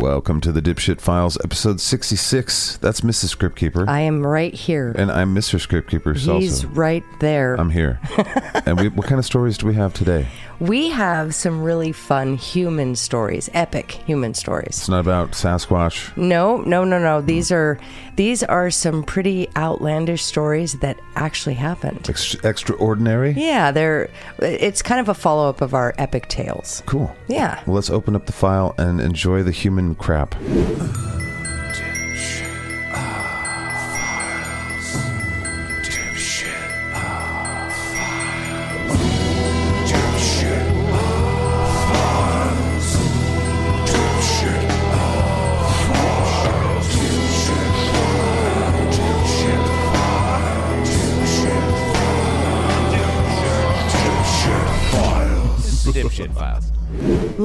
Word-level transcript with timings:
Welcome 0.00 0.42
to 0.42 0.52
the 0.52 0.60
Dipshit 0.60 1.00
Files, 1.00 1.38
episode 1.42 1.80
66. 1.80 2.76
That's 2.76 3.00
Mrs. 3.00 3.34
Scriptkeeper. 3.34 3.88
I 3.88 4.00
am 4.00 4.24
right 4.24 4.52
here. 4.52 4.92
and 4.96 5.10
I'm 5.10 5.34
Mr. 5.34 5.58
Scriptkeeper. 5.58 6.14
He's 6.14 6.28
also. 6.28 6.68
right 6.68 7.02
there. 7.20 7.54
I'm 7.54 7.70
here. 7.70 7.98
and 8.66 8.78
we, 8.78 8.88
what 8.88 9.06
kind 9.06 9.18
of 9.18 9.24
stories 9.24 9.56
do 9.56 9.66
we 9.66 9.74
have 9.74 9.94
today? 9.94 10.28
We 10.60 10.88
have 10.90 11.34
some 11.34 11.62
really 11.62 11.92
fun 11.92 12.36
human 12.36 12.96
stories, 12.96 13.50
epic 13.54 13.92
human 13.92 14.34
stories. 14.34 14.78
It's 14.78 14.88
not 14.88 15.00
about 15.00 15.32
Sasquatch. 15.32 16.16
No, 16.16 16.58
no, 16.58 16.84
no, 16.84 16.98
no. 16.98 17.20
These 17.20 17.52
are 17.52 17.78
these 18.16 18.42
are 18.42 18.70
some 18.70 19.02
pretty 19.02 19.48
outlandish 19.56 20.22
stories 20.24 20.74
that 20.80 20.98
actually 21.14 21.54
happened. 21.54 22.06
Ex- 22.08 22.34
extraordinary? 22.44 23.32
Yeah, 23.32 23.70
they're 23.70 24.10
it's 24.38 24.82
kind 24.82 25.00
of 25.00 25.08
a 25.08 25.14
follow-up 25.14 25.60
of 25.60 25.74
our 25.74 25.94
epic 25.98 26.28
tales. 26.28 26.82
Cool. 26.86 27.14
Yeah. 27.28 27.62
Well, 27.66 27.74
let's 27.76 27.90
open 27.90 28.16
up 28.16 28.26
the 28.26 28.32
file 28.32 28.74
and 28.78 29.00
enjoy 29.00 29.42
the 29.42 29.52
human 29.52 29.94
crap. 29.94 30.34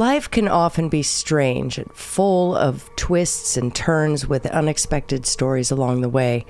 Life 0.01 0.31
can 0.31 0.47
often 0.47 0.89
be 0.89 1.03
strange 1.03 1.77
and 1.77 1.93
full 1.93 2.55
of 2.55 2.89
twists 2.95 3.55
and 3.55 3.73
turns 3.75 4.27
with 4.27 4.47
unexpected 4.47 5.27
stories 5.27 5.69
along 5.69 6.01
the 6.01 6.09
way. 6.09 6.43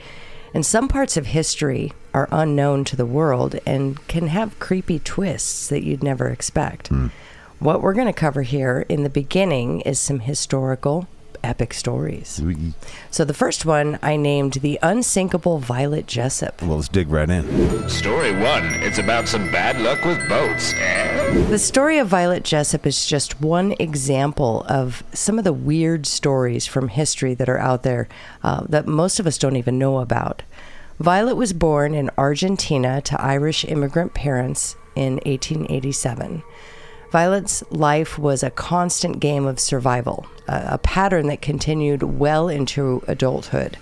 And 0.53 0.65
some 0.65 0.87
parts 0.87 1.17
of 1.17 1.25
history 1.25 1.91
are 2.13 2.29
unknown 2.31 2.85
to 2.85 2.95
the 2.95 3.05
world 3.05 3.59
and 3.65 4.07
can 4.07 4.27
have 4.27 4.57
creepy 4.59 4.99
twists 4.99 5.67
that 5.67 5.83
you'd 5.83 6.01
never 6.01 6.29
expect. 6.29 6.87
Hmm. 6.87 7.07
What 7.59 7.81
we're 7.81 7.93
going 7.93 8.07
to 8.07 8.13
cover 8.13 8.43
here 8.43 8.85
in 8.87 9.03
the 9.03 9.09
beginning 9.09 9.81
is 9.81 9.99
some 9.99 10.21
historical 10.21 11.09
epic 11.43 11.73
stories. 11.73 12.39
We- 12.43 12.73
So 13.09 13.25
the 13.25 13.33
first 13.33 13.65
one 13.65 13.99
I 14.01 14.15
named 14.15 14.53
The 14.61 14.79
Unsinkable 14.81 15.59
Violet 15.59 16.07
Jessop. 16.07 16.61
Well, 16.61 16.77
let's 16.77 16.87
dig 16.87 17.09
right 17.09 17.29
in. 17.29 17.89
Story 17.89 18.31
one. 18.33 18.65
It's 18.83 18.97
about 18.99 19.27
some 19.27 19.51
bad 19.51 19.79
luck 19.81 20.03
with 20.05 20.19
boats. 20.29 20.73
The 21.49 21.59
story 21.59 21.97
of 21.97 22.07
Violet 22.07 22.43
Jessop 22.43 22.85
is 22.85 23.05
just 23.05 23.41
one 23.41 23.73
example 23.79 24.65
of 24.67 25.03
some 25.13 25.37
of 25.37 25.43
the 25.43 25.53
weird 25.53 26.05
stories 26.05 26.65
from 26.65 26.89
history 26.89 27.33
that 27.35 27.49
are 27.49 27.57
out 27.59 27.83
there 27.83 28.07
uh, 28.43 28.65
that 28.69 28.87
most 28.87 29.19
of 29.19 29.27
us 29.27 29.37
don't 29.37 29.55
even 29.55 29.77
know 29.79 29.99
about. 29.99 30.43
Violet 30.99 31.35
was 31.35 31.53
born 31.53 31.95
in 31.95 32.11
Argentina 32.17 33.01
to 33.01 33.19
Irish 33.19 33.65
immigrant 33.65 34.13
parents 34.13 34.75
in 34.95 35.13
1887. 35.25 36.43
Violet's 37.11 37.61
life 37.69 38.17
was 38.17 38.41
a 38.41 38.49
constant 38.49 39.19
game 39.19 39.45
of 39.45 39.59
survival, 39.59 40.25
a, 40.47 40.69
a 40.71 40.77
pattern 40.77 41.27
that 41.27 41.41
continued 41.41 42.03
well 42.03 42.47
into 42.47 43.03
adulthood. 43.05 43.77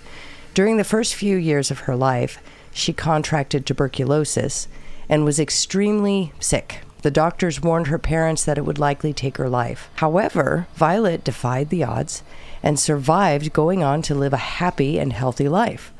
During 0.52 0.78
the 0.78 0.84
first 0.84 1.14
few 1.14 1.36
years 1.36 1.70
of 1.70 1.80
her 1.80 1.94
life, 1.94 2.42
she 2.72 2.92
contracted 2.92 3.64
tuberculosis 3.64 4.66
and 5.08 5.24
was 5.24 5.38
extremely 5.38 6.32
sick. 6.40 6.80
The 7.02 7.10
doctors 7.12 7.62
warned 7.62 7.86
her 7.86 7.98
parents 7.98 8.44
that 8.44 8.58
it 8.58 8.64
would 8.64 8.78
likely 8.80 9.12
take 9.12 9.36
her 9.36 9.48
life. 9.48 9.88
However, 9.96 10.66
Violet 10.74 11.22
defied 11.22 11.70
the 11.70 11.84
odds 11.84 12.24
and 12.64 12.78
survived, 12.80 13.52
going 13.52 13.82
on 13.82 14.02
to 14.02 14.14
live 14.14 14.32
a 14.32 14.38
happy 14.58 14.98
and 14.98 15.12
healthy 15.12 15.48
life. 15.48 15.92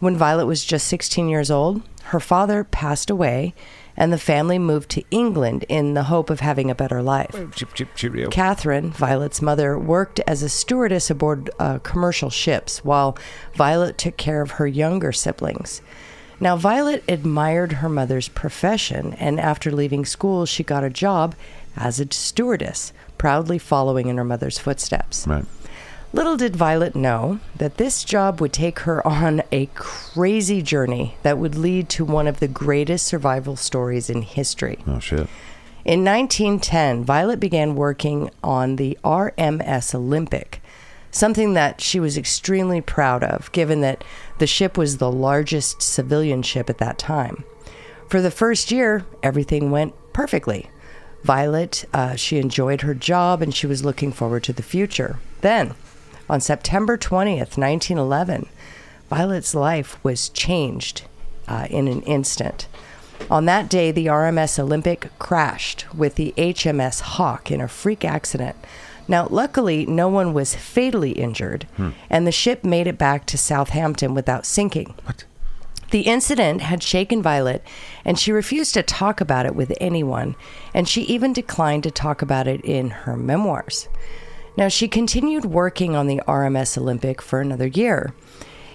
When 0.00 0.16
Violet 0.16 0.46
was 0.46 0.64
just 0.64 0.88
16 0.88 1.28
years 1.28 1.50
old, 1.50 1.82
her 2.06 2.20
father 2.20 2.64
passed 2.64 3.08
away, 3.08 3.54
and 3.96 4.12
the 4.12 4.18
family 4.18 4.58
moved 4.58 4.90
to 4.90 5.04
England 5.10 5.64
in 5.68 5.94
the 5.94 6.04
hope 6.04 6.30
of 6.30 6.40
having 6.40 6.70
a 6.70 6.74
better 6.74 7.02
life. 7.02 7.34
Cheerio. 7.94 8.28
Catherine, 8.30 8.90
Violet's 8.90 9.40
mother, 9.40 9.78
worked 9.78 10.20
as 10.26 10.42
a 10.42 10.48
stewardess 10.48 11.10
aboard 11.10 11.50
uh, 11.58 11.78
commercial 11.78 12.30
ships 12.30 12.84
while 12.84 13.16
Violet 13.54 13.98
took 13.98 14.16
care 14.16 14.42
of 14.42 14.52
her 14.52 14.66
younger 14.66 15.12
siblings. 15.12 15.80
Now, 16.38 16.56
Violet 16.56 17.02
admired 17.08 17.72
her 17.72 17.88
mother's 17.88 18.28
profession, 18.28 19.14
and 19.14 19.40
after 19.40 19.70
leaving 19.70 20.04
school, 20.04 20.44
she 20.44 20.62
got 20.62 20.84
a 20.84 20.90
job 20.90 21.34
as 21.76 21.98
a 21.98 22.12
stewardess, 22.12 22.92
proudly 23.16 23.58
following 23.58 24.08
in 24.08 24.18
her 24.18 24.24
mother's 24.24 24.58
footsteps. 24.58 25.26
Right. 25.26 25.44
Little 26.16 26.38
did 26.38 26.56
Violet 26.56 26.96
know 26.96 27.40
that 27.54 27.76
this 27.76 28.02
job 28.02 28.40
would 28.40 28.54
take 28.54 28.78
her 28.80 29.06
on 29.06 29.42
a 29.52 29.66
crazy 29.74 30.62
journey 30.62 31.18
that 31.22 31.36
would 31.36 31.56
lead 31.56 31.90
to 31.90 32.06
one 32.06 32.26
of 32.26 32.40
the 32.40 32.48
greatest 32.48 33.06
survival 33.06 33.54
stories 33.54 34.08
in 34.08 34.22
history. 34.22 34.78
Oh, 34.86 34.98
shit. 34.98 35.28
In 35.84 36.06
1910, 36.06 37.04
Violet 37.04 37.38
began 37.38 37.74
working 37.74 38.30
on 38.42 38.76
the 38.76 38.96
RMS 39.04 39.94
Olympic, 39.94 40.62
something 41.10 41.52
that 41.52 41.82
she 41.82 42.00
was 42.00 42.16
extremely 42.16 42.80
proud 42.80 43.22
of, 43.22 43.52
given 43.52 43.82
that 43.82 44.02
the 44.38 44.46
ship 44.46 44.78
was 44.78 44.96
the 44.96 45.12
largest 45.12 45.82
civilian 45.82 46.40
ship 46.40 46.70
at 46.70 46.78
that 46.78 46.96
time. 46.98 47.44
For 48.08 48.22
the 48.22 48.30
first 48.30 48.70
year, 48.70 49.04
everything 49.22 49.70
went 49.70 49.92
perfectly. 50.14 50.70
Violet, 51.24 51.84
uh, 51.92 52.16
she 52.16 52.38
enjoyed 52.38 52.80
her 52.80 52.94
job 52.94 53.42
and 53.42 53.54
she 53.54 53.66
was 53.66 53.84
looking 53.84 54.12
forward 54.12 54.44
to 54.44 54.54
the 54.54 54.62
future. 54.62 55.18
Then, 55.42 55.74
on 56.28 56.40
September 56.40 56.96
20th, 56.98 57.56
1911, 57.56 58.48
Violet's 59.08 59.54
life 59.54 60.02
was 60.02 60.28
changed 60.28 61.02
uh, 61.48 61.66
in 61.70 61.88
an 61.88 62.02
instant. 62.02 62.66
On 63.30 63.44
that 63.46 63.68
day, 63.68 63.90
the 63.92 64.06
RMS 64.06 64.58
Olympic 64.58 65.10
crashed 65.18 65.92
with 65.94 66.16
the 66.16 66.34
HMS 66.36 67.00
Hawke 67.00 67.50
in 67.50 67.60
a 67.60 67.68
freak 67.68 68.04
accident. 68.04 68.56
Now, 69.08 69.28
luckily, 69.30 69.86
no 69.86 70.08
one 70.08 70.34
was 70.34 70.54
fatally 70.54 71.12
injured, 71.12 71.66
and 72.10 72.26
the 72.26 72.32
ship 72.32 72.64
made 72.64 72.86
it 72.86 72.98
back 72.98 73.24
to 73.26 73.38
Southampton 73.38 74.14
without 74.14 74.44
sinking. 74.44 74.94
What? 75.04 75.24
The 75.90 76.02
incident 76.02 76.62
had 76.62 76.82
shaken 76.82 77.22
Violet, 77.22 77.62
and 78.04 78.18
she 78.18 78.32
refused 78.32 78.74
to 78.74 78.82
talk 78.82 79.20
about 79.20 79.46
it 79.46 79.54
with 79.54 79.72
anyone, 79.80 80.34
and 80.74 80.88
she 80.88 81.02
even 81.02 81.32
declined 81.32 81.84
to 81.84 81.90
talk 81.92 82.22
about 82.22 82.48
it 82.48 82.60
in 82.62 82.90
her 82.90 83.16
memoirs. 83.16 83.88
Now, 84.56 84.68
she 84.68 84.88
continued 84.88 85.44
working 85.44 85.94
on 85.94 86.06
the 86.06 86.22
RMS 86.26 86.78
Olympic 86.78 87.20
for 87.20 87.40
another 87.40 87.66
year. 87.66 88.14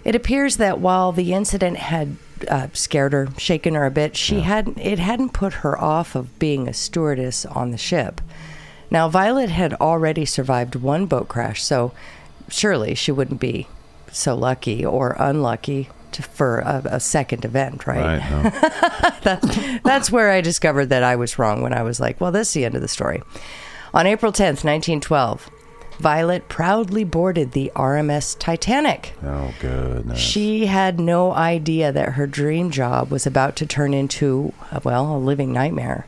It 0.03 0.15
appears 0.15 0.57
that 0.57 0.79
while 0.79 1.11
the 1.11 1.33
incident 1.33 1.77
had 1.77 2.17
uh, 2.47 2.67
scared 2.73 3.13
her, 3.13 3.29
shaken 3.37 3.75
her 3.75 3.85
a 3.85 3.91
bit, 3.91 4.15
she 4.17 4.41
had 4.41 4.73
it 4.77 4.99
hadn't 4.99 5.33
put 5.33 5.53
her 5.53 5.79
off 5.79 6.15
of 6.15 6.37
being 6.39 6.67
a 6.67 6.73
stewardess 6.73 7.45
on 7.45 7.71
the 7.71 7.77
ship. 7.77 8.21
Now, 8.89 9.09
Violet 9.09 9.49
had 9.49 9.73
already 9.75 10.25
survived 10.25 10.75
one 10.75 11.05
boat 11.05 11.27
crash, 11.27 11.63
so 11.63 11.93
surely 12.49 12.95
she 12.95 13.11
wouldn't 13.11 13.39
be 13.39 13.67
so 14.11 14.35
lucky 14.35 14.85
or 14.85 15.15
unlucky 15.17 15.89
to, 16.11 16.21
for 16.21 16.59
a, 16.59 16.81
a 16.85 16.99
second 16.99 17.45
event, 17.45 17.87
right? 17.87 18.19
Right. 18.19 19.23
No. 19.23 19.79
That's 19.83 20.11
where 20.11 20.29
I 20.31 20.41
discovered 20.41 20.87
that 20.87 21.03
I 21.03 21.15
was 21.15 21.39
wrong 21.39 21.61
when 21.61 21.73
I 21.73 21.83
was 21.83 21.99
like, 21.99 22.19
well, 22.19 22.31
this 22.31 22.49
is 22.49 22.53
the 22.53 22.65
end 22.65 22.75
of 22.75 22.81
the 22.81 22.87
story. 22.87 23.21
On 23.93 24.05
April 24.05 24.31
10th, 24.31 24.63
1912, 24.65 25.49
Violet 26.01 26.49
proudly 26.49 27.03
boarded 27.03 27.51
the 27.51 27.71
RMS 27.75 28.35
Titanic. 28.39 29.13
oh, 29.23 29.53
goodness. 29.59 30.19
She 30.19 30.65
had 30.65 30.99
no 30.99 31.31
idea 31.31 31.91
that 31.91 32.13
her 32.13 32.25
dream 32.25 32.71
job 32.71 33.11
was 33.11 33.27
about 33.27 33.55
to 33.57 33.67
turn 33.67 33.93
into, 33.93 34.51
uh, 34.71 34.79
well, 34.83 35.15
a 35.15 35.19
living 35.19 35.53
nightmare. 35.53 36.07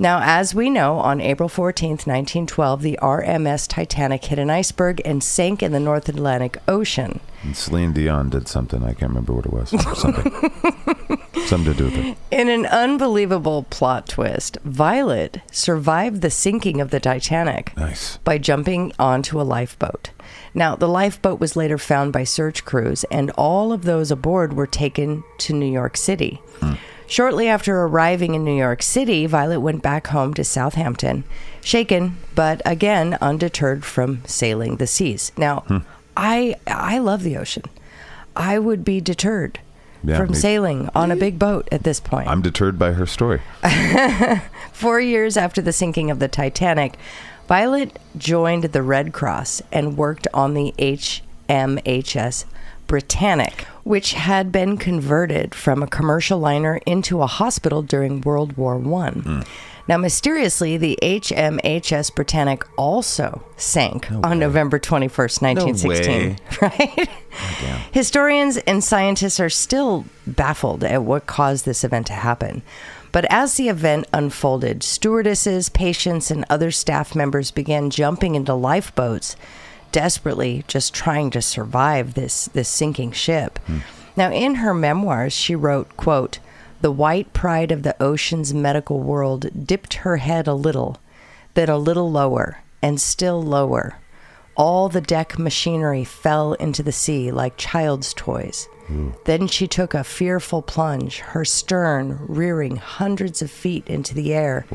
Now, 0.00 0.20
as 0.22 0.54
we 0.54 0.70
know, 0.70 0.98
on 0.98 1.20
April 1.20 1.50
14th, 1.50 2.06
1912, 2.06 2.80
the 2.80 2.98
RMS 3.02 3.68
Titanic 3.68 4.24
hit 4.24 4.38
an 4.38 4.48
iceberg 4.48 5.02
and 5.04 5.22
sank 5.22 5.62
in 5.62 5.72
the 5.72 5.78
North 5.78 6.08
Atlantic 6.08 6.56
Ocean. 6.66 7.20
And 7.42 7.54
Celine 7.54 7.92
Dion 7.92 8.30
did 8.30 8.48
something. 8.48 8.82
I 8.82 8.94
can't 8.94 9.10
remember 9.10 9.34
what 9.34 9.44
it 9.44 9.52
was. 9.52 9.68
Something. 9.98 10.32
something 11.46 11.74
to 11.74 11.78
do 11.78 11.84
with 11.84 11.96
it. 11.98 12.16
In 12.30 12.48
an 12.48 12.64
unbelievable 12.64 13.64
plot 13.68 14.08
twist, 14.08 14.56
Violet 14.64 15.42
survived 15.52 16.22
the 16.22 16.30
sinking 16.30 16.80
of 16.80 16.88
the 16.88 16.98
Titanic 16.98 17.76
Nice. 17.76 18.16
by 18.24 18.38
jumping 18.38 18.94
onto 18.98 19.38
a 19.38 19.42
lifeboat. 19.42 20.12
Now, 20.54 20.76
the 20.76 20.88
lifeboat 20.88 21.40
was 21.40 21.56
later 21.56 21.76
found 21.76 22.14
by 22.14 22.24
search 22.24 22.64
crews, 22.64 23.04
and 23.10 23.30
all 23.32 23.70
of 23.70 23.84
those 23.84 24.10
aboard 24.10 24.54
were 24.54 24.66
taken 24.66 25.24
to 25.40 25.52
New 25.52 25.70
York 25.70 25.98
City. 25.98 26.40
Hmm. 26.60 26.72
Shortly 27.10 27.48
after 27.48 27.76
arriving 27.82 28.34
in 28.36 28.44
New 28.44 28.56
York 28.56 28.82
City, 28.84 29.26
Violet 29.26 29.58
went 29.58 29.82
back 29.82 30.06
home 30.06 30.32
to 30.34 30.44
Southampton, 30.44 31.24
shaken, 31.60 32.16
but 32.36 32.62
again 32.64 33.18
undeterred 33.20 33.84
from 33.84 34.22
sailing 34.26 34.76
the 34.76 34.86
seas. 34.86 35.32
Now, 35.36 35.64
hmm. 35.66 35.78
I 36.16 36.54
I 36.68 36.98
love 36.98 37.24
the 37.24 37.36
ocean. 37.36 37.64
I 38.36 38.60
would 38.60 38.84
be 38.84 39.00
deterred 39.00 39.58
Yeah, 40.04 40.18
from 40.18 40.28
me- 40.28 40.34
sailing 40.36 40.88
on 40.94 41.10
a 41.10 41.16
big 41.16 41.36
boat 41.36 41.66
at 41.72 41.82
this 41.82 41.98
point. 41.98 42.28
I'm 42.28 42.42
deterred 42.42 42.78
by 42.78 42.92
her 42.92 43.06
story. 43.06 43.42
Four 44.72 45.00
years 45.00 45.36
after 45.36 45.60
the 45.60 45.72
sinking 45.72 46.12
of 46.12 46.20
the 46.20 46.28
Titanic, 46.28 46.94
Violet 47.48 47.98
joined 48.16 48.62
the 48.64 48.82
Red 48.84 49.12
Cross 49.12 49.62
and 49.72 49.96
worked 49.98 50.28
on 50.32 50.54
the 50.54 50.72
HMHS 50.78 52.44
Britannic, 52.90 53.66
which 53.84 54.14
had 54.14 54.50
been 54.50 54.76
converted 54.76 55.54
from 55.54 55.80
a 55.80 55.86
commercial 55.86 56.40
liner 56.40 56.80
into 56.86 57.22
a 57.22 57.26
hospital 57.28 57.82
during 57.82 58.20
World 58.22 58.56
War 58.56 58.76
One. 58.76 59.44
Now, 59.86 59.96
mysteriously, 59.96 60.76
the 60.76 60.98
HMHS 61.00 62.12
Britannic 62.12 62.64
also 62.76 63.44
sank 63.56 64.10
on 64.10 64.40
November 64.40 64.80
21st, 64.80 65.40
1916. 65.40 66.30
No 66.30 66.36
Right? 66.60 67.08
Historians 67.92 68.56
and 68.56 68.82
scientists 68.82 69.38
are 69.38 69.48
still 69.48 70.04
baffled 70.26 70.82
at 70.82 71.04
what 71.04 71.28
caused 71.28 71.64
this 71.66 71.84
event 71.84 72.08
to 72.08 72.12
happen. 72.14 72.60
But 73.12 73.24
as 73.30 73.54
the 73.54 73.68
event 73.68 74.08
unfolded, 74.12 74.82
stewardesses, 74.82 75.68
patients, 75.68 76.32
and 76.32 76.44
other 76.50 76.72
staff 76.72 77.14
members 77.14 77.52
began 77.52 77.90
jumping 77.90 78.34
into 78.34 78.54
lifeboats, 78.54 79.36
desperately 79.92 80.64
just 80.68 80.94
trying 80.94 81.30
to 81.30 81.42
survive 81.42 82.14
this, 82.14 82.46
this 82.46 82.68
sinking 82.68 83.12
ship. 83.12 83.58
Now, 84.16 84.30
in 84.32 84.56
her 84.56 84.74
memoirs, 84.74 85.32
she 85.32 85.54
wrote, 85.54 85.96
quote, 85.96 86.38
The 86.80 86.90
white 86.92 87.32
pride 87.32 87.70
of 87.72 87.82
the 87.82 88.00
ocean's 88.02 88.52
medical 88.52 89.00
world 89.00 89.66
dipped 89.66 89.94
her 89.94 90.16
head 90.18 90.46
a 90.46 90.54
little, 90.54 90.98
then 91.54 91.68
a 91.68 91.78
little 91.78 92.10
lower, 92.10 92.58
and 92.82 93.00
still 93.00 93.42
lower. 93.42 93.96
All 94.56 94.88
the 94.88 95.00
deck 95.00 95.38
machinery 95.38 96.04
fell 96.04 96.52
into 96.54 96.82
the 96.82 96.92
sea 96.92 97.30
like 97.30 97.56
child's 97.56 98.12
toys. 98.12 98.68
Then 99.24 99.46
she 99.46 99.68
took 99.68 99.94
a 99.94 100.02
fearful 100.02 100.62
plunge, 100.62 101.18
her 101.20 101.44
stern 101.44 102.18
rearing 102.26 102.74
hundreds 102.76 103.40
of 103.40 103.50
feet 103.50 103.86
into 103.86 104.14
the 104.14 104.34
air, 104.34 104.66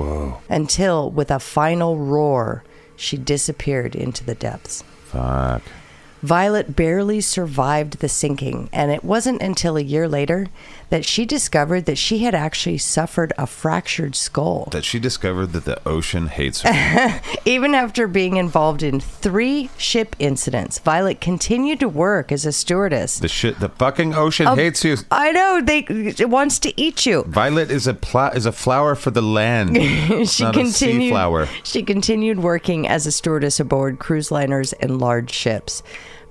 until, 0.49 1.11
with 1.11 1.29
a 1.29 1.39
final 1.39 1.97
roar, 1.97 2.63
she 2.95 3.17
disappeared 3.17 3.93
into 3.93 4.23
the 4.23 4.33
depths. 4.35 4.85
Fuck. 5.15 5.84
Violet 6.29 6.75
barely 6.75 7.21
survived 7.21 7.99
the 7.99 8.09
sinking, 8.09 8.67
and 8.73 8.89
it 8.91 9.03
wasn't 9.03 9.43
until 9.43 9.77
a 9.77 9.81
year 9.81 10.07
later 10.09 10.47
that 10.89 11.05
she 11.05 11.23
discovered 11.23 11.85
that 11.85 11.99
she 11.99 12.19
had 12.19 12.33
actually 12.33 12.79
suffered 12.79 13.31
a 13.37 13.45
fractured 13.45 14.15
skull. 14.15 14.67
That 14.71 14.83
she 14.85 14.97
discovered 14.97 15.47
that 15.53 15.65
the 15.65 15.79
ocean 15.87 16.25
hates 16.27 16.61
her. 16.63 17.21
Even 17.45 17.75
after 17.75 18.07
being 18.07 18.37
involved 18.37 18.81
in 18.81 18.99
three 18.99 19.69
ship 19.77 20.15
incidents, 20.17 20.79
Violet 20.79 21.21
continued 21.21 21.79
to 21.81 21.87
work 21.87 22.31
as 22.31 22.43
a 22.43 22.51
stewardess. 22.51 23.19
the 23.19 23.27
shit. 23.27 23.59
The 23.59 23.69
fucking 23.69 24.15
ocean 24.15 24.47
hates 24.47 24.83
you. 24.83 24.97
I 25.11 25.31
know 25.31 25.61
they 25.61 25.79
it 25.89 26.29
wants 26.29 26.57
to 26.59 26.73
eat 26.81 27.05
you. 27.05 27.23
Violet 27.27 27.69
is 27.69 27.85
a 27.85 27.93
pla- 27.93 28.29
is 28.29 28.47
a 28.47 28.51
flower 28.51 28.95
for 28.95 29.11
the 29.11 29.21
land. 29.21 29.75
she 30.27 30.43
not 30.43 30.55
continued. 30.55 31.11
flower. 31.11 31.47
She 31.63 31.83
continued 31.83 32.39
working 32.39 32.87
as 32.87 33.05
a 33.05 33.11
stewardess 33.11 33.59
aboard 33.59 33.99
cruise 33.99 34.31
liners 34.31 34.73
and 34.73 34.99
large 34.99 35.31
ships. 35.31 35.83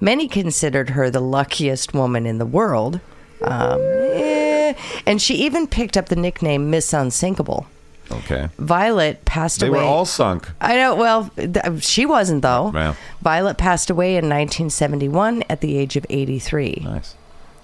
Many 0.04 0.28
considered 0.28 0.90
her 0.90 1.08
the 1.08 1.20
luckiest 1.20 1.94
woman 1.94 2.26
in 2.26 2.36
the 2.36 2.44
world, 2.44 3.00
um, 3.40 3.80
eh, 3.80 4.74
and 5.06 5.20
she 5.22 5.34
even 5.36 5.66
picked 5.66 5.96
up 5.96 6.10
the 6.10 6.16
nickname 6.16 6.68
Miss 6.68 6.92
Unsinkable. 6.92 7.66
Okay. 8.12 8.50
Violet 8.58 9.24
passed 9.24 9.60
They 9.60 9.68
away. 9.68 9.78
They 9.78 9.84
were 9.86 9.90
all 9.90 10.04
sunk. 10.04 10.50
I 10.60 10.76
know. 10.76 10.94
Well, 10.94 11.30
th- 11.36 11.82
she 11.82 12.04
wasn't 12.04 12.42
though. 12.42 12.68
Wow. 12.68 12.96
Violet 13.22 13.56
passed 13.56 13.88
away 13.88 14.10
in 14.16 14.24
1971 14.28 15.42
at 15.48 15.62
the 15.62 15.78
age 15.78 15.96
of 15.96 16.04
83. 16.10 16.82
Nice. 16.84 17.14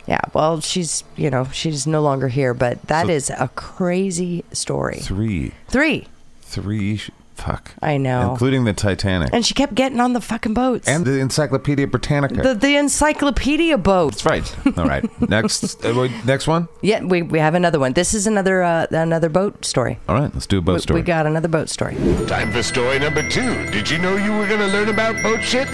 Yeah. 0.06 0.22
Well, 0.32 0.62
she's 0.62 1.04
you 1.16 1.28
know 1.28 1.46
she's 1.52 1.86
no 1.86 2.00
longer 2.00 2.28
here, 2.28 2.54
but 2.54 2.80
that 2.86 3.06
So- 3.06 3.12
is 3.12 3.28
a 3.28 3.48
crazy 3.54 4.44
story. 4.50 5.00
Three. 5.00 5.52
Three. 5.68 6.06
Three. 6.40 7.02
Sh- 7.40 7.44
fuck. 7.44 7.72
I 7.82 7.96
know. 7.96 8.32
Including 8.32 8.64
the 8.64 8.72
Titanic. 8.72 9.30
And 9.32 9.44
she 9.44 9.54
kept 9.54 9.74
getting 9.74 10.00
on 10.00 10.12
the 10.12 10.20
fucking 10.20 10.54
boats. 10.54 10.86
And 10.88 11.04
the 11.04 11.18
Encyclopedia 11.20 11.86
Britannica. 11.86 12.42
the 12.42 12.54
the 12.54 12.76
encyclopedia 12.76 13.78
boat. 13.78 14.12
That's 14.12 14.26
right. 14.26 14.78
All 14.78 14.86
right. 14.86 15.04
Next. 15.28 15.84
uh, 15.84 15.92
wait, 15.96 16.12
next 16.24 16.46
one. 16.46 16.68
Yeah, 16.82 17.02
we, 17.02 17.22
we 17.22 17.38
have 17.38 17.54
another 17.54 17.78
one. 17.78 17.92
This 17.94 18.14
is 18.14 18.26
another 18.26 18.62
uh, 18.62 18.86
another 18.90 19.28
boat 19.28 19.64
story. 19.64 19.98
All 20.08 20.14
right. 20.16 20.32
Let's 20.32 20.46
do 20.46 20.58
a 20.58 20.60
boat 20.60 20.74
We- 20.74 20.80
story. 20.80 21.00
We 21.00 21.04
got 21.04 21.26
another 21.26 21.48
boat 21.48 21.68
story. 21.68 21.94
Time 22.26 22.52
for 22.52 22.62
story 22.62 22.98
number 22.98 23.28
two. 23.28 23.66
Did 23.70 23.90
you 23.90 23.98
know 23.98 24.16
you 24.16 24.32
were 24.36 24.46
going 24.46 24.60
to 24.60 24.66
learn 24.68 24.88
about 24.88 25.22
boat 25.22 25.42
shit? 25.42 25.68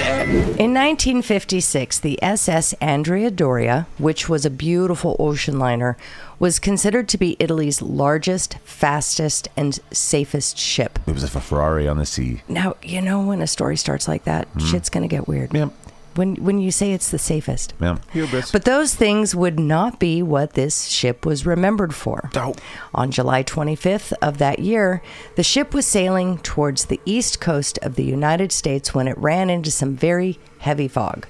In 0.59 0.73
1956, 0.75 1.99
the 2.01 2.23
SS 2.23 2.73
Andrea 2.75 3.31
Doria, 3.31 3.87
which 3.99 4.29
was 4.29 4.45
a 4.45 4.51
beautiful 4.51 5.17
ocean 5.19 5.59
liner, 5.59 5.97
was 6.39 6.59
considered 6.59 7.09
to 7.09 7.19
be 7.19 7.37
Italy's 7.39 7.81
largest, 7.81 8.59
fastest, 8.65 9.49
and 9.57 9.79
safest 9.91 10.59
ship. 10.59 10.99
it 11.07 11.13
was 11.13 11.25
a 11.25 11.29
Ferrari 11.41 11.89
on 11.89 11.99
the 11.99 12.07
sea. 12.07 12.43
Now, 12.49 12.77
you 12.83 13.01
know 13.01 13.23
when 13.23 13.41
a 13.43 13.47
story 13.47 13.77
starts 13.77 14.07
like 14.07 14.25
that, 14.25 14.49
mm-hmm. 14.49 14.67
shit's 14.67 14.89
going 14.91 15.03
to 15.03 15.09
get 15.09 15.27
weird. 15.27 15.55
Yep. 15.55 15.73
When 16.15 16.37
when 16.37 16.59
you 16.59 16.71
say 16.71 16.95
it's 16.95 17.11
the 17.11 17.19
safest. 17.19 17.75
Yeah. 17.79 17.99
Hubris. 18.13 18.51
But 18.51 18.65
those 18.65 18.95
things 18.95 19.35
would 19.35 19.61
not 19.61 19.99
be 19.99 20.23
what 20.23 20.55
this 20.55 20.87
ship 20.87 21.27
was 21.27 21.45
remembered 21.45 21.95
for. 21.95 22.31
Oh. 22.35 22.55
On 22.95 23.11
July 23.11 23.43
25th 23.43 24.15
of 24.23 24.39
that 24.39 24.59
year, 24.59 25.03
the 25.35 25.43
ship 25.43 25.75
was 25.75 25.85
sailing 25.85 26.39
towards 26.39 26.87
the 26.87 27.01
east 27.05 27.39
coast 27.39 27.79
of 27.83 27.97
the 27.97 28.05
United 28.05 28.51
States 28.51 28.95
when 28.95 29.09
it 29.09 29.19
ran 29.19 29.51
into 29.51 29.71
some 29.71 29.95
very 29.95 30.39
heavy 30.61 30.89
fog. 30.89 31.27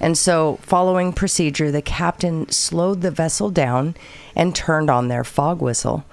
And 0.00 0.16
so, 0.16 0.58
following 0.62 1.12
procedure, 1.12 1.70
the 1.70 1.82
captain 1.82 2.50
slowed 2.50 3.00
the 3.00 3.10
vessel 3.10 3.50
down 3.50 3.94
and 4.34 4.54
turned 4.54 4.90
on 4.90 5.08
their 5.08 5.24
fog 5.24 5.62
whistle. 5.62 6.04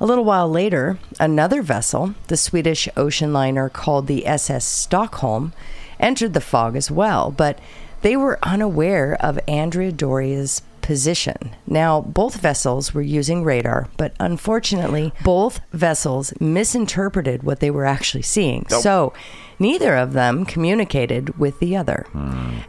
A 0.00 0.06
little 0.06 0.24
while 0.24 0.48
later, 0.48 0.98
another 1.18 1.62
vessel, 1.62 2.14
the 2.28 2.36
Swedish 2.36 2.88
ocean 2.96 3.32
liner 3.32 3.68
called 3.68 4.06
the 4.06 4.26
SS 4.26 4.64
Stockholm, 4.64 5.52
entered 5.98 6.34
the 6.34 6.40
fog 6.40 6.76
as 6.76 6.90
well, 6.90 7.30
but 7.30 7.58
they 8.02 8.16
were 8.16 8.38
unaware 8.42 9.16
of 9.20 9.40
Andrea 9.48 9.90
Doria's 9.90 10.62
position. 10.88 11.54
Now, 11.66 12.00
both 12.00 12.36
vessels 12.36 12.94
were 12.94 13.02
using 13.02 13.44
radar, 13.44 13.88
but 13.98 14.14
unfortunately, 14.18 15.12
both 15.22 15.60
vessels 15.70 16.32
misinterpreted 16.40 17.42
what 17.42 17.60
they 17.60 17.70
were 17.70 17.84
actually 17.84 18.22
seeing. 18.22 18.64
So, 18.80 19.12
neither 19.58 19.94
of 19.94 20.14
them 20.14 20.46
communicated 20.46 21.38
with 21.38 21.60
the 21.60 21.76
other. 21.76 22.06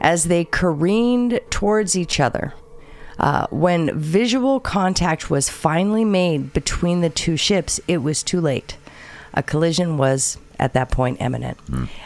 As 0.02 0.26
they 0.26 0.44
careened 0.44 1.40
towards 1.50 1.96
each 1.96 2.20
other, 2.20 2.54
uh, 3.20 3.48
when 3.52 3.98
visual 3.98 4.60
contact 4.60 5.30
was 5.30 5.48
finally 5.48 6.04
made 6.04 6.52
between 6.52 7.00
the 7.00 7.10
two 7.10 7.38
ships, 7.38 7.80
it 7.88 8.00
was 8.00 8.22
too 8.22 8.42
late. 8.42 8.76
A 9.34 9.42
collision 9.42 9.98
was 9.98 10.38
at 10.60 10.74
that 10.74 10.92
point 10.92 11.18
imminent. 11.22 11.58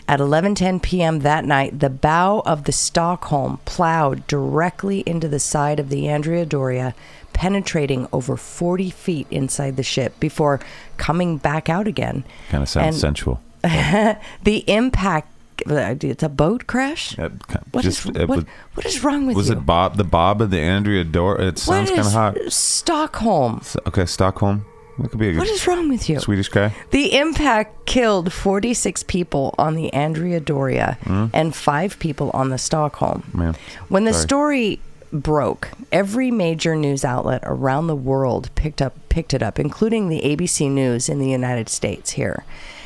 At 0.08 0.20
11:10 0.20 0.82
p.m. 0.82 1.20
that 1.20 1.46
night, 1.46 1.80
the 1.80 1.90
bow 1.90 2.42
of 2.46 2.66
the 2.66 2.72
Stockholm 2.72 3.60
plowed 3.66 4.25
directly 4.27 5.00
into 5.06 5.27
the 5.27 5.39
side 5.39 5.80
of 5.80 5.89
the 5.89 6.08
Andrea 6.08 6.46
Doria, 6.46 6.94
penetrating 7.34 8.08
over 8.13 8.38
40 8.38 8.89
feet 8.92 9.27
inside 9.32 9.75
the 9.75 9.84
ship 9.84 10.20
before 10.20 10.60
coming 10.98 11.38
back 11.38 11.70
out 11.70 11.88
again. 11.88 12.24
Kind 12.50 12.63
of 12.63 12.70
sounds 12.70 12.88
And 12.88 12.96
sensual. 12.96 13.42
The 13.63 14.63
impact 14.68 15.30
it's 15.66 16.24
a 16.24 16.30
boat 16.30 16.68
crash? 16.68 17.18
Uh, 17.18 17.30
What 17.72 17.86
is 17.86 18.04
just, 18.04 18.18
uh, 18.18 18.25
what, 18.25 18.38
was- 18.39 18.46
what 18.74 18.86
is 18.86 19.04
wrong 19.04 19.27
with 19.27 19.36
Was 19.38 19.50
you? 19.50 19.56
it 19.56 19.66
Bob? 19.66 19.96
The 19.98 20.04
Bob 20.04 20.42
of 20.42 20.50
the 20.50 20.60
Andrea 20.60 21.04
Dor? 21.04 21.39
It 21.39 21.58
sounds 21.60 21.89
kind 21.89 22.01
of 22.01 22.12
hot. 22.12 22.38
Stockholm. 22.50 23.62
So- 23.63 23.80
Okay, 23.88 24.06
Stockholm. 24.06 24.66
That 25.00 25.10
could 25.10 25.20
be 25.20 25.30
a 25.30 25.38
What 25.38 25.48
is 25.48 25.66
wrong 25.68 25.90
with 25.90 26.10
you? 26.10 26.20
Swedish 26.20 26.50
guy. 26.50 26.74
The 26.92 27.18
impact 27.18 27.86
killed 27.86 28.32
46 28.32 29.04
people 29.04 29.56
on 29.58 29.76
the 29.76 29.92
Andrea 29.94 30.40
Doria 30.40 30.98
hmm? 31.04 31.28
and 31.34 31.56
five 31.56 31.98
people 32.00 32.30
on 32.34 32.50
the 32.50 32.58
Stockholm. 32.58 33.24
Man, 33.34 33.56
When 33.90 34.06
the 34.06 34.14
sorry. 34.14 34.24
story 34.24 34.80
broke, 35.12 35.70
every 35.92 36.32
major 36.32 36.76
news 36.76 37.06
outlet 37.06 37.42
around 37.44 37.88
the 37.88 37.96
world 37.96 38.50
picked 38.56 38.82
up 38.82 38.98
picked 39.10 39.34
it 39.34 39.44
up, 39.44 39.60
including 39.60 40.10
the 40.10 40.22
ABC 40.22 40.70
News 40.70 41.08
in 41.08 41.20
the 41.20 41.30
United 41.30 41.70
States 41.70 42.12
here. 42.12 42.44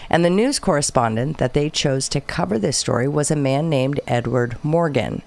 And 0.10 0.24
the 0.24 0.30
news 0.30 0.60
correspondent 0.60 1.38
that 1.38 1.54
they 1.54 1.70
chose 1.70 2.10
to 2.10 2.22
cover 2.22 2.60
this 2.60 2.78
story 2.78 3.08
was 3.08 3.32
a 3.32 3.36
man 3.36 3.70
named 3.70 4.00
Edward 4.08 4.58
Morgan. 4.64 5.22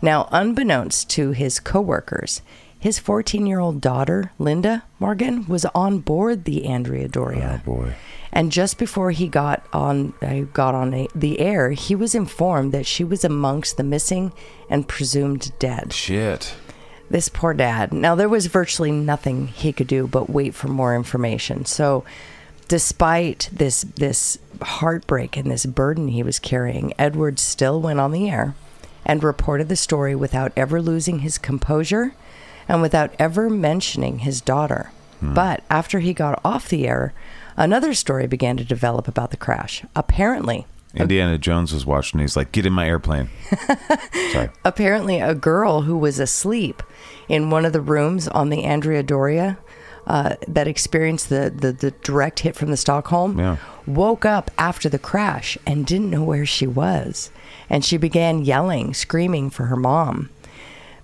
Now, 0.00 0.28
unbeknownst 0.32 1.08
to 1.10 1.30
his 1.30 1.60
coworkers, 1.60 2.42
his 2.82 2.98
14-year-old 2.98 3.80
daughter, 3.80 4.32
Linda 4.40 4.82
Morgan, 4.98 5.46
was 5.46 5.64
on 5.66 6.00
board 6.00 6.46
the 6.46 6.66
Andrea 6.66 7.06
Doria. 7.06 7.60
Oh 7.62 7.64
boy. 7.64 7.94
And 8.32 8.50
just 8.50 8.76
before 8.76 9.12
he 9.12 9.28
got 9.28 9.64
on 9.72 10.14
uh, 10.20 10.40
got 10.52 10.74
on 10.74 10.92
a, 10.92 11.06
the 11.14 11.38
air, 11.38 11.70
he 11.70 11.94
was 11.94 12.12
informed 12.12 12.72
that 12.72 12.84
she 12.84 13.04
was 13.04 13.22
amongst 13.22 13.76
the 13.76 13.84
missing 13.84 14.32
and 14.68 14.88
presumed 14.88 15.56
dead. 15.60 15.92
Shit. 15.92 16.56
This 17.08 17.28
poor 17.28 17.54
dad. 17.54 17.92
Now 17.92 18.16
there 18.16 18.28
was 18.28 18.46
virtually 18.46 18.90
nothing 18.90 19.46
he 19.46 19.72
could 19.72 19.86
do 19.86 20.08
but 20.08 20.28
wait 20.28 20.52
for 20.52 20.66
more 20.66 20.96
information. 20.96 21.64
So, 21.66 22.04
despite 22.66 23.48
this 23.52 23.82
this 23.82 24.38
heartbreak 24.60 25.36
and 25.36 25.48
this 25.48 25.66
burden 25.66 26.08
he 26.08 26.24
was 26.24 26.40
carrying, 26.40 26.94
Edward 26.98 27.38
still 27.38 27.80
went 27.80 28.00
on 28.00 28.10
the 28.10 28.28
air 28.28 28.56
and 29.06 29.22
reported 29.22 29.68
the 29.68 29.76
story 29.76 30.16
without 30.16 30.50
ever 30.56 30.82
losing 30.82 31.20
his 31.20 31.38
composure 31.38 32.16
and 32.72 32.80
without 32.80 33.12
ever 33.18 33.50
mentioning 33.50 34.20
his 34.20 34.40
daughter. 34.40 34.90
But 35.20 35.62
after 35.70 36.00
he 36.00 36.12
got 36.14 36.40
off 36.44 36.68
the 36.68 36.88
air, 36.88 37.12
another 37.56 37.92
story 37.94 38.26
began 38.26 38.56
to 38.56 38.64
develop 38.64 39.06
about 39.06 39.30
the 39.30 39.36
crash. 39.36 39.84
Apparently, 39.94 40.66
Indiana 40.96 41.38
Jones 41.38 41.72
was 41.72 41.86
watching. 41.86 42.18
He's 42.18 42.36
like, 42.36 42.50
"Get 42.50 42.66
in 42.66 42.72
my 42.72 42.88
airplane." 42.88 43.28
Sorry. 44.32 44.48
apparently 44.64 45.20
a 45.20 45.34
girl 45.34 45.82
who 45.82 45.96
was 45.96 46.18
asleep 46.18 46.82
in 47.28 47.50
one 47.50 47.64
of 47.64 47.72
the 47.72 47.80
rooms 47.80 48.26
on 48.28 48.48
the 48.50 48.64
Andrea 48.64 49.02
Doria 49.04 49.58
uh, 50.08 50.34
that 50.48 50.66
experienced 50.66 51.28
the, 51.28 51.52
the, 51.54 51.70
the 51.72 51.92
direct 52.02 52.40
hit 52.40 52.56
from 52.56 52.70
the 52.72 52.76
Stockholm 52.76 53.38
Yeah. 53.38 53.58
woke 53.86 54.24
up 54.24 54.50
after 54.58 54.88
the 54.88 54.98
crash 54.98 55.56
and 55.66 55.86
didn't 55.86 56.10
know 56.10 56.24
where 56.24 56.44
she 56.46 56.66
was. 56.66 57.30
And 57.70 57.84
she 57.84 57.96
began 57.96 58.44
yelling, 58.44 58.92
screaming 58.92 59.50
for 59.50 59.66
her 59.66 59.76
mom. 59.76 60.30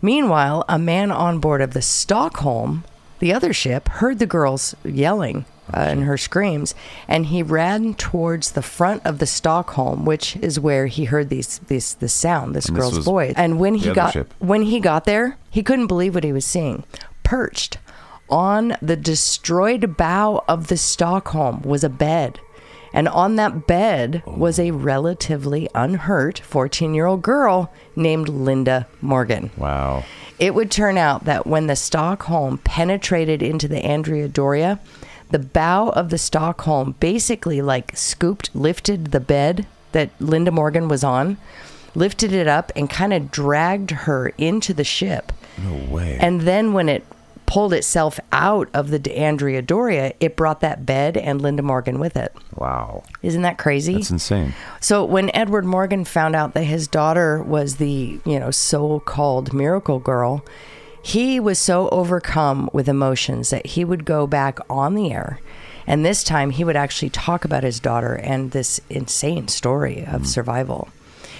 Meanwhile, 0.00 0.64
a 0.69 0.78
man 0.78 1.11
on 1.11 1.38
board 1.40 1.61
of 1.61 1.73
the 1.75 1.83
Stockholm, 1.83 2.85
the 3.19 3.33
other 3.33 3.52
ship, 3.52 3.88
heard 3.88 4.19
the 4.19 4.26
girls 4.26 4.75
yelling 4.85 5.45
uh, 5.75 5.78
and 5.81 6.05
her 6.05 6.17
screams, 6.17 6.75
and 7.09 7.26
he 7.26 7.43
ran 7.43 7.95
towards 7.95 8.52
the 8.52 8.62
front 8.62 9.05
of 9.05 9.19
the 9.19 9.26
Stockholm, 9.26 10.05
which 10.05 10.37
is 10.37 10.61
where 10.61 10.87
he 10.87 11.05
heard 11.07 11.28
these 11.28 11.59
these 11.67 11.95
this 11.95 12.12
sound, 12.12 12.55
this 12.55 12.67
And 12.67 12.76
this 12.76 12.81
girl's 12.81 12.97
was 12.97 13.05
voice. 13.05 13.35
And 13.37 13.59
when 13.59 13.75
the 13.75 13.78
he 13.81 13.90
other 13.90 13.95
got 13.95 14.12
ship. 14.12 14.35
when 14.38 14.62
he 14.62 14.81
got 14.81 15.05
there, 15.05 15.37
he 15.50 15.62
couldn't 15.62 15.88
believe 15.88 16.14
what 16.14 16.25
he 16.25 16.33
was 16.33 16.45
seeing. 16.45 16.85
Perched 17.23 17.78
on 18.31 18.76
the 18.81 18.97
destroyed 18.97 19.97
bow 19.97 20.45
of 20.49 20.69
the 20.69 20.76
Stockholm 20.76 21.62
was 21.62 21.83
a 21.83 21.88
bed. 21.88 22.40
And 22.99 23.07
on 23.07 23.37
that 23.37 23.69
bed 23.69 24.25
was 24.26 24.59
a 24.59 24.73
relatively 24.73 25.69
unhurt 25.73 26.40
14 26.40 26.95
year 26.95 27.07
old 27.07 27.23
girl 27.23 27.73
named 27.95 28.28
Linda 28.28 28.88
Morgan. 29.00 29.52
Wow. 29.57 30.02
It 30.40 30.52
would 30.52 30.73
turn 30.73 30.99
out 30.99 31.25
that 31.25 31.47
when 31.47 31.69
the 31.69 31.76
Stockholm 31.76 32.59
penetrated 32.59 33.40
into 33.40 33.69
the 33.69 33.78
Andrea 33.78 34.26
Doria, 34.26 34.81
the 35.31 35.38
bow 35.38 35.90
of 35.90 36.11
the 36.11 36.19
Stockholm 36.19 36.97
basically 36.99 37.62
like 37.62 37.97
scooped, 37.97 38.52
lifted 38.52 39.12
the 39.12 39.21
bed 39.21 39.69
that 39.93 40.11
Linda 40.19 40.50
Morgan 40.50 40.88
was 40.88 41.05
on, 41.05 41.37
lifted 41.95 42.33
it 42.33 42.49
up, 42.49 42.73
and 42.75 42.90
kind 42.90 43.12
of 43.12 43.31
dragged 43.31 43.93
her 43.93 44.33
into 44.38 44.75
the 44.75 44.83
ship. 44.83 45.33
No 45.57 45.88
way. 45.88 46.19
And 46.21 46.40
then 46.40 46.73
when 46.73 46.88
it 46.88 47.05
pulled 47.49 47.73
itself 47.73 48.21
out 48.31 48.69
of 48.75 48.90
the 48.90 49.17
Andrea 49.17 49.62
Doria, 49.62 50.12
it 50.21 50.37
brought 50.37 50.61
that 50.61 50.85
bed 50.85 51.17
and 51.17 51.40
Linda 51.40 51.62
Morgan 51.62 51.99
with 51.99 52.14
it. 52.14 52.37
wow. 52.55 53.02
Isn't 53.23 53.40
that 53.40 53.57
crazy? 53.57 53.95
That's 53.95 54.11
insane. 54.11 54.52
So 54.81 55.02
when 55.02 55.35
Edward 55.35 55.64
Morgan 55.64 56.05
found 56.05 56.37
out 56.37 56.52
that 56.52 56.64
his 56.64 56.87
daughter 56.87 57.43
was 57.43 57.76
the, 57.76 58.21
you 58.26 58.38
know, 58.38 58.50
so-called 58.50 59.55
miracle 59.55 59.99
girl, 59.99 60.45
he 61.02 61.40
was 61.40 61.59
so 61.59 61.88
overcome 61.88 62.69
with 62.75 62.87
emotions 62.87 63.49
that 63.49 63.64
he 63.69 63.83
would 63.83 64.05
go 64.05 64.26
back 64.26 64.59
on 64.69 64.95
the 64.95 65.11
air. 65.11 65.40
And 65.87 66.05
this 66.05 66.23
time 66.23 66.50
he 66.50 66.64
would 66.64 66.76
actually 66.76 67.09
talk 67.09 67.47
about 67.47 67.64
his 67.64 67.81
daughter 67.81 68.14
and 68.14 68.50
this 68.50 68.78
insane 68.90 69.49
story 69.49 70.05
of 70.05 70.21
hmm. 70.21 70.26
survival. 70.26 70.88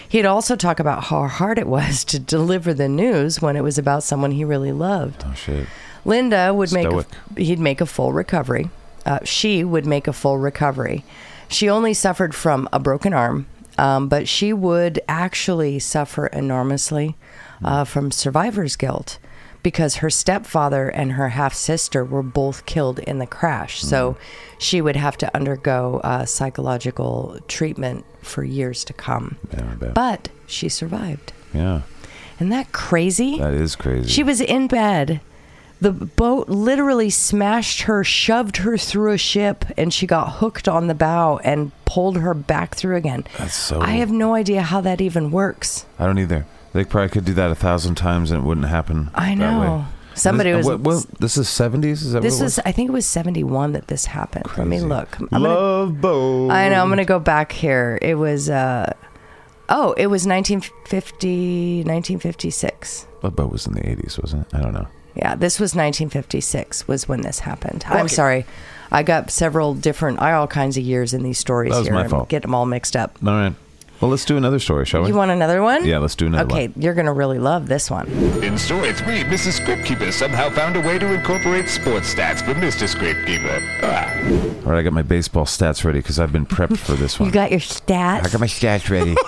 He'd 0.09 0.25
also 0.25 0.57
talk 0.57 0.81
about 0.81 1.05
how 1.05 1.29
hard 1.29 1.59
it 1.59 1.67
was 1.67 2.03
to 2.05 2.19
deliver 2.19 2.73
the 2.73 2.89
news 2.89 3.43
when 3.43 3.57
it 3.57 3.63
was 3.63 3.77
about 3.77 4.05
someone 4.05 4.31
he 4.31 4.43
really 4.43 4.73
loved. 4.73 5.23
Oh 5.27 5.35
shit. 5.35 5.67
Linda 6.05 6.53
would 6.55 6.73
make 6.73 6.87
a, 6.87 7.05
he'd 7.37 7.59
make 7.59 7.81
a 7.81 7.87
full 7.87 8.13
recovery. 8.13 8.71
Uh, 9.07 9.19
she 9.25 9.65
would 9.65 9.87
make 9.87 10.07
a 10.07 10.13
full 10.13 10.39
recovery. 10.39 11.05
She 11.49 11.69
only 11.69 11.95
suffered 11.95 12.35
from 12.35 12.69
a 12.73 12.79
broken 12.79 13.13
arm, 13.15 13.47
um, 13.79 14.09
but 14.09 14.29
she 14.29 14.53
would 14.53 15.01
actually 15.09 15.79
suffer 15.79 16.27
enormously 16.27 17.17
uh, 17.65 17.85
from 17.85 18.11
survivor's 18.11 18.77
guilt 18.77 19.19
because 19.63 19.97
her 19.97 20.11
stepfather 20.11 20.89
and 20.89 21.13
her 21.13 21.31
half 21.31 21.53
sister 21.55 22.05
were 22.05 22.23
both 22.23 22.65
killed 22.67 22.99
in 23.01 23.19
the 23.19 23.27
crash. 23.27 23.81
So 23.83 24.17
she 24.59 24.81
would 24.81 24.97
have 24.97 25.17
to 25.19 25.35
undergo 25.37 26.01
uh, 26.05 26.25
psychological 26.27 27.39
treatment 27.49 28.05
for 28.23 28.45
years 28.45 28.85
to 28.85 28.93
come. 28.93 29.37
Yeah, 29.53 29.91
But 29.95 30.29
she 30.47 30.69
survived. 30.69 31.33
yeah. 31.53 31.83
Isn't 32.37 32.51
that 32.51 32.71
crazy? 32.71 33.39
That 33.39 33.55
is 33.55 33.75
crazy. 33.75 34.09
She 34.09 34.23
was 34.23 34.41
in 34.41 34.69
bed. 34.69 35.21
The 35.81 35.93
boat 35.93 36.49
literally 36.49 37.11
smashed 37.11 37.83
her, 37.83 38.03
shoved 38.03 38.59
her 38.59 38.77
through 38.77 39.13
a 39.13 39.19
ship, 39.19 39.65
and 39.77 39.95
she 39.95 40.07
got 40.07 40.35
hooked 40.35 40.67
on 40.67 40.89
the 40.89 40.95
bow 40.95 41.39
and 41.45 41.71
pulled 41.85 42.19
her 42.19 42.35
back 42.35 42.75
through 42.75 42.97
again. 42.97 43.25
That's 43.39 43.55
so. 43.55 43.81
I 43.81 43.93
have 43.93 44.11
no 44.11 44.35
idea 44.35 44.63
how 44.63 44.81
that 44.81 45.01
even 45.01 45.31
works. 45.31 45.87
I 45.99 46.07
don't 46.07 46.19
either. 46.19 46.47
They 46.73 46.85
probably 46.85 47.11
could 47.11 47.25
do 47.25 47.35
that 47.35 47.51
a 47.51 47.55
thousand 47.55 47.95
times 47.95 48.31
and 48.31 48.43
it 48.43 48.47
wouldn't 48.47 48.67
happen. 48.67 49.11
I 49.15 49.35
know. 49.35 49.87
Somebody 50.15 50.51
this, 50.51 50.67
was. 50.67 50.79
What, 50.79 50.81
what, 50.81 51.21
this 51.21 51.37
is 51.37 51.49
seventies. 51.49 52.03
Is 52.03 52.13
that 52.13 52.23
this 52.23 52.41
was, 52.41 52.59
I 52.61 52.73
think 52.73 52.89
it 52.89 52.93
was 52.93 53.07
71 53.07 53.73
that 53.73 53.87
this 53.87 54.05
happened. 54.07 54.47
Let 54.57 54.67
me 54.67 54.81
look. 54.81 55.19
I'm 55.21 55.29
gonna, 55.29 55.49
Love 55.49 56.01
boat. 56.01 56.51
I 56.51 56.69
know. 56.69 56.83
I'm 56.83 56.89
going 56.89 56.99
to 56.99 57.05
go 57.05 57.21
back 57.21 57.53
here. 57.53 57.99
It 58.03 58.17
was, 58.17 58.51
uh, 58.51 58.93
oh, 59.69 59.93
it 59.93 60.09
was 60.09 60.27
1950, 60.27 61.85
1956. 61.85 63.07
What 63.21 63.37
boat 63.37 63.53
was 63.53 63.67
in 63.67 63.75
the 63.75 63.89
eighties? 63.89 64.19
Wasn't 64.21 64.47
it? 64.47 64.55
I 64.55 64.61
don't 64.61 64.75
know. 64.75 64.89
Yeah, 65.15 65.35
this 65.35 65.59
was 65.59 65.75
1956 65.75 66.87
was 66.87 67.09
when 67.09 67.23
this 67.23 67.41
happened. 67.41 67.85
I'm 67.89 68.09
sorry. 68.09 68.47
I 68.91 69.03
got 69.03 69.31
several 69.31 69.75
different, 69.75 70.21
I 70.23 70.33
all 70.33 70.47
kinds 70.47 70.77
of 70.77 70.85
years 70.85 71.13
in 71.13 71.23
these 71.23 71.39
stories 71.39 71.73
That 71.73 71.79
was 71.79 71.87
here. 71.89 71.95
my 71.95 72.03
and 72.03 72.11
fault. 72.11 72.29
Get 72.29 72.43
them 72.43 72.55
all 72.55 72.67
mixed 72.67 72.97
up. 72.97 73.19
All 73.25 73.31
right. 73.33 73.55
Well, 74.01 74.11
let's 74.13 74.25
do 74.25 74.37
another 74.37 74.61
story, 74.61 74.87
shall 74.87 75.03
we? 75.03 75.09
You 75.09 75.15
want 75.15 75.31
another 75.33 75.61
one? 75.63 75.85
Yeah, 75.85 75.99
let's 75.99 76.15
do 76.15 76.27
another 76.27 76.45
Okay, 76.55 76.69
one. 76.69 76.83
you're 76.83 76.95
going 76.95 77.07
to 77.07 77.13
really 77.13 77.39
love 77.41 77.67
this 77.69 77.91
one. 77.91 78.09
In 78.45 78.57
story 78.57 78.93
three, 78.93 79.25
Mrs. 79.25 79.59
Scriptkeeper 79.61 80.13
somehow 80.13 80.51
found 80.51 80.77
a 80.77 80.81
way 80.81 80.99
to 81.01 81.13
incorporate 81.13 81.69
sports 81.69 82.15
stats 82.15 82.45
for 82.45 82.55
Mr. 82.55 82.87
Scriptkeeper. 82.89 83.61
Ah. 83.83 84.65
All 84.65 84.73
right, 84.73 84.79
I 84.79 84.83
got 84.83 84.93
my 84.93 85.03
baseball 85.03 85.47
stats 85.47 85.85
ready 85.85 85.99
because 85.99 86.21
I've 86.21 86.33
been 86.33 86.47
prepped 86.47 86.79
for 86.79 86.93
this 86.93 87.19
one. 87.21 87.29
You 87.29 87.33
got 87.33 87.51
your 87.51 87.61
stats? 87.61 88.25
I 88.27 88.29
got 88.29 88.41
my 88.41 88.47
stats 88.47 88.89
ready. 88.89 89.17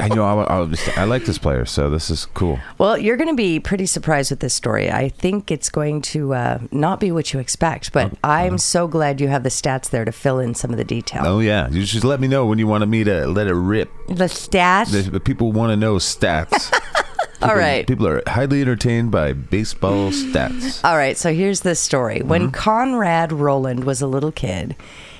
I 0.00 0.08
know 0.08 0.24
I'll, 0.24 0.46
I'll 0.48 0.66
just, 0.66 0.96
I 0.96 1.04
like 1.04 1.24
this 1.24 1.38
player, 1.38 1.64
so 1.64 1.90
this 1.90 2.08
is 2.08 2.26
cool. 2.26 2.58
Well, 2.78 2.96
you're 2.96 3.16
going 3.16 3.28
to 3.28 3.34
be 3.34 3.60
pretty 3.60 3.86
surprised 3.86 4.30
with 4.30 4.40
this 4.40 4.54
story. 4.54 4.90
I 4.90 5.08
think 5.08 5.50
it's 5.50 5.68
going 5.70 6.02
to 6.02 6.34
uh, 6.34 6.58
not 6.70 7.00
be 7.00 7.10
what 7.12 7.32
you 7.32 7.40
expect, 7.40 7.92
but 7.92 8.12
I'm 8.22 8.58
so 8.58 8.86
glad 8.86 9.20
you 9.20 9.28
have 9.28 9.42
the 9.42 9.48
stats 9.48 9.90
there 9.90 10.04
to 10.04 10.12
fill 10.12 10.38
in 10.38 10.54
some 10.54 10.70
of 10.70 10.76
the 10.76 10.84
detail. 10.84 11.22
Oh 11.26 11.40
yeah, 11.40 11.68
you 11.68 11.84
just 11.84 12.04
let 12.04 12.20
me 12.20 12.28
know 12.28 12.46
when 12.46 12.58
you 12.58 12.66
wanted 12.66 12.86
me 12.86 13.04
to 13.04 13.26
let 13.26 13.46
it 13.48 13.54
rip. 13.54 13.90
The 14.08 14.24
stats? 14.24 14.90
The, 14.92 15.02
the 15.10 15.20
people 15.20 15.52
want 15.52 15.70
to 15.70 15.76
know 15.76 15.96
stats. 15.96 16.72
all 17.42 17.48
People- 17.48 17.54
right. 17.56 17.86
People 17.86 18.06
are 18.08 18.22
highly 18.26 18.60
entertained 18.60 19.10
by 19.10 19.32
baseball 19.32 20.10
stats. 20.10 20.84
All 20.84 20.96
right, 20.96 21.16
so 21.16 21.32
here's 21.32 21.60
the 21.60 21.74
story. 21.74 22.20
When 22.22 22.50
Konrad 22.50 23.30
Reuland 23.30 23.84
was 23.84 24.00
a 24.02 24.06
little 24.06 24.32
kid, 24.32 24.76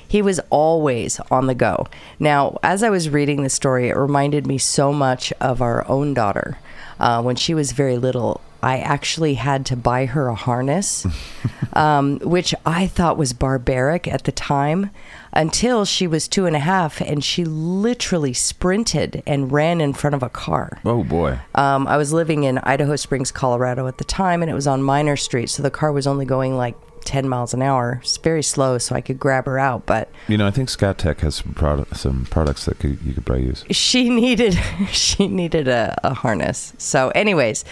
he 0.07 0.21
was 0.21 0.41
always 0.51 1.21
on 1.31 1.47
the 1.47 1.55
go. 1.55 1.87
Now, 2.19 2.59
as 2.63 2.83
I 2.83 2.91
was 2.91 3.09
reading 3.09 3.43
the 3.43 3.49
story, 3.51 3.89
it 3.89 3.97
reminded 3.97 4.47
me 4.47 4.59
so 4.59 4.93
much 4.93 5.33
of 5.41 5.63
our 5.63 5.89
own 5.89 6.13
daughter. 6.13 6.59
Uh, 7.01 7.23
when 7.23 7.35
she 7.35 7.55
was 7.55 7.73
very 7.73 7.97
little, 7.97 8.41
I 8.63 8.79
actually 8.79 9.35
had 9.35 9.67
to 9.67 9.77
buy 9.77 10.07
her 10.07 10.29
a 10.29 10.35
harness, 10.35 11.07
um, 11.73 12.21
which 12.21 12.55
I 12.65 12.87
thought 12.87 13.19
was 13.19 13.33
barbaric 13.33 14.07
at 14.07 14.25
the 14.25 14.33
time 14.33 14.91
until 15.33 15.85
she 15.85 16.07
was 16.07 16.29
two 16.29 16.47
and 16.47 16.55
a 16.55 16.61
half 16.61 17.01
and 17.01 17.25
she 17.25 17.45
literally 17.45 18.33
sprinted 18.33 19.23
and 19.27 19.51
ran 19.51 19.81
in 19.81 19.95
front 19.95 20.15
of 20.15 20.23
a 20.23 20.29
car. 20.29 20.79
Oh 20.85 21.03
boy. 21.03 21.39
Um, 21.55 21.87
I 21.87 21.97
was 21.97 22.13
living 22.13 22.45
in 22.45 22.59
Idaho 22.59 22.97
Springs, 22.97 23.33
Colorado 23.33 23.87
at 23.87 23.99
the 23.99 24.05
time, 24.05 24.43
and 24.43 24.51
it 24.51 24.55
was 24.55 24.67
on 24.67 24.83
Miner 24.83 25.17
Street, 25.17 25.49
so 25.49 25.63
the 25.63 25.71
car 25.71 25.91
was 25.91 26.07
only 26.07 26.25
going 26.25 26.57
like 26.57 26.77
10 27.05 27.29
miles 27.29 27.53
an 27.55 27.63
hour. 27.63 28.01
It's 28.03 28.17
very 28.17 28.43
slow, 28.43 28.79
so 28.79 28.95
I 28.95 29.01
could 29.01 29.19
grab 29.19 29.47
her 29.47 29.59
out, 29.59 29.87
but 29.87 30.09
You 30.29 30.39
know, 30.39 30.47
I 30.47 30.51
think 30.51 30.69
Scott 30.69 30.99
Tech 30.99 31.21
has 31.21 31.37
some, 31.37 31.55
product, 31.55 31.97
some 31.97 32.27
products 32.31 32.65
that 32.67 32.79
could, 32.79 33.01
you 33.03 33.13
could 33.15 33.27
probably 33.27 33.47
use. 33.47 33.65
she 33.71 34.09
needed 34.11 34.55
she 34.91 35.27
needed 35.29 35.69
a, 35.69 35.99
a 36.05 36.15
harness. 36.15 36.73
So, 36.79 37.11
anyways, 37.11 37.65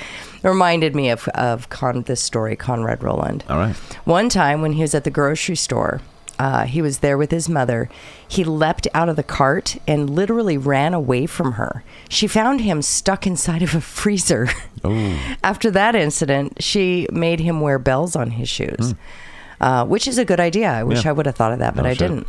it 0.43 0.49
reminded 0.49 0.95
me 0.95 1.11
of 1.11 1.29
of 1.29 1.69
Con, 1.69 2.03
this 2.03 2.21
story, 2.21 2.57
Konrad 2.57 3.01
Reuland. 3.01 3.43
All 3.51 3.59
right. 3.59 3.77
One 4.05 4.29
time 4.29 4.63
when 4.63 4.73
he 4.73 4.83
was 4.83 4.95
at 4.95 5.05
the 5.05 5.11
grocery 5.11 5.57
store, 5.57 6.01
uh, 6.41 6.65
he 6.65 6.81
was 6.81 6.99
there 7.01 7.19
with 7.19 7.31
his 7.31 7.49
mother. 7.51 7.89
He 8.27 8.45
leapt 8.45 8.89
out 8.95 9.11
of 9.11 9.17
the 9.17 9.23
cart 9.23 9.77
and 9.87 10.09
literally 10.09 10.57
ran 10.57 10.95
away 10.95 11.27
from 11.27 11.53
her. 11.53 11.85
She 12.09 12.27
found 12.27 12.63
him 12.63 12.81
stuck 12.81 13.27
inside 13.27 13.63
of 13.63 13.75
a 13.75 13.81
freezer. 13.81 14.49
Oh. 14.83 15.37
After 15.45 15.71
that 15.73 15.95
incident, 15.95 16.63
she 16.63 17.07
made 17.13 17.39
him 17.41 17.61
wear 17.61 17.79
bells 17.79 18.17
on 18.17 18.31
his 18.31 18.49
shoes, 18.49 18.95
uh, 19.61 19.85
which 19.85 20.09
is 20.09 20.17
a 20.17 20.25
good 20.25 20.41
idea. 20.41 20.71
I 20.71 20.85
wish. 20.85 21.05
Yeah. 21.05 21.11
I 21.11 21.13
would 21.13 21.27
have 21.27 21.35
thought 21.37 21.53
of 21.53 21.59
that, 21.59 21.75
but 21.77 21.83
No 21.83 21.91
I 21.91 21.93
shit. 21.93 21.99
didn't. 22.09 22.27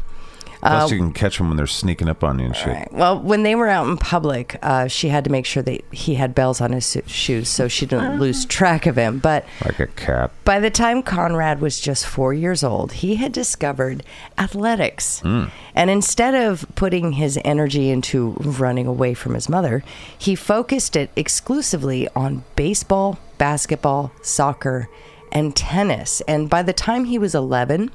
Plus, 0.62 0.91
uh, 0.91 0.94
you 0.94 1.01
can 1.01 1.12
catch 1.12 1.39
them 1.39 1.48
when 1.48 1.58
they're 1.58 1.65
sneaking 1.65 2.08
up 2.08 2.24
on 2.24 2.38
you 2.38 2.46
and 2.46 2.56
shit. 2.56 2.68
Right. 2.68 2.94
Well, 2.94 3.20
when 3.20 3.41
they 3.41 3.56
were 3.56 3.68
out 3.68 3.88
in 3.88 3.98
public, 3.98 4.58
uh, 4.62 4.88
she 4.88 5.10
had 5.10 5.24
to 5.24 5.32
make 5.32 5.48
sure 5.48 5.63
that 5.63 5.84
he 5.91 6.15
had 6.15 6.36
bells 6.36 6.62
on 6.62 6.72
his 6.72 6.86
su- 6.86 7.01
shoes 7.08 7.50
so 7.50 7.68
she 7.68 7.88
didn't 7.88 8.06
uh-huh. 8.06 8.20
lose 8.20 8.46
track 8.46 8.86
of 8.86 8.96
him. 8.96 9.18
But 9.18 9.46
Like 9.65 9.80
a 9.80 9.88
cat. 9.88 10.32
by 10.46 10.60
the 10.60 10.70
time 10.70 11.01
Konrad 11.01 11.62
was 11.62 11.80
just 11.80 12.06
four 12.06 12.32
years 12.32 12.63
old, 12.63 12.91
he 12.94 13.15
had 13.15 13.32
discovered 13.32 14.03
athletics. 14.38 15.22
Hmm. 15.22 15.46
And 15.74 15.89
instead 15.89 16.36
of 16.36 16.68
putting 16.75 17.13
his 17.13 17.39
energy 17.44 17.89
into 17.89 18.34
running 18.39 18.86
away 18.86 19.15
from 19.15 19.34
his 19.34 19.50
mother, 19.50 19.84
he 20.15 20.36
focused 20.36 20.96
it 20.96 21.10
exclusively 21.15 22.08
on 22.15 22.44
baseball, 22.56 23.18
basketball, 23.39 24.12
soccer, 24.22 24.89
and 25.32 25.56
tennis. 25.56 26.22
And 26.27 26.50
by 26.50 26.62
the 26.62 26.74
time 26.74 27.06
he 27.06 27.18
was 27.18 27.34
11, 27.34 27.89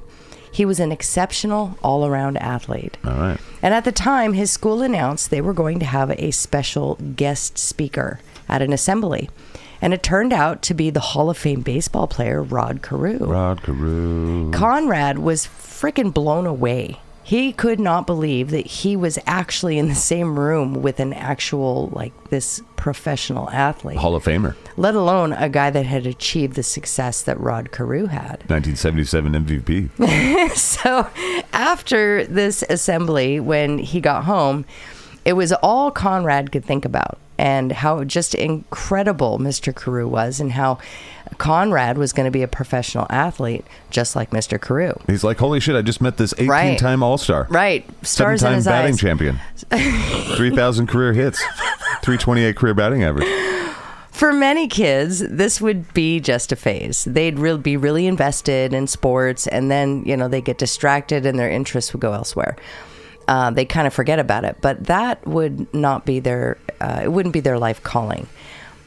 He 0.57 0.65
was 0.65 0.79
an 0.79 0.91
exceptional 0.91 1.77
all 1.83 2.03
around 2.03 2.37
athlete. 2.37 2.97
All 3.05 3.13
right. 3.13 3.37
And 3.61 3.75
at 3.75 3.83
the 3.83 3.91
time, 3.91 4.33
his 4.33 4.49
school 4.49 4.81
announced 4.81 5.29
they 5.29 5.39
were 5.39 5.53
going 5.53 5.77
to 5.77 5.85
have 5.85 6.09
a 6.09 6.31
special 6.31 6.95
guest 7.15 7.59
speaker 7.59 8.19
at 8.49 8.63
an 8.63 8.73
assembly. 8.73 9.29
And 9.83 9.93
it 9.93 10.01
turned 10.01 10.33
out 10.33 10.63
to 10.63 10.73
be 10.73 10.89
the 10.89 10.99
Hall 10.99 11.29
of 11.29 11.37
Fame 11.37 11.61
baseball 11.61 12.07
player, 12.07 12.41
Rod 12.41 12.81
Carew. 12.81 13.19
Rod 13.19 13.61
Carew. 13.61 14.49
Konrad 14.49 15.19
was 15.19 15.45
freaking 15.45 16.11
blown 16.11 16.47
away. 16.47 17.01
He 17.27 17.51
could 17.51 17.77
not 17.77 18.07
believe 18.07 18.51
that 18.51 18.65
he 18.65 18.95
was 18.95 19.19
actually 19.27 19.77
in 19.77 19.89
the 19.89 19.95
same 19.95 20.39
room 20.39 20.75
with 20.81 21.01
an 21.01 21.11
actual, 21.11 21.89
like, 21.91 22.13
this 22.29 22.61
professional 22.77 23.49
athlete, 23.49 23.97
Hall 23.97 24.15
of 24.15 24.23
Famer. 24.23 24.55
let 24.77 24.95
alone 24.95 25.33
a 25.33 25.49
guy 25.49 25.69
that 25.69 25.85
had 25.85 26.07
achieved 26.07 26.55
the 26.55 26.63
success 26.63 27.21
that 27.23 27.37
Rod 27.37 27.73
Carew 27.73 28.05
had. 28.05 28.45
1977 28.47 29.33
MVP. 29.33 30.53
So 30.55 31.05
after 31.51 32.25
this 32.25 32.63
assembly, 32.69 33.41
when 33.41 33.77
he 33.77 33.99
got 33.99 34.23
home, 34.23 34.63
it 35.25 35.33
was 35.33 35.51
all 35.51 35.91
Konrad 35.91 36.53
could 36.53 36.63
think 36.63 36.85
about 36.85 37.17
and 37.37 37.71
how 37.71 38.03
just 38.03 38.33
incredible 38.35 39.39
Mr. 39.39 39.75
Carew 39.75 40.07
was 40.07 40.39
and 40.39 40.53
how 40.53 40.79
Konrad 41.37 41.97
was 41.97 42.13
going 42.13 42.25
to 42.25 42.31
be 42.31 42.41
a 42.41 42.47
professional 42.47 43.05
athlete 43.09 43.65
just 43.91 44.15
like 44.15 44.31
Mr. 44.31 44.59
Carew. 44.59 44.93
He's 45.07 45.23
like, 45.23 45.37
holy 45.37 45.59
shit! 45.59 45.75
I 45.75 45.81
just 45.81 46.01
met 46.01 46.17
this 46.17 46.33
18 46.37 46.47
Right. 46.49 46.79
time 46.79 47.03
All 47.03 47.17
Star. 47.17 47.47
Right. 47.49 47.85
Stars 48.05 48.41
Seven-time 48.41 48.55
his 48.55 48.65
batting 48.65 48.93
eyes. 48.93 48.99
champion. 48.99 49.39
3,000 50.35 50.87
career 50.87 51.13
hits. 51.13 51.39
328 52.01 52.55
career 52.55 52.73
batting 52.73 53.03
average. 53.03 53.27
For 54.11 54.33
many 54.33 54.67
kids, 54.67 55.19
this 55.19 55.61
would 55.61 55.93
be 55.93 56.19
just 56.19 56.51
a 56.51 56.55
phase. 56.55 57.03
They'd 57.05 57.37
really 57.37 57.59
be 57.59 57.77
really 57.77 58.07
invested 58.07 58.73
in 58.73 58.87
sports, 58.87 59.45
and 59.45 59.69
then 59.69 60.03
you 60.05 60.17
know 60.17 60.27
they 60.27 60.41
get 60.41 60.57
distracted 60.57 61.25
and 61.25 61.37
their 61.37 61.49
interests 61.51 61.93
would 61.93 62.01
go 62.01 62.13
elsewhere. 62.13 62.55
Uh, 63.27 63.51
they 63.51 63.65
kind 63.65 63.87
of 63.87 63.93
forget 63.93 64.19
about 64.19 64.45
it, 64.45 64.57
but 64.61 64.85
that 64.85 65.25
would 65.27 65.73
not 65.73 66.05
be 66.05 66.19
their. 66.19 66.57
Uh, 66.79 67.01
it 67.03 67.11
wouldn't 67.11 67.33
be 67.33 67.39
their 67.39 67.59
life 67.59 67.83
calling. 67.83 68.27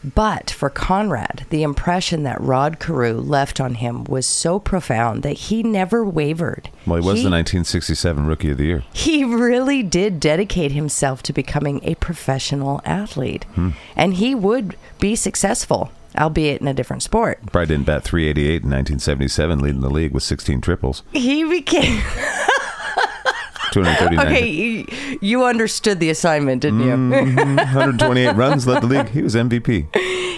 But 0.02 0.50
for 0.50 0.70
Konrad, 0.70 1.44
the 1.50 1.62
impression 1.62 2.22
that 2.22 2.40
Rod 2.40 2.78
Carew 2.78 3.20
left 3.20 3.60
on 3.60 3.74
him 3.74 4.04
was 4.04 4.26
so 4.26 4.58
profound 4.58 5.22
that 5.24 5.34
he 5.34 5.62
never 5.62 6.04
wavered. 6.04 6.70
Well, 6.86 6.96
he 6.96 7.06
was 7.06 7.22
the 7.22 7.28
1967 7.30 8.26
Rookie 8.26 8.50
of 8.52 8.56
the 8.56 8.64
Year. 8.64 8.84
He 8.94 9.24
really 9.24 9.82
did 9.82 10.18
dedicate 10.18 10.72
himself 10.72 11.22
to 11.24 11.34
becoming 11.34 11.80
a 11.84 11.96
professional 11.96 12.80
athlete. 12.86 13.44
And 13.94 14.14
he 14.14 14.34
would 14.34 14.74
be 15.00 15.16
successful, 15.16 15.90
albeit 16.18 16.62
in 16.62 16.68
a 16.68 16.72
different 16.74 17.02
sport. 17.02 17.38
Probably 17.52 17.66
didn't 17.66 17.86
bat 17.86 18.02
388 18.02 18.46
in 18.62 18.70
1977, 18.70 19.58
leading 19.58 19.80
the 19.82 19.90
league 19.90 20.12
with 20.12 20.22
16 20.22 20.62
triples. 20.62 21.02
He 21.12 21.44
became 21.44 22.02
239. 23.72 24.26
okay. 24.26 24.46
You, 24.48 25.18
you 25.20 25.44
understood 25.44 26.00
the 26.00 26.10
assignment, 26.10 26.62
didn't 26.62 26.80
you? 26.80 26.90
128 26.90 28.32
runs, 28.36 28.66
led 28.66 28.82
the 28.82 28.86
league. 28.86 29.08
He 29.08 29.22
was 29.22 29.34
MVP. 29.34 29.94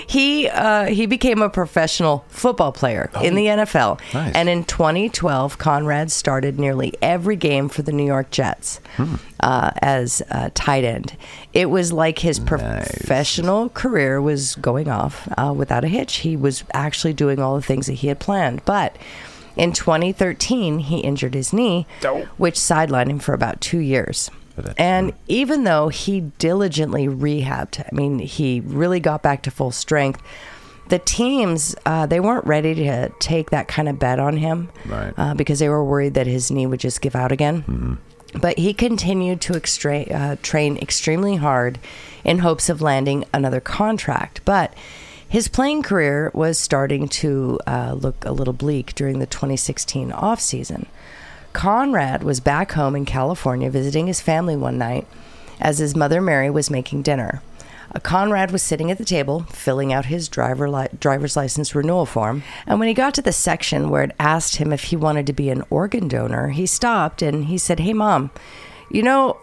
He 0.07 0.49
uh, 0.49 0.87
he 0.87 1.07
became 1.07 1.41
a 1.41 1.49
professional 1.49 2.25
football 2.29 2.73
player 2.73 3.11
in 3.23 3.35
the 3.35 3.47
NFL, 3.47 4.01
nice. 4.13 4.35
and 4.35 4.49
in 4.49 4.65
2012, 4.65 5.57
Konrad 5.59 6.11
started 6.11 6.59
nearly 6.59 6.93
every 7.01 7.37
game 7.37 7.69
for 7.69 7.83
the 7.83 7.93
New 7.93 8.05
York 8.05 8.31
Jets 8.31 8.81
uh, 9.41 9.71
as 9.81 10.21
a 10.31 10.51
tight 10.51 10.85
end. 10.85 11.17
It 11.53 11.71
was 11.71 11.93
like 11.93 12.19
his 12.19 12.39
professional 12.39 13.71
career 13.71 14.21
was 14.21 14.55
going 14.57 14.89
off 14.89 15.29
uh, 15.39 15.55
without 15.57 15.85
a 15.85 15.89
hitch. 15.89 16.17
He 16.17 16.37
was 16.37 16.65
actually 16.75 17.15
doing 17.15 17.39
all 17.39 17.57
the 17.57 17.63
things 17.63 17.87
that 17.87 17.95
he 17.95 18.09
had 18.09 18.19
planned, 18.19 18.65
but. 18.65 18.97
In 19.57 19.73
2013, 19.73 20.79
he 20.81 20.99
injured 21.01 21.35
his 21.35 21.53
knee, 21.53 21.87
which 22.37 22.55
sidelined 22.57 23.11
him 23.11 23.19
for 23.19 23.35
about 23.35 23.61
two 23.61 23.79
years. 23.79 24.31
that's- 24.57 24.75
And 24.77 25.13
even 25.29 25.65
though 25.65 25.89
he 25.89 26.21
diligently 26.39 27.07
rehabbed, 27.09 27.81
I 27.81 27.95
mean, 27.95 28.19
he 28.19 28.61
really 28.65 29.01
got 29.01 29.23
back 29.23 29.43
to 29.43 29.51
full 29.51 29.71
strength. 29.71 30.21
The 30.89 30.99
teams, 30.99 31.75
uh, 31.87 32.05
they 32.07 32.21
weren't 32.21 32.47
ready 32.47 32.75
to 32.75 33.09
take 33.19 33.49
that 33.51 33.67
kind 33.67 33.89
of 33.89 33.99
bet 33.99 34.19
on 34.19 34.37
him 34.37 34.69
Right. 34.87 35.15
uh, 35.17 35.33
because 35.35 35.59
they 35.59 35.69
were 35.71 35.83
worried 35.85 36.13
that 36.15 36.27
his 36.27 36.51
knee 36.51 36.67
would 36.67 36.81
just 36.81 37.01
give 37.01 37.17
out 37.17 37.33
again. 37.33 37.99
But 38.41 38.59
he 38.59 38.75
continued 38.75 39.41
to 39.43 39.55
extra- 39.57 40.03
uh, 40.05 40.37
train 40.43 40.77
extremely 40.79 41.37
hard 41.37 41.79
in 42.25 42.39
hopes 42.41 42.69
of 42.69 42.83
landing 42.83 43.25
another 43.33 43.61
contract. 43.61 44.41
But 44.45 44.75
his 45.33 45.49
playing 45.49 45.83
career 45.83 46.31
was 46.35 46.59
starting 46.59 47.09
to 47.09 47.59
uh, 47.67 47.95
look 47.99 48.23
a 48.27 48.33
little 48.33 48.53
bleak 48.53 48.95
during 48.95 49.19
the 49.19 49.25
2016 49.25 50.11
offseason. 50.11 50.85
Konrad 51.55 52.23
was 52.23 52.39
back 52.39 52.73
home 52.73 52.95
in 52.95 53.07
California 53.07 53.71
visiting 53.71 54.09
his 54.09 54.21
family 54.21 54.57
one 54.57 54.77
night 54.77 55.07
as 55.59 55.79
his 55.79 55.97
mother 55.97 56.21
Mary 56.21 56.51
was 56.51 56.69
making 56.69 57.01
dinner. 57.01 57.41
Uh, 57.95 57.99
Konrad 58.01 58.51
was 58.51 58.63
sitting 58.63 58.91
at 58.91 58.99
the 58.99 59.07
table 59.07 59.45
filling 59.45 59.91
out 59.91 60.05
his 60.05 60.29
driver 60.29 60.69
li- 60.69 60.89
driver's 61.01 61.35
license 61.35 61.75
renewal 61.75 62.05
form, 62.05 62.43
and 62.67 62.79
when 62.79 62.89
he 62.89 62.93
got 62.93 63.15
to 63.15 63.23
the 63.23 63.33
section 63.33 63.89
where 63.89 64.03
it 64.03 64.15
asked 64.21 64.57
him 64.57 64.71
if 64.71 64.85
he 64.85 64.97
wanted 64.97 65.27
to 65.27 65.33
be 65.33 65.49
an 65.49 65.65
organ 65.71 66.09
donor, 66.09 66.49
he 66.49 66.67
stopped 66.67 67.23
and 67.23 67.47
he 67.47 67.57
said, 67.57 67.81
"Hey, 67.81 67.95
mom, 67.95 68.31
you 68.91 69.03
know, 69.03 69.39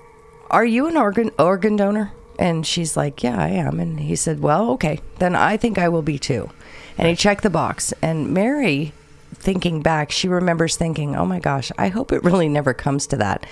are 0.52 0.65
you 0.65 0.86
an 0.86 0.97
organ 0.97 1.32
organ 1.39 1.75
donor?" 1.75 2.12
And 2.39 2.65
she's 2.65 2.97
like, 2.97 3.21
"Yeah, 3.21 3.38
I 3.38 3.49
am." 3.49 3.80
And 3.80 3.99
he 3.99 4.15
said, 4.15 4.41
"Well, 4.41 4.71
okay, 4.71 4.99
then 5.19 5.36
I 5.36 5.58
think 5.58 5.78
I 5.78 5.89
will 5.89 6.02
be 6.02 6.17
too." 6.17 6.49
And 6.97 7.08
he 7.08 7.15
checked 7.15 7.43
the 7.43 7.49
box, 7.52 7.93
and 8.02 8.34
Mary 8.34 8.93
thinking 9.36 9.82
back, 9.82 10.12
she 10.12 10.28
remembers 10.28 10.75
thinking, 10.75 11.15
"Oh 11.15 11.25
my 11.25 11.39
gosh, 11.39 11.71
I 11.78 11.89
hope 11.89 12.12
it 12.12 12.23
really 12.23 12.49
never 12.49 12.73
comes 12.73 13.06
to 13.08 13.17
that." 13.17 13.45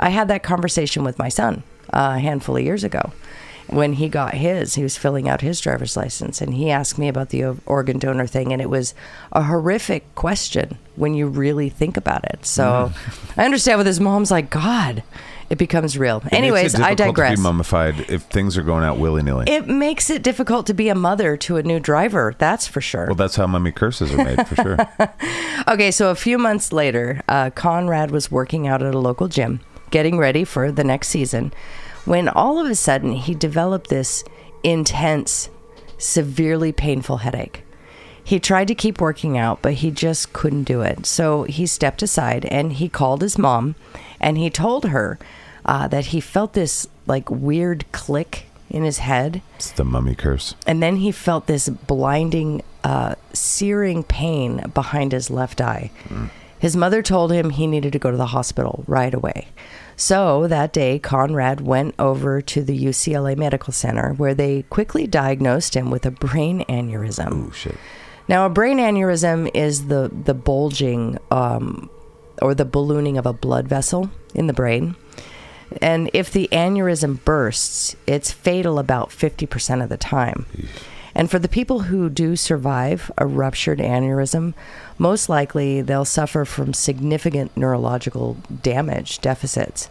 I 0.00 0.10
had 0.10 0.28
that 0.28 0.42
conversation 0.42 1.04
with 1.04 1.18
my 1.18 1.28
son 1.28 1.64
uh, 1.92 2.14
a 2.16 2.18
handful 2.20 2.56
of 2.56 2.62
years 2.62 2.84
ago 2.84 3.12
when 3.68 3.94
he 3.94 4.08
got 4.08 4.34
his. 4.34 4.74
He 4.74 4.82
was 4.82 4.96
filling 4.96 5.28
out 5.28 5.40
his 5.40 5.60
driver's 5.60 5.96
license, 5.96 6.40
and 6.40 6.54
he 6.54 6.70
asked 6.70 6.98
me 6.98 7.08
about 7.08 7.30
the 7.30 7.56
organ 7.66 7.98
donor 7.98 8.26
thing, 8.26 8.52
and 8.52 8.62
it 8.62 8.70
was 8.70 8.94
a 9.32 9.42
horrific 9.42 10.14
question 10.14 10.78
when 10.96 11.14
you 11.14 11.26
really 11.26 11.68
think 11.68 11.96
about 11.96 12.24
it. 12.24 12.46
So 12.46 12.92
I 13.36 13.44
understand 13.44 13.78
what 13.78 13.86
his 13.86 14.00
mom's 14.00 14.30
like, 14.30 14.50
God, 14.50 15.02
it 15.50 15.58
becomes 15.58 15.96
real. 15.96 16.22
It 16.26 16.32
Anyways, 16.34 16.74
I 16.74 16.94
difficult 16.94 17.16
digress. 17.16 17.30
To 17.32 17.36
be 17.36 17.42
mummified 17.42 18.00
if 18.10 18.22
things 18.24 18.58
are 18.58 18.62
going 18.62 18.84
out 18.84 18.98
willy 18.98 19.22
nilly. 19.22 19.46
it 19.48 19.66
makes 19.66 20.10
it 20.10 20.22
difficult 20.22 20.66
to 20.66 20.74
be 20.74 20.88
a 20.88 20.94
mother 20.94 21.36
to 21.38 21.56
a 21.56 21.62
new 21.62 21.80
driver. 21.80 22.34
That's 22.38 22.66
for 22.66 22.80
sure. 22.80 23.06
Well, 23.06 23.14
that's 23.14 23.36
how 23.36 23.46
mummy 23.46 23.72
curses 23.72 24.12
are 24.12 24.24
made, 24.24 24.46
for 24.46 24.54
sure. 24.56 24.78
Okay, 25.68 25.90
so 25.90 26.10
a 26.10 26.14
few 26.14 26.38
months 26.38 26.72
later, 26.72 27.20
uh, 27.28 27.50
Konrad 27.50 28.10
was 28.10 28.30
working 28.30 28.66
out 28.66 28.82
at 28.82 28.94
a 28.94 28.98
local 28.98 29.28
gym, 29.28 29.60
getting 29.90 30.16
ready 30.16 30.44
for 30.44 30.72
the 30.72 30.84
next 30.84 31.08
season, 31.08 31.52
when 32.06 32.28
all 32.28 32.58
of 32.58 32.70
a 32.70 32.74
sudden 32.74 33.12
he 33.12 33.34
developed 33.34 33.90
this 33.90 34.24
intense, 34.62 35.50
severely 35.98 36.72
painful 36.72 37.18
headache. 37.18 37.64
He 38.24 38.38
tried 38.40 38.68
to 38.68 38.74
keep 38.74 39.00
working 39.00 39.36
out, 39.36 39.60
but 39.60 39.74
he 39.74 39.90
just 39.90 40.32
couldn't 40.32 40.64
do 40.64 40.80
it. 40.80 41.04
So 41.04 41.42
he 41.42 41.66
stepped 41.66 42.02
aside 42.02 42.44
and 42.46 42.74
he 42.74 42.88
called 42.88 43.20
his 43.20 43.36
mom 43.36 43.74
and 44.20 44.38
he 44.38 44.48
told 44.48 44.84
her 44.86 45.18
uh, 45.68 45.86
that 45.88 46.06
he 46.06 46.20
felt 46.20 46.52
this 46.54 46.88
like 47.06 47.30
weird 47.30 47.84
click 47.92 48.46
in 48.70 48.82
his 48.84 48.98
head 48.98 49.40
It's 49.56 49.70
the 49.70 49.84
mummy 49.84 50.14
curse. 50.14 50.54
and 50.66 50.82
then 50.82 50.96
he 50.96 51.12
felt 51.12 51.46
this 51.46 51.68
blinding, 51.68 52.62
uh, 52.84 53.14
searing 53.32 54.02
pain 54.02 54.50
behind 54.74 55.12
his 55.12 55.30
left 55.30 55.60
eye. 55.60 55.90
His 56.58 56.74
mother 56.76 57.02
told 57.02 57.30
him 57.30 57.50
he 57.50 57.66
needed 57.68 57.92
to 57.92 57.98
go 58.00 58.10
to 58.10 58.16
the 58.16 58.26
hospital 58.26 58.82
right 58.88 59.14
away. 59.14 59.46
So 59.96 60.46
that 60.48 60.72
day, 60.72 60.98
Konrad 60.98 61.60
went 61.60 61.94
over 61.98 62.40
to 62.42 62.62
the 62.64 62.76
UCLA 62.90 63.36
Medical 63.36 63.72
Center 63.72 64.12
where 64.14 64.34
they 64.34 64.62
quickly 64.62 65.06
diagnosed 65.06 65.74
him 65.76 65.90
with 65.90 66.04
a 66.04 66.10
brain 66.10 66.64
aneurysm. 66.68 67.48
Oh, 67.48 67.52
shit. 67.52 67.76
Now, 68.28 68.44
a 68.44 68.50
brain 68.50 68.78
aneurysm 68.78 69.50
is 69.54 69.86
the 69.86 70.10
the 70.24 70.34
bulging 70.34 71.18
um, 71.30 71.88
or 72.42 72.54
the 72.54 72.64
ballooning 72.64 73.18
of 73.18 73.26
a 73.26 73.32
blood 73.32 73.66
vessel 73.68 74.10
in 74.34 74.46
the 74.48 74.52
brain. 74.52 74.94
And 75.82 76.10
if 76.12 76.30
the 76.30 76.48
aneurysm 76.50 77.22
bursts, 77.24 77.96
it's 78.06 78.32
fatal 78.32 78.78
about 78.78 79.10
50% 79.10 79.82
of 79.82 79.88
the 79.88 79.96
time. 79.96 80.46
And 81.14 81.30
for 81.30 81.38
the 81.38 81.48
people 81.48 81.80
who 81.80 82.08
do 82.08 82.36
survive 82.36 83.10
a 83.18 83.26
ruptured 83.26 83.80
aneurysm, 83.80 84.54
most 84.98 85.28
likely 85.28 85.80
they'll 85.80 86.04
suffer 86.04 86.44
from 86.44 86.72
significant 86.72 87.56
neurological 87.56 88.36
damage 88.62 89.20
deficits. 89.20 89.90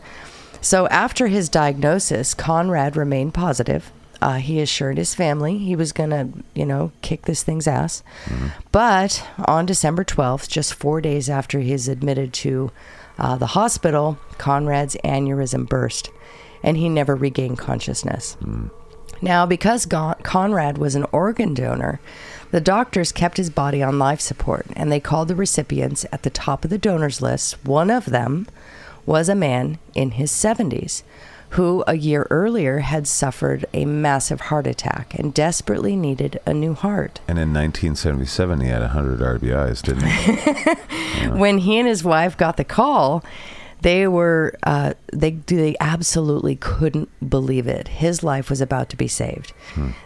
So 0.62 0.88
after 0.88 1.28
his 1.28 1.50
diagnosis, 1.50 2.34
Konrad 2.34 2.96
remained 2.96 3.34
positive. 3.34 3.92
Uh, 4.22 4.36
he 4.38 4.62
assured 4.62 4.98
his 4.98 5.14
family 5.14 5.58
he 5.60 5.76
was 5.76 5.92
going 5.92 6.10
to, 6.10 6.30
you 6.56 6.66
know, 6.66 6.92
kick 7.02 7.24
this 7.24 7.44
thing's 7.44 7.68
ass. 7.68 8.04
But 8.72 9.28
on 9.46 9.66
December 9.66 10.04
12th, 10.04 10.48
just 10.50 10.74
four 10.74 11.02
days 11.02 11.30
after 11.30 11.60
he 11.60 11.72
is 11.72 11.88
admitted 11.88 12.34
to 12.34 12.72
uh, 13.18 13.36
the 13.36 13.48
hospital, 13.48 14.18
Konrad's 14.38 14.98
aneurysm 15.04 15.68
burst 15.68 16.12
and 16.64 16.78
he 16.78 16.90
never 16.90 17.16
regained 17.16 17.58
consciousness. 17.58 18.36
Now, 19.22 19.46
because 19.46 19.86
Konrad 19.86 20.78
was 20.78 20.96
an 20.96 21.06
organ 21.12 21.54
donor, 21.54 22.00
The 22.52 22.62
doctors 22.62 23.12
kept 23.12 23.38
his 23.38 23.50
body 23.50 23.84
on 23.84 24.00
life 24.00 24.22
support 24.22 24.68
and 24.76 24.92
they 24.92 25.00
called 25.00 25.28
the 25.28 25.36
recipients 25.36 26.06
at 26.12 26.24
the 26.24 26.30
top 26.30 26.64
of 26.64 26.70
the 26.70 26.78
donors 26.78 27.22
list. 27.22 27.64
One 27.66 27.90
of 27.90 28.06
them 28.06 28.48
was 29.06 29.28
a 29.30 29.36
man 29.36 29.80
in 29.96 30.12
his 30.12 30.32
70s 30.32 31.04
who 31.52 31.84
a 31.88 31.96
year 31.96 32.28
earlier 32.30 32.80
had 32.80 33.08
suffered 33.08 33.66
a 33.74 33.86
massive 33.86 34.42
heart 34.42 34.68
attack 34.68 35.14
and 35.18 35.34
desperately 35.34 35.96
needed 35.96 36.40
a 36.46 36.54
new 36.54 36.74
heart. 36.74 37.20
And 37.28 37.38
in 37.40 37.54
1977, 37.54 38.62
he 38.62 38.68
had 38.68 38.82
100 38.82 39.20
RBIs, 39.20 39.82
didn't 39.82 40.08
he? 40.08 41.30
When 41.38 41.60
he 41.60 41.78
and 41.78 41.88
his 41.88 42.04
wife 42.04 42.38
got 42.38 42.58
the 42.58 42.64
call, 42.64 43.24
they 43.88 44.06
were 44.06 44.54
uh, 44.64 44.94
they 45.14 45.32
they 45.32 45.78
absolutely 45.80 46.58
couldn't 46.58 47.08
believe 47.30 47.68
it. 47.68 47.88
His 47.88 48.22
life 48.22 48.50
was 48.50 48.60
about 48.60 48.90
to 48.90 48.98
be 48.98 49.08
saved. 49.08 49.54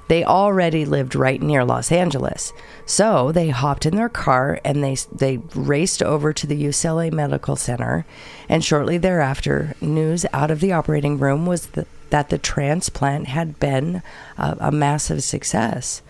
They 0.07 0.23
already 0.23 0.85
lived 0.85 1.15
right 1.15 1.41
near 1.41 1.65
Los 1.65 1.91
Angeles, 1.91 2.53
so 2.85 3.31
they 3.31 3.49
hopped 3.49 3.87
in 3.87 3.95
their 3.95 4.07
car 4.07 4.59
and 4.63 4.83
they 4.83 4.97
they 5.11 5.37
raced 5.55 6.03
over 6.03 6.31
to 6.31 6.45
the 6.45 6.63
UCLA 6.63 7.11
Medical 7.11 7.55
Center. 7.55 8.05
And 8.47 8.63
shortly 8.63 8.99
thereafter, 8.99 9.73
news 9.81 10.27
out 10.31 10.51
of 10.51 10.59
the 10.59 10.73
operating 10.73 11.17
room 11.17 11.47
was 11.47 11.65
that, 11.67 11.87
that 12.11 12.29
the 12.29 12.37
transplant 12.37 13.29
had 13.29 13.59
been 13.59 14.03
a 14.37 14.71
massive 14.71 15.23
success. 15.23 16.03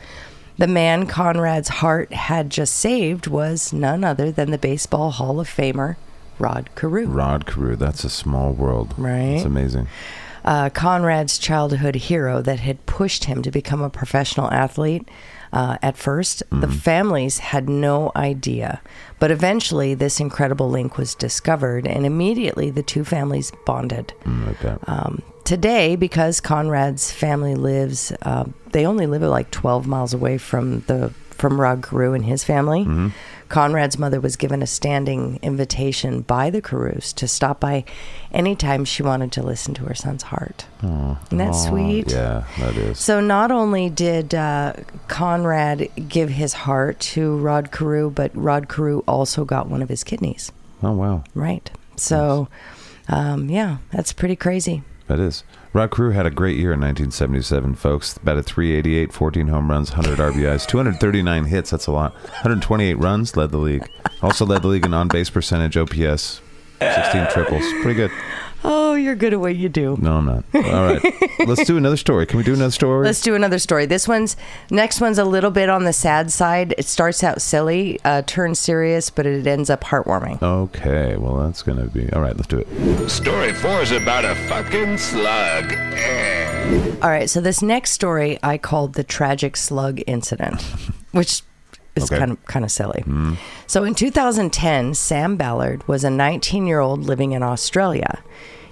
The 0.57 0.67
man 0.67 1.07
Konrad's 1.07 1.69
heart 1.69 2.11
had 2.11 2.49
just 2.49 2.75
saved 2.75 3.27
was 3.27 3.71
none 3.71 4.03
other 4.03 4.29
than 4.29 4.51
the 4.51 4.57
Baseball 4.57 5.11
Hall 5.11 5.39
of 5.39 5.47
Famer 5.47 5.95
Rod 6.41 6.69
Carew. 6.75 7.05
Rod 7.07 7.45
Carew. 7.45 7.75
That's 7.75 8.03
a 8.03 8.09
small 8.09 8.51
world. 8.51 8.93
Right. 8.97 9.37
It's 9.37 9.45
amazing. 9.45 9.87
uh, 10.43 10.69
Konrad's 10.71 11.37
childhood 11.37 11.95
hero 11.95 12.41
that 12.41 12.59
had 12.59 12.83
pushed 12.87 13.25
him 13.25 13.41
to 13.43 13.51
become 13.51 13.81
a 13.81 13.89
professional 13.89 14.49
athlete. 14.51 15.07
Uh, 15.53 15.77
at 15.81 15.95
1st 15.97 16.43
the 16.61 16.67
families 16.69 17.39
had 17.39 17.67
no 17.67 18.09
idea, 18.15 18.81
but 19.19 19.31
eventually 19.31 19.93
this 19.93 20.21
incredible 20.21 20.69
link 20.69 20.97
was 20.97 21.13
discovered, 21.13 21.85
and 21.85 22.05
immediately 22.05 22.71
the 22.71 22.81
two 22.81 23.03
families 23.03 23.51
bonded. 23.65 24.13
Mm, 24.23 24.47
I. 24.47 24.77
Um, 24.87 25.21
today, 25.43 25.97
because 25.97 26.39
Konrad's 26.39 27.11
family 27.11 27.55
lives, 27.55 28.13
uh, 28.21 28.45
they 28.71 28.85
only 28.85 29.07
live 29.07 29.23
like 29.23 29.51
12 29.51 29.87
miles 29.87 30.13
away 30.13 30.37
from 30.37 30.79
the 30.87 31.09
from 31.31 31.59
Rod 31.59 31.83
Carew 31.83 32.13
and 32.13 32.23
his 32.23 32.45
family. 32.45 32.85
Konrad's 33.51 33.99
mother 33.99 34.21
was 34.21 34.37
given 34.37 34.63
a 34.63 34.67
standing 34.67 35.37
invitation 35.41 36.21
by 36.21 36.49
the 36.49 36.61
Carews 36.61 37.11
to 37.13 37.27
stop 37.27 37.59
by 37.59 37.83
anytime 38.31 38.85
she 38.85 39.03
wanted 39.03 39.33
to 39.33 39.43
listen 39.43 39.73
to 39.73 39.83
her 39.85 39.93
son's 39.93 40.23
heart. 40.23 40.65
Isn't 40.81 41.37
that 41.37 41.51
sweet? 41.51 42.11
Yeah, 42.11 42.45
that 42.59 42.77
is. 42.77 42.97
So 42.97 43.19
not 43.19 43.51
only 43.51 43.89
did 43.89 44.33
uh, 44.33 44.73
Konrad 45.09 45.89
give 46.07 46.29
his 46.29 46.53
heart 46.53 46.99
to 47.01 47.37
Rod 47.37 47.71
Carew, 47.71 48.09
but 48.09 48.31
Rod 48.33 48.69
Carew 48.69 48.99
also 49.07 49.43
got 49.43 49.67
one 49.67 49.81
of 49.81 49.89
his 49.89 50.05
kidneys. 50.05 50.51
oh, 50.81 50.93
wow. 50.93 51.23
Right. 51.35 51.69
So, 51.97 52.47
um, 53.09 53.49
yeah, 53.49 53.77
that's 53.91 54.13
pretty 54.13 54.37
crazy. 54.37 54.81
That 55.07 55.19
is. 55.19 55.43
Rod 55.73 55.89
Carew 55.91 56.11
had 56.11 56.25
a 56.25 56.31
great 56.31 56.57
year 56.57 56.73
in 56.73 56.81
1977, 56.81 57.75
folks. 57.75 58.17
Batted 58.17 58.45
388, 58.45 59.13
14 59.13 59.47
home 59.47 59.71
runs, 59.71 59.91
100 59.91 60.19
RBIs, 60.19 60.67
239 60.67 61.45
hits. 61.45 61.69
That's 61.69 61.87
a 61.87 61.93
lot. 61.93 62.13
128 62.13 62.95
runs, 62.95 63.37
led 63.37 63.51
the 63.51 63.57
league. 63.57 63.89
Also 64.21 64.45
led 64.45 64.63
the 64.63 64.67
league 64.67 64.85
in 64.85 64.93
on 64.93 65.07
base 65.07 65.29
percentage, 65.29 65.77
OPS, 65.77 66.41
16 66.79 67.27
triples. 67.31 67.63
Pretty 67.81 67.93
good. 67.93 68.11
Oh, 68.63 68.93
you're 68.95 69.15
good 69.15 69.33
at 69.33 69.39
what 69.39 69.55
you 69.55 69.69
do. 69.69 69.97
No, 70.01 70.17
I'm 70.17 70.25
not. 70.25 70.43
All 70.53 70.61
right. 70.61 71.01
Let's 71.47 71.65
do 71.65 71.77
another 71.77 71.97
story. 71.97 72.25
Can 72.25 72.37
we 72.37 72.43
do 72.43 72.53
another 72.53 72.71
story? 72.71 73.05
Let's 73.05 73.21
do 73.21 73.35
another 73.35 73.59
story. 73.59 73.85
This 73.85 74.07
one's 74.07 74.35
next 74.69 75.01
one's 75.01 75.17
a 75.17 75.25
little 75.25 75.51
bit 75.51 75.69
on 75.69 75.83
the 75.83 75.93
sad 75.93 76.31
side. 76.31 76.75
It 76.77 76.85
starts 76.85 77.23
out 77.23 77.41
silly, 77.41 77.99
uh, 78.05 78.21
turns 78.23 78.59
serious, 78.59 79.09
but 79.09 79.25
it 79.25 79.47
ends 79.47 79.69
up 79.69 79.83
heartwarming. 79.83 80.41
Okay. 80.41 81.17
Well, 81.17 81.37
that's 81.37 81.63
going 81.63 81.79
to 81.79 81.87
be. 81.87 82.11
All 82.13 82.21
right. 82.21 82.35
Let's 82.35 82.47
do 82.47 82.59
it. 82.59 83.09
Story 83.09 83.53
four 83.53 83.81
is 83.81 83.91
about 83.91 84.25
a 84.25 84.35
fucking 84.47 84.97
slug. 84.97 85.71
Eh. 85.73 86.41
All 87.01 87.09
right, 87.09 87.29
so 87.29 87.41
this 87.41 87.61
next 87.61 87.91
story 87.91 88.37
I 88.43 88.57
called 88.57 88.93
the 88.93 89.03
tragic 89.03 89.57
slug 89.57 90.01
incident, 90.05 90.61
which 91.11 91.41
is 91.95 92.05
Okay. 92.05 92.17
kind 92.19 92.31
of 92.31 92.45
kind 92.45 92.63
of 92.65 92.71
silly. 92.71 93.03
So 93.67 93.83
in 93.83 93.95
2010, 93.95 94.93
Sam 94.93 95.35
Ballard 95.37 95.87
was 95.87 96.03
a 96.03 96.09
19-year-old 96.09 97.03
living 97.03 97.31
in 97.33 97.43
Australia. 97.43 98.21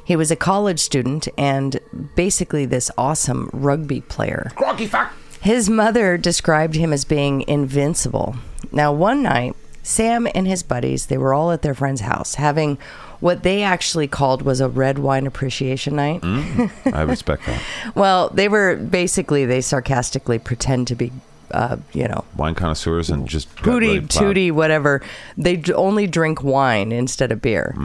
He 0.03 0.15
was 0.15 0.32
a 0.32 0.36
college 0.36 0.79
student 0.79 1.27
and 1.38 1.79
basically 2.15 2.65
this 2.65 2.89
awesome 2.97 3.49
rugby 3.53 4.01
player. 4.01 4.51
Crocky 4.55 4.88
fuck. 4.88 5.13
His 5.41 5.69
mother 5.69 6.17
described 6.17 6.75
him 6.75 6.91
as 6.91 7.05
being 7.05 7.43
invincible. 7.47 8.36
Now, 8.71 8.91
one 8.91 9.21
night, 9.23 9.55
Sam 9.84 10.27
and 10.36 10.45
his 10.47 10.63
buddies, 10.63 11.05
they 11.05 11.17
were 11.17 11.34
all 11.34 11.51
at 11.51 11.62
their 11.62 11.73
friend's 11.73 12.01
house 12.01 12.36
having 12.36 12.77
what 13.19 13.43
they 13.43 13.63
actually 13.63 14.08
called 14.08 14.41
was 14.41 14.62
a 14.62 14.69
red 14.69 14.97
wine 14.99 15.27
appreciation 15.27 15.95
night. 15.95 16.21
Mm, 16.21 16.93
I 16.93 17.01
respect 17.03 17.45
that. 17.45 17.62
Well, 17.95 18.29
they 18.29 18.47
were 18.47 18.75
basically 18.77 19.45
they 19.45 19.62
sarcastically 19.62 20.39
pretend 20.39 20.88
to 20.88 20.95
be, 20.95 21.12
uh, 21.52 21.78
you 21.94 22.08
know, 22.08 22.24
Wine 22.38 22.56
connoisseurs 22.56 23.10
and 23.10 23.28
just. 23.28 23.48
hooty 23.60 24.02
tooty 24.02 24.52
whatever. 24.52 25.02
They 25.38 25.56
d- 25.58 25.74
only 25.74 26.08
drink 26.08 26.44
wine 26.44 26.92
instead 26.92 27.32
of 27.32 27.42
beer. 27.42 27.76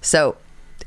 So. 0.00 0.36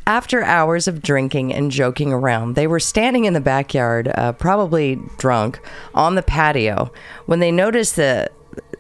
After 0.08 0.42
hours 0.44 0.88
of 0.88 1.04
drinking 1.04 1.54
and 1.54 1.70
joking 1.70 2.12
around, 2.12 2.56
they 2.56 2.66
were 2.66 2.80
standing 2.80 3.26
in 3.26 3.34
the 3.34 3.40
backyard, 3.40 4.12
uh, 4.16 4.32
probably 4.32 4.98
drunk, 5.20 5.60
on 5.94 6.16
the 6.16 6.24
patio, 6.24 6.92
when 7.28 7.40
they 7.40 7.52
noticed 7.52 7.98
that 7.98 8.32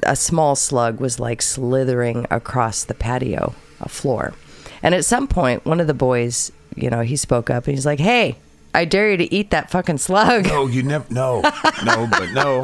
a 0.01 0.15
small 0.15 0.55
slug 0.55 0.99
was 0.99 1.19
like 1.19 1.43
slithering 1.43 2.25
across 2.31 2.83
the 2.83 2.95
patio 2.95 3.53
floor. 3.87 4.33
And 4.81 4.95
at 4.95 5.05
some 5.05 5.27
point, 5.27 5.63
one 5.63 5.79
of 5.79 5.85
the 5.85 5.93
boys, 5.93 6.51
you 6.75 6.89
know, 6.89 7.01
he 7.01 7.15
spoke 7.15 7.51
up 7.51 7.67
and 7.67 7.75
he's 7.75 7.85
like, 7.85 7.99
Hey, 7.99 8.37
I 8.73 8.85
dare 8.85 9.11
you 9.11 9.17
to 9.17 9.33
eat 9.33 9.49
that 9.51 9.69
fucking 9.69 9.97
slug. 9.97 10.45
No, 10.45 10.67
you 10.67 10.83
never. 10.83 11.05
No, 11.13 11.41
no, 11.83 12.07
but 12.09 12.31
no, 12.31 12.63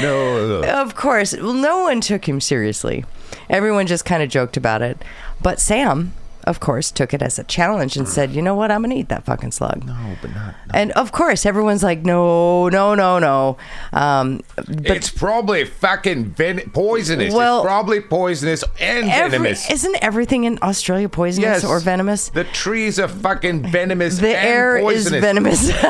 no. 0.00 0.62
Uh. 0.62 0.82
Of 0.82 0.94
course. 0.94 1.34
Well, 1.36 1.54
no 1.54 1.82
one 1.82 2.00
took 2.00 2.28
him 2.28 2.40
seriously. 2.40 3.04
Everyone 3.48 3.86
just 3.86 4.04
kind 4.04 4.22
of 4.22 4.28
joked 4.28 4.56
about 4.56 4.82
it. 4.82 5.02
But 5.42 5.60
Sam, 5.60 6.12
of 6.46 6.60
course, 6.60 6.90
took 6.90 7.12
it 7.12 7.22
as 7.22 7.38
a 7.38 7.44
challenge 7.44 7.96
and 7.96 8.08
said, 8.08 8.30
you 8.30 8.40
know 8.40 8.54
what? 8.54 8.70
I'm 8.70 8.80
going 8.82 8.90
to 8.90 8.96
eat 8.96 9.08
that 9.08 9.24
fucking 9.24 9.50
slug. 9.50 9.84
No, 9.84 10.16
but 10.22 10.32
not. 10.34 10.54
And 10.72 10.92
of 10.92 11.12
course, 11.12 11.44
everyone's 11.44 11.82
like, 11.82 12.02
no, 12.02 12.68
no, 12.68 12.94
no, 12.94 13.18
no. 13.18 13.56
Um, 13.92 14.42
but 14.56 14.90
it's 14.90 15.10
probably 15.10 15.64
fucking 15.64 16.26
ven- 16.26 16.70
poisonous. 16.70 17.34
Well, 17.34 17.58
it's 17.58 17.66
probably 17.66 18.00
poisonous 18.00 18.62
and 18.80 19.08
every, 19.08 19.30
venomous. 19.30 19.70
isn't 19.70 19.96
everything 20.02 20.44
in 20.44 20.58
Australia 20.62 21.08
poisonous 21.08 21.62
yes. 21.62 21.64
or 21.64 21.80
venomous? 21.80 22.28
The 22.28 22.44
trees 22.44 22.98
are 22.98 23.08
fucking 23.08 23.70
venomous. 23.70 24.18
The 24.18 24.36
and 24.36 24.48
air 24.48 24.76
is 24.90 25.08
venomous. 25.08 25.70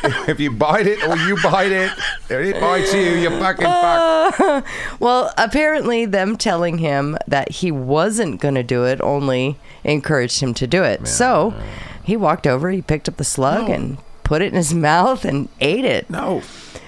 if 0.28 0.40
you 0.40 0.50
bite 0.50 0.86
it 0.86 1.02
or 1.06 1.16
you 1.16 1.36
bite 1.42 1.72
it, 1.72 1.90
it 2.28 2.60
bites 2.60 2.92
you, 2.94 3.00
you 3.00 3.30
fucking 3.30 3.64
fuck. 3.64 4.66
well, 5.00 5.32
apparently, 5.36 6.06
them 6.06 6.36
telling 6.36 6.78
him 6.78 7.18
that 7.26 7.50
he 7.50 7.70
wasn't 7.70 8.40
going 8.40 8.54
to 8.54 8.62
do 8.62 8.84
it 8.84 9.00
only 9.00 9.49
encouraged 9.84 10.40
him 10.40 10.54
to 10.54 10.66
do 10.66 10.82
it. 10.82 11.06
So 11.08 11.54
he 12.02 12.16
walked 12.16 12.46
over, 12.46 12.70
he 12.70 12.82
picked 12.82 13.08
up 13.08 13.16
the 13.16 13.24
slug 13.24 13.68
No. 13.68 13.74
and 13.74 13.98
put 14.24 14.42
it 14.42 14.46
in 14.46 14.54
his 14.54 14.74
mouth 14.90 15.24
and 15.24 15.48
ate 15.60 15.84
it. 15.84 16.08
No. 16.10 16.42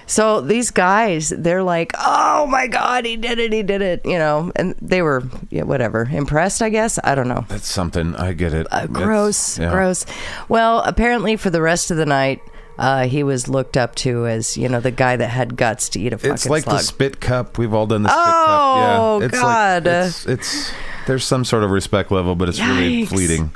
So 0.06 0.40
these 0.42 0.70
guys, 0.70 1.30
they're 1.30 1.62
like, 1.62 1.92
"Oh 1.98 2.46
my 2.46 2.66
god, 2.66 3.06
he 3.06 3.16
did 3.16 3.38
it! 3.38 3.50
He 3.52 3.62
did 3.62 3.80
it!" 3.80 4.04
You 4.04 4.18
know, 4.18 4.52
and 4.56 4.74
they 4.82 5.00
were 5.00 5.22
yeah, 5.48 5.62
whatever 5.62 6.06
impressed. 6.10 6.60
I 6.60 6.68
guess 6.68 6.98
I 7.02 7.14
don't 7.14 7.28
know. 7.28 7.46
That's 7.48 7.70
something. 7.70 8.14
I 8.16 8.32
get 8.34 8.52
it. 8.52 8.66
Uh, 8.70 8.88
gross, 8.88 9.58
yeah. 9.58 9.70
gross. 9.70 10.04
Well, 10.50 10.80
apparently 10.80 11.36
for 11.36 11.48
the 11.48 11.62
rest 11.62 11.90
of 11.90 11.96
the 11.96 12.04
night, 12.04 12.42
uh, 12.78 13.06
he 13.06 13.22
was 13.22 13.48
looked 13.48 13.76
up 13.78 13.94
to 13.96 14.26
as 14.26 14.56
you 14.58 14.68
know 14.68 14.80
the 14.80 14.90
guy 14.90 15.16
that 15.16 15.28
had 15.28 15.56
guts 15.56 15.88
to 15.90 16.00
eat 16.00 16.12
a 16.12 16.18
fucking 16.18 16.34
It's 16.34 16.46
like 16.48 16.64
slug. 16.64 16.78
the 16.78 16.82
spit 16.84 17.20
cup. 17.20 17.56
We've 17.56 17.72
all 17.72 17.86
done 17.86 18.02
the 18.02 18.10
spit 18.10 18.18
Oh, 18.20 19.18
cup. 19.20 19.20
Yeah. 19.20 19.26
It's 19.28 19.40
God. 19.40 19.86
Like, 19.86 20.06
it's, 20.08 20.26
it's 20.26 20.72
there's 21.06 21.24
some 21.24 21.44
sort 21.44 21.64
of 21.64 21.70
respect 21.70 22.10
level, 22.10 22.34
but 22.34 22.48
it's 22.48 22.60
really 22.60 23.04
fleeting. 23.06 23.52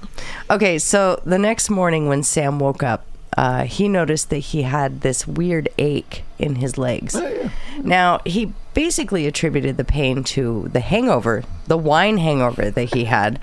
Okay, 0.51 0.79
so 0.79 1.21
the 1.25 1.39
next 1.39 1.71
morning 1.71 2.09
when 2.09 2.23
Sam 2.23 2.59
woke 2.59 2.83
up, 2.83 3.05
uh, 3.37 3.65
he 3.65 3.89
noticed 3.89 4.31
that 4.31 4.39
he 4.39 4.63
had 4.63 5.03
this 5.03 5.27
weird 5.27 5.69
ache 5.77 6.23
in 6.39 6.57
his 6.57 6.79
legs. 6.79 7.15
Oh, 7.15 7.51
Now, 7.83 8.21
he 8.25 8.53
basically 8.73 9.27
attributed 9.27 9.77
the 9.77 9.85
pain 9.85 10.25
to 10.25 10.69
the 10.73 10.81
hangover, 10.81 11.45
the 11.67 11.77
wine 11.77 12.17
hangover 12.17 12.71
that 12.71 12.95
he 12.95 13.05
had. 13.05 13.39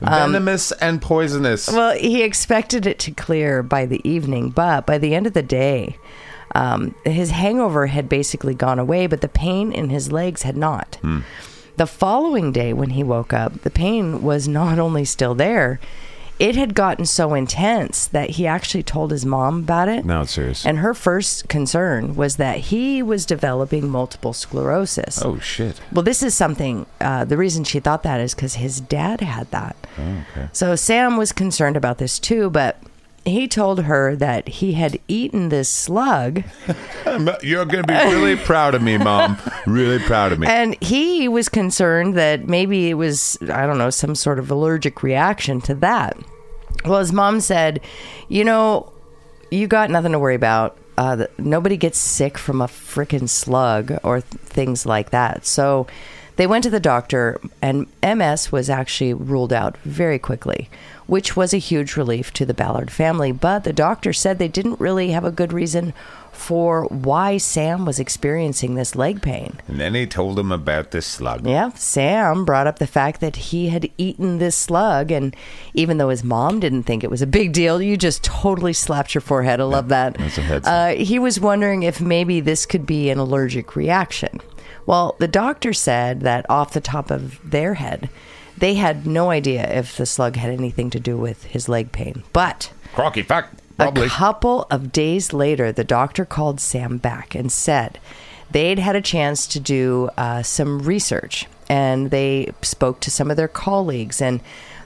Venomous 0.00 0.72
and 0.72 1.00
poisonous. 1.02 1.68
Well, 1.68 1.94
he 1.96 2.22
expected 2.22 2.86
it 2.86 2.98
to 3.00 3.10
clear 3.10 3.62
by 3.62 3.84
the 3.86 4.00
evening, 4.08 4.50
but 4.50 4.86
by 4.86 4.96
the 4.98 5.14
end 5.14 5.26
of 5.26 5.34
the 5.34 5.42
day, 5.42 5.98
um, 6.54 6.94
his 7.04 7.30
hangover 7.30 7.88
had 7.88 8.08
basically 8.08 8.54
gone 8.54 8.78
away, 8.78 9.06
but 9.06 9.20
the 9.20 9.28
pain 9.28 9.72
in 9.72 9.90
his 9.90 10.10
legs 10.12 10.42
had 10.42 10.56
not. 10.56 10.98
The 11.76 11.86
following 11.86 12.52
day, 12.52 12.72
when 12.72 12.90
he 12.90 13.02
woke 13.02 13.32
up, 13.32 13.62
the 13.62 13.70
pain 13.70 14.22
was 14.22 14.46
not 14.46 14.78
only 14.78 15.04
still 15.04 15.34
there, 15.34 15.80
It 16.36 16.56
had 16.56 16.74
gotten 16.74 17.06
so 17.06 17.32
intense 17.34 18.08
that 18.08 18.30
he 18.30 18.44
actually 18.44 18.82
told 18.82 19.12
his 19.12 19.24
mom 19.24 19.60
about 19.60 19.88
it. 19.88 20.04
No, 20.04 20.22
it's 20.22 20.32
serious. 20.32 20.66
And 20.66 20.78
her 20.78 20.92
first 20.92 21.48
concern 21.48 22.16
was 22.16 22.36
that 22.36 22.58
he 22.74 23.04
was 23.04 23.24
developing 23.24 23.88
multiple 23.88 24.32
sclerosis. 24.32 25.22
oh 25.24 25.38
shit. 25.38 25.80
Well, 25.92 26.02
this 26.02 26.24
is 26.24 26.34
something. 26.34 26.86
Uh, 27.00 27.24
the 27.24 27.36
reason 27.36 27.62
she 27.62 27.78
thought 27.78 28.02
that 28.02 28.18
is 28.20 28.34
because 28.34 28.54
his 28.56 28.80
dad 28.80 29.20
had 29.20 29.48
that. 29.52 29.76
Oh, 29.96 30.24
okay. 30.32 30.48
So 30.52 30.74
Sam 30.74 31.16
was 31.16 31.30
concerned 31.30 31.76
about 31.76 31.98
this 31.98 32.18
too, 32.18 32.50
but 32.50 32.78
he 33.24 33.48
told 33.48 33.84
her 33.84 34.14
that 34.16 34.48
he 34.48 34.72
had 34.74 34.98
eaten 35.08 35.48
this 35.48 35.68
slug, 35.68 36.42
You're 37.42 37.64
gonna 37.64 37.84
be 37.86 37.94
really 37.94 38.36
proud 38.36 38.74
of 38.74 38.82
me, 38.82 38.98
mom. 38.98 39.38
Really 39.66 39.98
proud 39.98 40.32
of 40.32 40.38
me. 40.38 40.46
and 40.46 40.76
he 40.82 41.26
was 41.28 41.48
concerned 41.48 42.14
that 42.16 42.46
maybe 42.48 42.90
it 42.90 42.94
was 42.94 43.38
I 43.42 43.66
don't 43.66 43.78
know 43.78 43.90
some 43.90 44.14
sort 44.14 44.38
of 44.38 44.50
allergic 44.50 45.02
reaction 45.02 45.60
to 45.62 45.74
that. 45.76 46.16
Well, 46.84 46.98
his 47.00 47.12
mom 47.12 47.40
said, 47.40 47.80
"You 48.28 48.44
know, 48.44 48.92
you 49.50 49.66
got 49.66 49.90
nothing 49.90 50.12
to 50.12 50.18
worry 50.18 50.34
about. 50.34 50.76
Uh, 50.98 51.26
nobody 51.38 51.76
gets 51.76 51.98
sick 51.98 52.36
from 52.38 52.60
a 52.60 52.66
freaking 52.66 53.28
slug 53.28 53.92
or 54.04 54.20
th- 54.20 54.42
things 54.42 54.84
like 54.84 55.10
that." 55.10 55.46
So 55.46 55.86
they 56.36 56.46
went 56.46 56.64
to 56.64 56.70
the 56.70 56.80
doctor, 56.80 57.40
and 57.62 57.86
MS 58.02 58.50
was 58.52 58.68
actually 58.68 59.14
ruled 59.14 59.52
out 59.52 59.76
very 59.84 60.18
quickly, 60.18 60.68
which 61.06 61.36
was 61.36 61.52
a 61.52 61.58
huge 61.58 61.96
relief 61.96 62.32
to 62.34 62.46
the 62.46 62.54
Ballard 62.54 62.90
family. 62.90 63.32
But 63.32 63.64
the 63.64 63.72
doctor 63.72 64.12
said 64.12 64.38
they 64.38 64.48
didn't 64.48 64.80
really 64.80 65.10
have 65.10 65.24
a 65.24 65.30
good 65.30 65.52
reason 65.52 65.92
for 66.32 66.84
why 66.86 67.38
Sam 67.38 67.84
was 67.86 68.00
experiencing 68.00 68.74
this 68.74 68.96
leg 68.96 69.22
pain. 69.22 69.60
And 69.68 69.78
then 69.78 69.94
he 69.94 70.04
told 70.04 70.36
him 70.38 70.50
about 70.50 70.90
this 70.90 71.06
slug. 71.06 71.46
Yeah, 71.46 71.70
Sam 71.74 72.44
brought 72.44 72.66
up 72.66 72.80
the 72.80 72.88
fact 72.88 73.20
that 73.20 73.36
he 73.36 73.68
had 73.68 73.88
eaten 73.96 74.38
this 74.38 74.56
slug, 74.56 75.12
and 75.12 75.34
even 75.74 75.98
though 75.98 76.08
his 76.08 76.24
mom 76.24 76.58
didn't 76.58 76.82
think 76.82 77.04
it 77.04 77.10
was 77.10 77.22
a 77.22 77.26
big 77.26 77.52
deal, 77.52 77.80
you 77.80 77.96
just 77.96 78.24
totally 78.24 78.72
slapped 78.72 79.14
your 79.14 79.22
forehead. 79.22 79.60
I 79.60 79.64
love 79.64 79.88
that. 79.90 80.18
that's 80.18 80.38
a 80.38 80.42
head 80.42 80.62
Uh, 80.66 80.88
he 80.96 81.20
was 81.20 81.38
wondering 81.38 81.84
if 81.84 82.00
maybe 82.00 82.40
this 82.40 82.66
could 82.66 82.84
be 82.84 83.10
an 83.10 83.18
allergic 83.18 83.76
reaction. 83.76 84.40
Well, 84.86 85.14
the 85.20 85.28
doctor 85.28 85.72
said 85.72 86.20
that 86.22 86.50
off 86.50 86.72
the 86.72 86.80
top 86.80 87.10
of 87.10 87.38
their 87.48 87.74
head, 87.74 88.10
they 88.56 88.74
had 88.74 89.06
no 89.06 89.30
idea 89.30 89.68
if 89.70 89.96
the 89.96 90.06
slug 90.06 90.36
had 90.36 90.50
anything 90.50 90.90
to 90.90 91.00
do 91.00 91.16
with 91.16 91.44
his 91.44 91.68
leg 91.68 91.92
pain. 91.92 92.22
But 92.32 92.72
Crocky 92.94 93.22
fuck. 93.22 93.50
Probably. 93.76 94.06
a 94.06 94.08
couple 94.08 94.66
of 94.70 94.92
days 94.92 95.32
later, 95.32 95.72
the 95.72 95.82
doctor 95.82 96.24
called 96.24 96.60
Sam 96.60 96.98
back 96.98 97.34
and 97.34 97.50
said 97.50 97.98
they'd 98.50 98.78
had 98.78 98.94
a 98.94 99.00
chance 99.00 99.48
to 99.48 99.58
do 99.58 100.10
uh, 100.16 100.44
some 100.44 100.82
research 100.82 101.46
and 101.68 102.10
they 102.10 102.52
spoke 102.62 103.00
to 103.00 103.10
some 103.10 103.30
of 103.30 103.36
their 103.36 103.48
colleagues. 103.48 104.22
And 104.22 104.40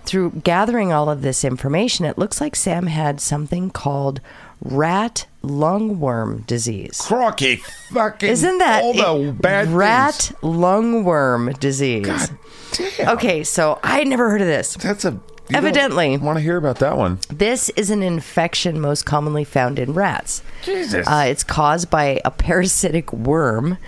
through 0.05 0.41
gathering 0.43 0.91
all 0.91 1.11
of 1.11 1.21
this 1.21 1.45
information, 1.45 2.07
it 2.07 2.17
looks 2.17 2.41
like 2.41 2.57
Sam 2.57 2.87
had 2.87 3.21
something 3.21 3.71
called 3.71 4.23
rat 4.63 5.27
lungworm 5.43 6.47
disease. 6.47 7.01
Crocky 7.03 7.57
fucking. 7.93 8.29
Isn't 8.29 8.59
that 8.59 8.83
all 8.83 8.95
the 8.95 9.33
bad 9.33 9.69
rat 9.69 10.15
things. 10.15 10.41
lungworm 10.41 11.59
disease? 11.61 12.31
Damn. 12.73 13.09
Okay, 13.17 13.45
so 13.45 13.79
I 13.83 13.99
had 13.99 14.09
never 14.09 14.31
heard 14.31 14.41
of 14.41 14.47
this. 14.47 14.75
That's 14.75 15.05
a. 15.05 15.19
Evidently. 15.51 16.19
Want 16.19 16.37
to 16.37 16.43
hear 16.43 16.59
about 16.59 16.79
that 16.81 16.99
one? 16.99 17.21
This 17.31 17.71
is 17.71 17.89
an 17.91 18.03
infection 18.03 18.79
most 18.81 19.07
commonly 19.07 19.45
found 19.45 19.79
in 19.79 19.95
rats. 19.95 20.43
Jesus. 20.63 21.07
Uh, 21.09 21.25
it's 21.27 21.43
caused 21.43 21.89
by 21.89 22.21
a 22.23 22.31
parasitic 22.31 23.11
worm 23.15 23.79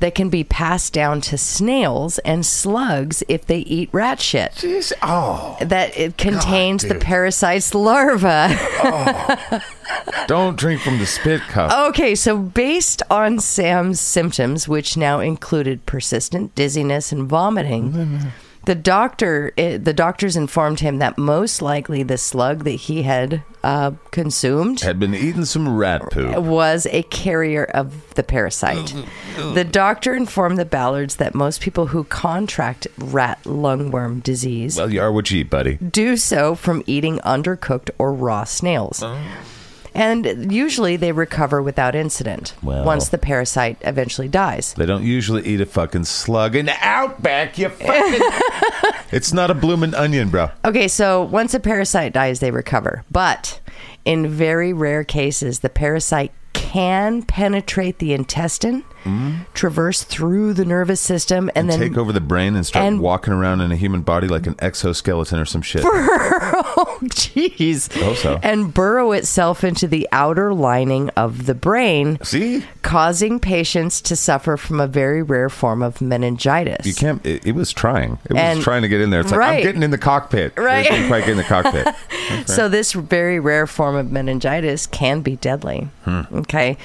that 0.00 0.14
can 0.14 0.28
be 0.28 0.42
passed 0.42 0.92
down 0.92 1.20
to 1.20 1.38
snails 1.38 2.18
and 2.20 2.44
slugs 2.44 3.22
if 3.28 3.46
they 3.46 3.60
eat 3.60 3.88
rat 3.92 4.20
shit. 4.20 4.52
Jeez. 4.52 4.92
Oh. 5.02 5.56
That 5.60 5.96
it 5.96 6.18
contains 6.18 6.82
the 6.82 6.96
parasite's 6.96 7.74
larva. 7.74 8.48
Don't 10.26 10.56
drink 10.56 10.80
from 10.80 10.98
the 10.98 11.06
spit 11.06 11.40
cup. 11.42 11.88
okay, 11.90 12.14
so 12.14 12.38
based 12.38 13.02
on 13.10 13.38
Sam's 13.38 14.00
symptoms, 14.00 14.66
which 14.68 14.96
now 14.96 15.20
included 15.20 15.84
persistent 15.86 16.54
dizziness 16.54 17.12
and 17.12 17.28
vomiting, 17.28 18.20
the 18.64 18.74
doctor, 18.74 19.52
eh, 19.58 19.76
the 19.76 19.92
doctors 19.92 20.36
informed 20.36 20.80
him 20.80 20.96
that 20.98 21.18
most 21.18 21.60
likely 21.60 22.02
the 22.02 22.16
slug 22.16 22.64
that 22.64 22.70
he 22.70 23.02
had 23.02 23.42
uh, 23.62 23.90
consumed 24.10 24.80
Had 24.80 24.98
been 24.98 25.14
eating 25.14 25.44
some 25.44 25.76
rat 25.76 26.00
poop. 26.10 26.38
was 26.38 26.86
a 26.90 27.02
carrier 27.04 27.64
of 27.64 28.14
the 28.14 28.22
parasite. 28.22 28.94
The 29.36 29.64
doctor 29.64 30.14
informed 30.14 30.56
the 30.58 30.64
Ballards 30.64 31.16
that 31.16 31.34
most 31.34 31.60
people 31.60 31.88
who 31.88 32.04
contract 32.04 32.86
rat 32.96 33.42
lungworm 33.44 34.22
disease 34.22 34.78
Well, 34.78 34.90
you 34.92 35.00
are 35.02 35.12
what 35.12 35.30
you 35.30 35.40
eat, 35.40 35.50
buddy. 35.50 35.74
do 35.76 36.16
so 36.16 36.54
from 36.54 36.82
eating 36.86 37.18
undercooked 37.18 37.90
or 37.98 38.14
raw 38.14 38.44
snails. 38.44 39.02
And 39.94 40.52
usually 40.52 40.96
they 40.96 41.12
recover 41.12 41.62
without 41.62 41.94
incident 41.94 42.54
Well. 42.62 42.84
once 42.84 43.08
the 43.08 43.18
parasite 43.18 43.78
eventually 43.82 44.28
dies. 44.28 44.74
They 44.74 44.86
don't 44.86 45.04
usually 45.04 45.46
eat 45.46 45.60
a 45.60 45.66
fucking 45.66 46.04
slug 46.04 46.56
in 46.56 46.66
the 46.66 46.76
outback. 46.80 47.56
You 47.58 47.68
fucking. 47.68 48.20
it's 49.12 49.32
not 49.32 49.50
a 49.50 49.54
blooming 49.54 49.94
onion, 49.94 50.30
bro. 50.30 50.50
Okay, 50.64 50.88
so 50.88 51.22
once 51.22 51.54
a 51.54 51.60
parasite 51.60 52.12
dies, 52.12 52.40
they 52.40 52.50
recover. 52.50 53.04
But 53.10 53.60
in 54.04 54.28
very 54.28 54.72
rare 54.72 55.04
cases, 55.04 55.60
the 55.60 55.70
parasite 55.70 56.32
can 56.52 57.22
penetrate 57.22 57.98
the 57.98 58.12
intestine, 58.12 58.84
traverse 59.54 60.02
through 60.02 60.54
the 60.54 60.64
nervous 60.64 61.00
system, 61.00 61.50
and, 61.54 61.68
then 61.70 61.78
Take 61.78 61.96
over 61.98 62.12
the 62.12 62.20
brain 62.20 62.56
and 62.56 62.64
start 62.64 62.84
and- 62.86 63.00
walking 63.00 63.32
around 63.32 63.60
in 63.60 63.70
a 63.72 63.76
human 63.76 64.02
body 64.02 64.28
like 64.28 64.46
an 64.46 64.56
exoskeleton 64.60 65.38
or 65.38 65.44
some 65.44 65.62
shit. 65.62 65.82
oh, 65.86 66.98
jeez. 67.04 67.92
hope 68.02 68.16
so. 68.16 68.40
And 68.42 68.72
burrow 68.72 69.12
itself 69.12 69.64
into 69.64 69.86
the 69.86 70.08
outer 70.12 70.54
lining 70.54 71.10
of 71.10 71.46
the 71.46 71.54
brain, 71.54 72.18
See, 72.22 72.64
causing 72.82 73.38
patients 73.40 74.00
to 74.02 74.16
suffer 74.16 74.56
from 74.56 74.80
a 74.80 74.86
very 74.86 75.22
rare 75.22 75.48
form 75.50 75.82
of 75.82 76.00
meningitis. 76.00 76.86
you 76.86 76.94
can't. 76.94 77.24
It, 77.26 77.46
it 77.46 77.52
was 77.54 77.72
trying. 77.72 78.18
It 78.24 78.32
was 78.32 78.40
And- 78.40 78.60
trying 78.62 78.82
to 78.82 78.88
get 78.88 79.00
in 79.00 79.10
there. 79.10 79.20
It's 79.20 79.30
like 79.30 79.40
right. 79.40 79.56
I'm 79.58 79.62
getting 79.62 79.82
in 79.82 79.90
the 79.90 79.98
cockpit. 79.98 80.56
Right. 80.56 80.84
Didn't 80.88 81.08
quite 81.08 81.20
get 81.20 81.30
in 81.30 81.36
the 81.36 81.44
cockpit. 81.44 81.86
So 82.46 82.68
this 82.68 82.92
very 82.92 83.38
rare 83.38 83.66
form 83.66 83.96
of 83.96 84.10
meningitis 84.10 84.86
can 84.86 85.20
be 85.20 85.36
deadly. 85.36 85.88
Hmm. 86.04 86.22
Okay. 86.32 86.76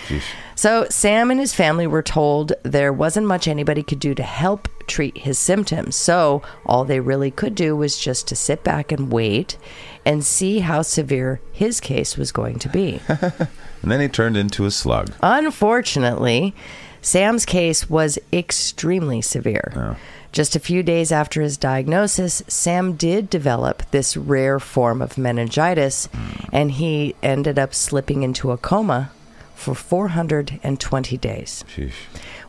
So 0.60 0.88
Sam 0.90 1.32
and 1.32 1.40
his 1.40 1.54
family 1.54 1.88
were 1.88 2.02
told 2.02 2.52
there 2.64 2.92
wasn't 2.92 3.28
much 3.28 3.48
anybody 3.48 3.82
could 3.82 4.02
do 4.02 4.14
to 4.14 4.24
help 4.24 4.68
treat 4.88 5.20
his 5.20 5.40
symptoms. 5.40 5.96
So 5.96 6.42
all 6.66 6.84
they 6.84 7.00
really 7.00 7.32
could 7.32 7.56
do 7.56 7.78
was 7.78 7.98
just 7.98 8.28
to 8.28 8.36
sit 8.36 8.62
back 8.62 8.92
and 8.92 9.10
wait 9.10 9.58
and 10.06 10.22
see 10.22 10.60
how 10.60 10.82
severe 10.82 11.40
his 11.54 11.80
case 11.80 12.18
was 12.18 12.34
going 12.34 12.60
to 12.60 12.68
be. 12.68 13.00
and 13.08 13.50
then 13.84 14.02
he 14.02 14.10
turned 14.10 14.36
into 14.36 14.66
a 14.66 14.72
slug. 14.72 15.14
Unfortunately, 15.24 16.54
Sam's 17.02 17.46
case 17.46 17.90
was 17.90 18.20
extremely 18.34 19.22
severe. 19.22 19.96
Just 20.34 20.58
a 20.58 20.60
few 20.60 20.84
days 20.84 21.14
after 21.14 21.42
his 21.42 21.56
diagnosis, 21.56 22.44
Sam 22.50 22.98
did 22.98 23.30
develop 23.30 23.90
this 23.92 24.18
rare 24.18 24.60
form 24.60 25.02
of 25.02 25.18
meningitis, 25.18 26.08
hmm. 26.08 26.50
and 26.52 26.72
he 26.72 27.16
ended 27.24 27.58
up 27.58 27.74
slipping 27.74 28.24
into 28.24 28.52
a 28.52 28.58
coma 28.58 29.12
for 29.60 29.76
420 29.76 31.18
days. 31.18 31.64
Sheesh. 31.76 31.92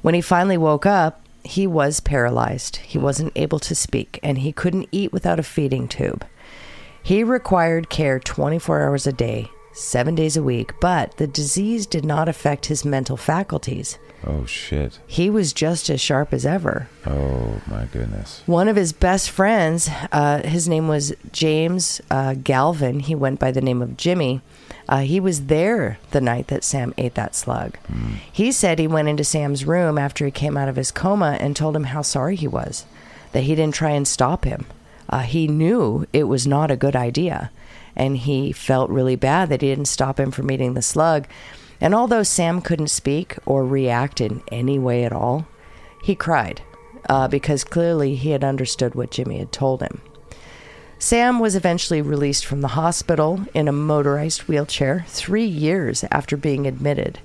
When 0.03 0.15
he 0.15 0.21
finally 0.21 0.57
woke 0.57 0.87
up, 0.87 1.21
he 1.45 1.67
was 1.67 2.01
paralyzed. 2.01 2.77
He 2.77 2.99
wasn't 2.99 3.33
able 3.37 3.59
to 3.61 3.75
speak, 3.75 4.21
and 4.23 4.39
he 4.39 4.53
couldn't 4.53 4.89
eat 4.93 5.13
without 5.13 5.39
a 5.39 5.43
feeding 5.43 5.89
tube. 5.89 6.25
He 7.03 7.25
required 7.25 7.89
care 7.89 8.21
24 8.21 8.83
hours 8.83 9.07
a 9.07 9.13
day, 9.13 9.51
seven 9.73 10.15
days 10.15 10.37
a 10.37 10.43
week, 10.43 10.73
but 10.81 11.17
the 11.17 11.27
disease 11.27 11.87
did 11.87 12.05
not 12.05 12.29
affect 12.29 12.67
his 12.67 12.85
mental 12.85 13.17
faculties. 13.17 13.99
Oh 14.27 14.45
shit. 14.45 14.99
He 15.07 15.31
was 15.31 15.55
just 15.55 15.89
as 15.89 16.01
sharp 16.01 16.35
as 16.35 16.45
ever. 16.45 16.89
Oh 17.07 17.61
my 17.67 17.87
goodness. 17.87 18.43
One 18.45 18.69
of 18.69 18.77
his 18.77 18.93
best 18.93 19.31
friends, 19.31 19.89
uh, 20.13 20.47
his 20.47 20.69
name 20.69 20.89
was 20.89 21.15
James 21.33 22.03
uh, 22.11 22.35
Galvin. 22.35 23.01
He 23.01 23.15
went 23.15 23.41
by 23.41 23.51
the 23.51 23.63
name 23.63 23.81
of 23.81 23.97
Jimmy. 23.97 24.43
Uh, 24.91 24.99
he 24.99 25.21
was 25.21 25.47
there 25.47 25.99
the 26.11 26.21
night 26.21 26.49
that 26.49 26.65
Sam 26.65 26.93
ate 26.99 27.15
that 27.15 27.37
slug. 27.37 27.79
He 28.31 28.51
said 28.51 28.81
he 28.81 28.89
went 28.89 29.09
into 29.09 29.23
Sam's 29.23 29.65
room 29.65 29.97
after 29.97 30.25
he 30.25 30.33
came 30.33 30.57
out 30.57 30.69
of 30.69 30.75
his 30.75 30.91
coma 30.91 31.39
and 31.39 31.55
told 31.55 31.77
him 31.77 31.85
how 31.85 32.03
sorry 32.03 32.35
he 32.35 32.49
was, 32.49 32.85
that 33.31 33.45
he 33.45 33.55
didn't 33.55 33.77
try 33.77 33.91
and 33.91 34.07
stop 34.07 34.45
him. 34.45 34.67
Uh, 35.09 35.21
he 35.21 35.47
knew 35.47 36.07
it 36.13 36.25
was 36.25 36.45
not 36.45 36.73
a 36.73 36.77
good 36.77 36.97
idea, 36.97 37.53
and 37.95 38.17
he 38.17 38.51
felt 38.51 38.91
really 38.91 39.15
bad 39.15 39.49
that 39.49 39.63
he 39.63 39.69
didn't 39.69 39.85
stop 39.85 40.19
him 40.19 40.33
from 40.33 40.51
eating 40.51 40.75
the 40.75 40.83
slug. 40.83 41.29
And 41.81 41.95
although 41.95 42.25
Sam 42.25 42.61
couldn't 42.61 42.89
speak 42.89 43.37
or 43.47 43.65
react 43.65 44.21
in 44.21 44.43
any 44.51 44.79
way 44.79 45.05
at 45.05 45.13
all, 45.13 45.47
he 46.03 46.17
cried 46.17 46.63
uh, 47.09 47.29
because 47.29 47.63
clearly 47.63 48.17
he 48.17 48.31
had 48.31 48.43
understood 48.43 48.97
what 48.97 49.13
Jimmy 49.13 49.39
had 49.39 49.53
told 49.53 49.83
him. 49.83 50.01
Sam 51.03 51.39
was 51.41 51.57
eventually 51.57 52.03
released 52.03 52.45
from 52.45 52.61
the 52.61 52.69
hospital 52.69 53.41
in 53.55 53.69
a 53.69 53.73
motorized 53.73 54.43
wheelchair 54.43 55.07
three 55.09 55.47
years 55.47 56.05
after 56.11 56.37
being 56.37 56.67
admitted. 56.67 57.19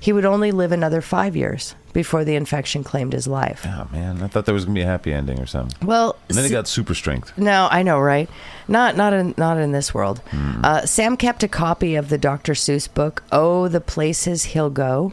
He 0.00 0.14
would 0.14 0.24
only 0.24 0.50
live 0.50 0.72
another 0.72 1.02
five 1.02 1.36
years 1.36 1.74
before 1.92 2.24
the 2.24 2.34
infection 2.36 2.82
claimed 2.82 3.12
his 3.12 3.28
life. 3.28 3.66
Oh 3.66 3.86
man, 3.92 4.22
I 4.22 4.28
thought 4.28 4.46
there 4.46 4.54
was 4.54 4.64
gonna 4.64 4.74
be 4.74 4.80
a 4.80 4.86
happy 4.86 5.12
ending 5.12 5.38
or 5.38 5.46
something. 5.46 5.86
Well, 5.86 6.16
And 6.30 6.38
then 6.38 6.44
he 6.44 6.50
got 6.50 6.66
super 6.66 6.94
strength. 6.94 7.36
No, 7.36 7.68
I 7.70 7.82
know, 7.82 8.00
right? 8.00 8.30
Not 8.66 8.96
not 8.96 9.12
in 9.12 9.34
not 9.36 9.58
in 9.58 9.72
this 9.72 9.92
world. 9.92 10.20
Hmm. 10.30 10.64
Uh, 10.64 10.86
Sam 10.86 11.18
kept 11.18 11.42
a 11.42 11.48
copy 11.48 11.94
of 11.96 12.08
the 12.08 12.18
Dr. 12.18 12.54
Seuss 12.54 12.92
book, 12.92 13.22
"Oh, 13.30 13.68
the 13.68 13.80
Places 13.82 14.44
He'll 14.46 14.70
Go." 14.70 15.12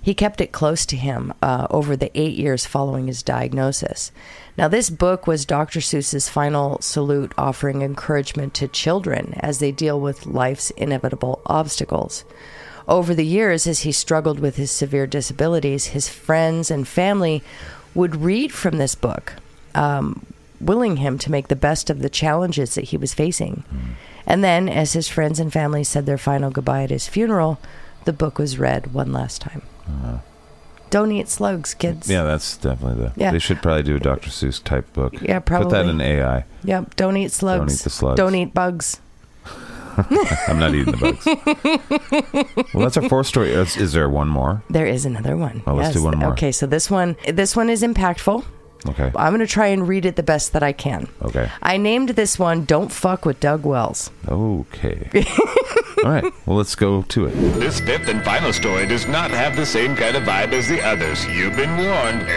He 0.00 0.14
kept 0.14 0.40
it 0.40 0.52
close 0.52 0.86
to 0.86 0.96
him 0.96 1.32
uh, 1.42 1.66
over 1.70 1.96
the 1.96 2.10
eight 2.14 2.36
years 2.36 2.66
following 2.66 3.08
his 3.08 3.22
diagnosis. 3.22 4.12
Now, 4.58 4.66
this 4.66 4.90
book 4.90 5.28
was 5.28 5.46
Dr. 5.46 5.78
Seuss's 5.78 6.28
final 6.28 6.80
salute, 6.80 7.32
offering 7.38 7.82
encouragement 7.82 8.54
to 8.54 8.66
children 8.66 9.34
as 9.38 9.60
they 9.60 9.70
deal 9.70 10.00
with 10.00 10.26
life's 10.26 10.70
inevitable 10.72 11.40
obstacles. 11.46 12.24
Over 12.88 13.14
the 13.14 13.24
years, 13.24 13.68
as 13.68 13.82
he 13.82 13.92
struggled 13.92 14.40
with 14.40 14.56
his 14.56 14.72
severe 14.72 15.06
disabilities, 15.06 15.86
his 15.86 16.08
friends 16.08 16.72
and 16.72 16.88
family 16.88 17.44
would 17.94 18.16
read 18.16 18.52
from 18.52 18.78
this 18.78 18.96
book, 18.96 19.34
um, 19.76 20.26
willing 20.60 20.96
him 20.96 21.18
to 21.18 21.30
make 21.30 21.46
the 21.46 21.54
best 21.54 21.88
of 21.88 22.00
the 22.00 22.10
challenges 22.10 22.74
that 22.74 22.86
he 22.86 22.96
was 22.96 23.14
facing. 23.14 23.62
And 24.26 24.42
then, 24.42 24.68
as 24.68 24.92
his 24.92 25.06
friends 25.06 25.38
and 25.38 25.52
family 25.52 25.84
said 25.84 26.04
their 26.04 26.18
final 26.18 26.50
goodbye 26.50 26.82
at 26.82 26.90
his 26.90 27.06
funeral, 27.06 27.60
the 28.06 28.12
book 28.12 28.38
was 28.38 28.58
read 28.58 28.92
one 28.92 29.12
last 29.12 29.40
time. 29.40 29.62
Don't 30.90 31.12
eat 31.12 31.28
slugs, 31.28 31.74
kids. 31.74 32.08
Yeah, 32.10 32.22
that's 32.22 32.56
definitely 32.56 33.04
the. 33.04 33.12
Yeah. 33.16 33.30
They 33.30 33.38
should 33.38 33.62
probably 33.62 33.82
do 33.82 33.96
a 33.96 34.00
Dr. 34.00 34.30
Seuss 34.30 34.62
type 34.62 34.92
book. 34.92 35.20
Yeah, 35.20 35.40
probably. 35.40 35.66
Put 35.66 35.72
that 35.72 35.86
in 35.86 36.00
AI. 36.00 36.44
Yep. 36.64 36.96
Don't 36.96 37.16
eat 37.16 37.32
slugs. 37.32 37.60
Don't 37.60 37.74
eat 37.74 37.84
the 37.84 37.90
slugs. 37.90 38.16
Don't 38.16 38.34
eat 38.34 38.54
bugs. 38.54 39.00
I'm 40.48 40.58
not 40.58 40.74
eating 40.74 40.94
the 40.94 42.54
bugs. 42.56 42.64
well, 42.74 42.84
that's 42.84 42.96
our 42.96 43.08
fourth 43.08 43.26
story. 43.26 43.50
Is, 43.50 43.76
is 43.76 43.92
there 43.92 44.08
one 44.08 44.28
more? 44.28 44.62
There 44.70 44.86
is 44.86 45.04
another 45.04 45.36
one. 45.36 45.62
Oh, 45.66 45.74
let's 45.74 45.94
do 45.94 46.02
one 46.02 46.16
more. 46.18 46.32
Okay, 46.32 46.52
so 46.52 46.66
this 46.66 46.90
one, 46.90 47.16
this 47.26 47.56
one 47.56 47.68
is 47.68 47.82
impactful. 47.82 48.44
Okay. 48.86 49.10
I'm 49.16 49.32
going 49.32 49.40
to 49.40 49.46
try 49.46 49.66
and 49.66 49.88
read 49.88 50.04
it 50.04 50.14
the 50.16 50.22
best 50.22 50.52
that 50.52 50.62
I 50.62 50.72
can. 50.72 51.08
Okay. 51.22 51.50
I 51.62 51.78
named 51.78 52.10
this 52.10 52.38
one 52.38 52.64
"Don't 52.64 52.92
Fuck 52.92 53.24
with 53.24 53.40
Doug 53.40 53.64
Wells." 53.64 54.10
Okay. 54.28 55.08
All 56.04 56.10
right. 56.10 56.24
Well, 56.46 56.56
let's 56.56 56.74
go 56.74 57.02
to 57.02 57.26
it. 57.26 57.30
This 57.58 57.80
fifth 57.80 58.08
and 58.08 58.24
final 58.24 58.52
story 58.52 58.86
does 58.86 59.06
not 59.06 59.30
have 59.30 59.56
the 59.56 59.66
same 59.66 59.96
kind 59.96 60.16
of 60.16 60.22
vibe 60.22 60.52
as 60.52 60.68
the 60.68 60.80
others. 60.80 61.26
You've 61.26 61.56
been 61.56 61.76
warned. 61.76 62.28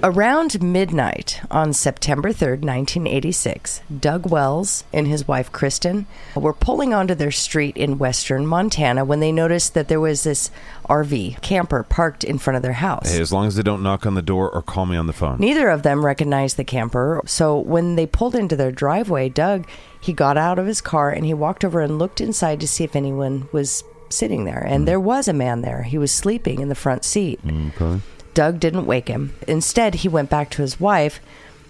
Around 0.00 0.62
midnight 0.62 1.40
on 1.50 1.72
September 1.72 2.28
3rd, 2.28 2.62
1986, 2.62 3.80
Doug 3.98 4.30
Wells 4.30 4.84
and 4.92 5.08
his 5.08 5.26
wife 5.26 5.50
Kristen 5.50 6.06
were 6.36 6.52
pulling 6.52 6.94
onto 6.94 7.16
their 7.16 7.32
street 7.32 7.76
in 7.76 7.98
western 7.98 8.46
Montana 8.46 9.04
when 9.04 9.18
they 9.18 9.32
noticed 9.32 9.74
that 9.74 9.88
there 9.88 9.98
was 9.98 10.22
this 10.22 10.52
RV 10.88 11.42
camper 11.42 11.82
parked 11.82 12.22
in 12.22 12.38
front 12.38 12.56
of 12.56 12.62
their 12.62 12.74
house. 12.74 13.10
Hey, 13.10 13.20
as 13.20 13.32
long 13.32 13.48
as 13.48 13.56
they 13.56 13.62
don't 13.64 13.82
knock 13.82 14.06
on 14.06 14.14
the 14.14 14.22
door 14.22 14.48
or 14.48 14.62
call 14.62 14.86
me 14.86 14.96
on 14.96 15.08
the 15.08 15.12
phone. 15.12 15.40
Neither 15.40 15.68
of 15.68 15.82
them 15.82 16.06
recognized 16.06 16.56
the 16.56 16.64
camper. 16.64 17.20
So 17.26 17.58
when 17.58 17.96
they 17.96 18.06
pulled 18.06 18.36
into 18.36 18.54
their 18.54 18.70
driveway, 18.70 19.28
Doug, 19.30 19.68
he 20.00 20.12
got 20.12 20.36
out 20.36 20.60
of 20.60 20.66
his 20.66 20.80
car 20.80 21.10
and 21.10 21.26
he 21.26 21.34
walked 21.34 21.64
over 21.64 21.80
and 21.80 21.98
looked 21.98 22.20
inside 22.20 22.60
to 22.60 22.68
see 22.68 22.84
if 22.84 22.94
anyone 22.94 23.48
was 23.50 23.82
sitting 24.10 24.44
there. 24.44 24.64
And 24.64 24.84
mm. 24.84 24.86
there 24.86 25.00
was 25.00 25.26
a 25.26 25.32
man 25.32 25.62
there. 25.62 25.82
He 25.82 25.98
was 25.98 26.12
sleeping 26.12 26.60
in 26.60 26.68
the 26.68 26.76
front 26.76 27.04
seat. 27.04 27.44
Mm, 27.44 27.74
okay. 27.74 28.00
Doug 28.38 28.60
didn't 28.60 28.86
wake 28.86 29.08
him. 29.08 29.34
Instead, 29.48 29.96
he 29.96 30.08
went 30.08 30.30
back 30.30 30.48
to 30.50 30.62
his 30.62 30.78
wife. 30.78 31.18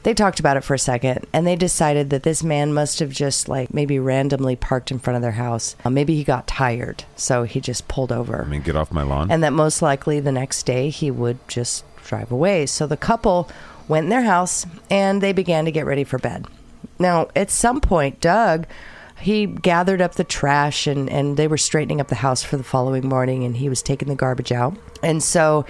They 0.03 0.13
talked 0.13 0.39
about 0.39 0.59
it 0.59 0.65
for 0.65 0.75
a 0.75 0.79
second 0.79 1.25
and 1.33 1.47
they 1.47 1.57
decided 1.57 2.11
that 2.11 2.25
this 2.25 2.43
man 2.43 2.75
must 2.75 2.99
have 2.99 3.09
just 3.09 3.49
like 3.49 3.73
maybe 3.73 3.99
randomly 3.99 4.55
parked 4.55 4.91
in 4.91 4.99
front 4.99 5.17
of 5.17 5.23
their 5.23 5.33
house. 5.33 5.77
Uh, 5.83 5.89
maybe 5.89 6.15
he 6.15 6.25
got 6.25 6.47
tired, 6.47 7.05
so 7.17 7.45
he 7.45 7.59
just 7.59 7.89
pulled 7.89 8.13
over 8.13 8.43
I 8.43 8.47
mean, 8.47 8.61
get 8.61 8.77
off 8.77 8.93
my 8.93 9.03
lawn. 9.03 9.31
and 9.31 9.43
that 9.45 9.55
most 9.55 9.81
likely 9.81 10.21
the 10.21 10.31
next 10.31 10.67
day 10.67 10.91
he 10.91 11.11
would 11.11 11.39
just 11.49 11.87
drive 12.05 12.31
away. 12.31 12.67
So 12.67 12.87
the 12.87 12.99
couple 12.99 13.49
went 13.89 14.05
in 14.05 14.11
their 14.11 14.25
house 14.25 14.67
and 14.91 15.23
they 15.23 15.33
began 15.33 15.65
to 15.65 15.71
get 15.71 15.87
ready 15.87 16.05
for 16.05 16.19
bed. 16.19 16.45
Now, 16.99 17.29
at 17.35 17.51
some 17.51 17.81
point, 17.81 18.21
Doug 18.21 18.67
he 19.21 19.47
gathered 19.47 20.01
up 20.01 20.15
the 20.15 20.23
trash 20.23 20.87
and, 20.87 21.11
and 21.11 21.37
they 21.37 21.49
were 21.49 21.59
straightening 21.59 22.01
up 22.01 22.09
the 22.09 22.15
house 22.15 22.43
for 22.43 22.57
the 22.57 22.63
following 22.63 23.09
morning 23.09 23.43
and 23.45 23.57
he 23.57 23.69
was 23.69 23.83
taking 23.83 24.09
the 24.09 24.15
garbage 24.15 24.53
out. 24.53 24.77
And 25.03 25.23
so 25.23 25.67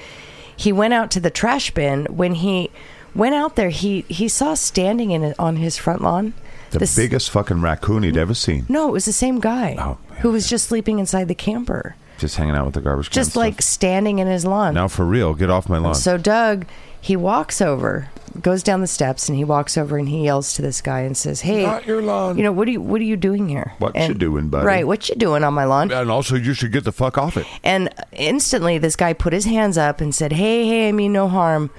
he 0.58 0.72
went 0.72 0.92
out 0.92 1.10
to 1.12 1.20
the 1.20 1.30
trash 1.30 1.70
bin. 1.70 2.04
When 2.06 2.34
he 2.34 2.70
went 3.14 3.34
out 3.34 3.56
there, 3.56 3.70
he, 3.70 4.02
he 4.08 4.28
saw 4.28 4.52
standing 4.54 5.12
in 5.12 5.34
on 5.38 5.56
his 5.56 5.78
front 5.78 6.02
lawn. 6.02 6.34
the 6.72 6.80
this- 6.80 6.94
biggest 6.96 7.30
fucking 7.30 7.60
raccoon 7.62 8.02
he'd 8.02 8.16
ever 8.18 8.34
seen. 8.34 8.66
No, 8.68 8.88
it 8.88 8.92
was 8.92 9.04
the 9.06 9.12
same 9.12 9.38
guy 9.40 9.76
Oh, 9.78 9.96
who 10.20 10.30
was 10.32 10.48
just 10.50 10.66
sleeping 10.68 10.98
inside 10.98 11.28
the 11.28 11.34
camper, 11.34 11.94
Just 12.18 12.36
hanging 12.36 12.54
out 12.56 12.66
with 12.66 12.74
the 12.74 12.80
garbage 12.82 13.08
just 13.10 13.30
stuff. 13.30 13.40
like 13.40 13.62
standing 13.62 14.18
in 14.18 14.26
his 14.26 14.44
lawn. 14.44 14.74
Now, 14.74 14.88
for 14.88 15.06
real, 15.06 15.32
get 15.34 15.48
off 15.48 15.68
my 15.68 15.78
lawn. 15.78 15.94
So 15.94 16.18
Doug, 16.18 16.66
he 17.00 17.16
walks 17.16 17.62
over, 17.62 18.08
goes 18.40 18.62
down 18.62 18.80
the 18.80 18.86
steps, 18.86 19.28
and 19.28 19.36
he 19.36 19.44
walks 19.44 19.76
over 19.76 19.98
and 19.98 20.08
he 20.08 20.24
yells 20.24 20.52
to 20.54 20.62
this 20.62 20.80
guy 20.80 21.00
and 21.00 21.16
says, 21.16 21.40
"Hey, 21.42 21.64
Not 21.64 21.86
your 21.86 22.02
lawn. 22.02 22.36
You 22.36 22.44
know 22.44 22.52
what 22.52 22.68
are 22.68 22.70
you 22.70 22.80
what 22.80 23.00
are 23.00 23.04
you 23.04 23.16
doing 23.16 23.48
here? 23.48 23.72
What 23.78 23.92
And- 23.94 24.08
you 24.12 24.18
doing, 24.18 24.48
buddy? 24.48 24.66
Right, 24.66 24.86
what 24.86 25.08
you 25.08 25.14
doing 25.14 25.44
on 25.44 25.54
my 25.54 25.64
lawn?" 25.64 25.90
and 25.90 26.10
also, 26.10 26.36
you 26.36 26.54
should 26.54 26.72
get 26.72 26.84
the 26.84 26.92
fuck 26.92 27.18
off 27.18 27.36
it. 27.36 27.46
And 27.64 27.88
instantly, 28.12 28.78
this 28.78 28.96
guy 28.96 29.12
put 29.12 29.32
his 29.32 29.44
hands 29.44 29.78
up 29.78 30.00
and 30.00 30.14
said, 30.14 30.32
"Hey, 30.32 30.66
hey, 30.66 30.88
I 30.88 30.92
mean 30.92 31.12
no 31.12 31.28
harm." 31.28 31.70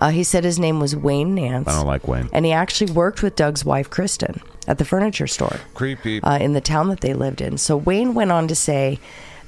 Uh, 0.00 0.10
he 0.10 0.22
said 0.22 0.44
his 0.44 0.60
name 0.60 0.78
was 0.78 0.94
Wayne 0.94 1.34
Nance. 1.34 1.66
I 1.68 1.72
don't 1.72 1.86
like 1.86 2.06
Wayne. 2.06 2.28
And 2.32 2.44
he 2.46 2.52
actually 2.52 2.92
worked 2.92 3.20
with 3.20 3.34
Doug's 3.34 3.64
wife, 3.64 3.90
Kristen, 3.90 4.40
at 4.68 4.78
the 4.78 4.84
furniture 4.84 5.26
store 5.26 5.56
Creepy. 5.74 6.22
uh, 6.22 6.38
in 6.38 6.52
the 6.52 6.60
town 6.60 6.86
that 6.90 7.00
they 7.00 7.14
lived 7.14 7.40
in. 7.40 7.58
So 7.58 7.76
Wayne 7.76 8.14
went 8.14 8.30
on 8.30 8.46
to 8.46 8.54
say 8.54 9.00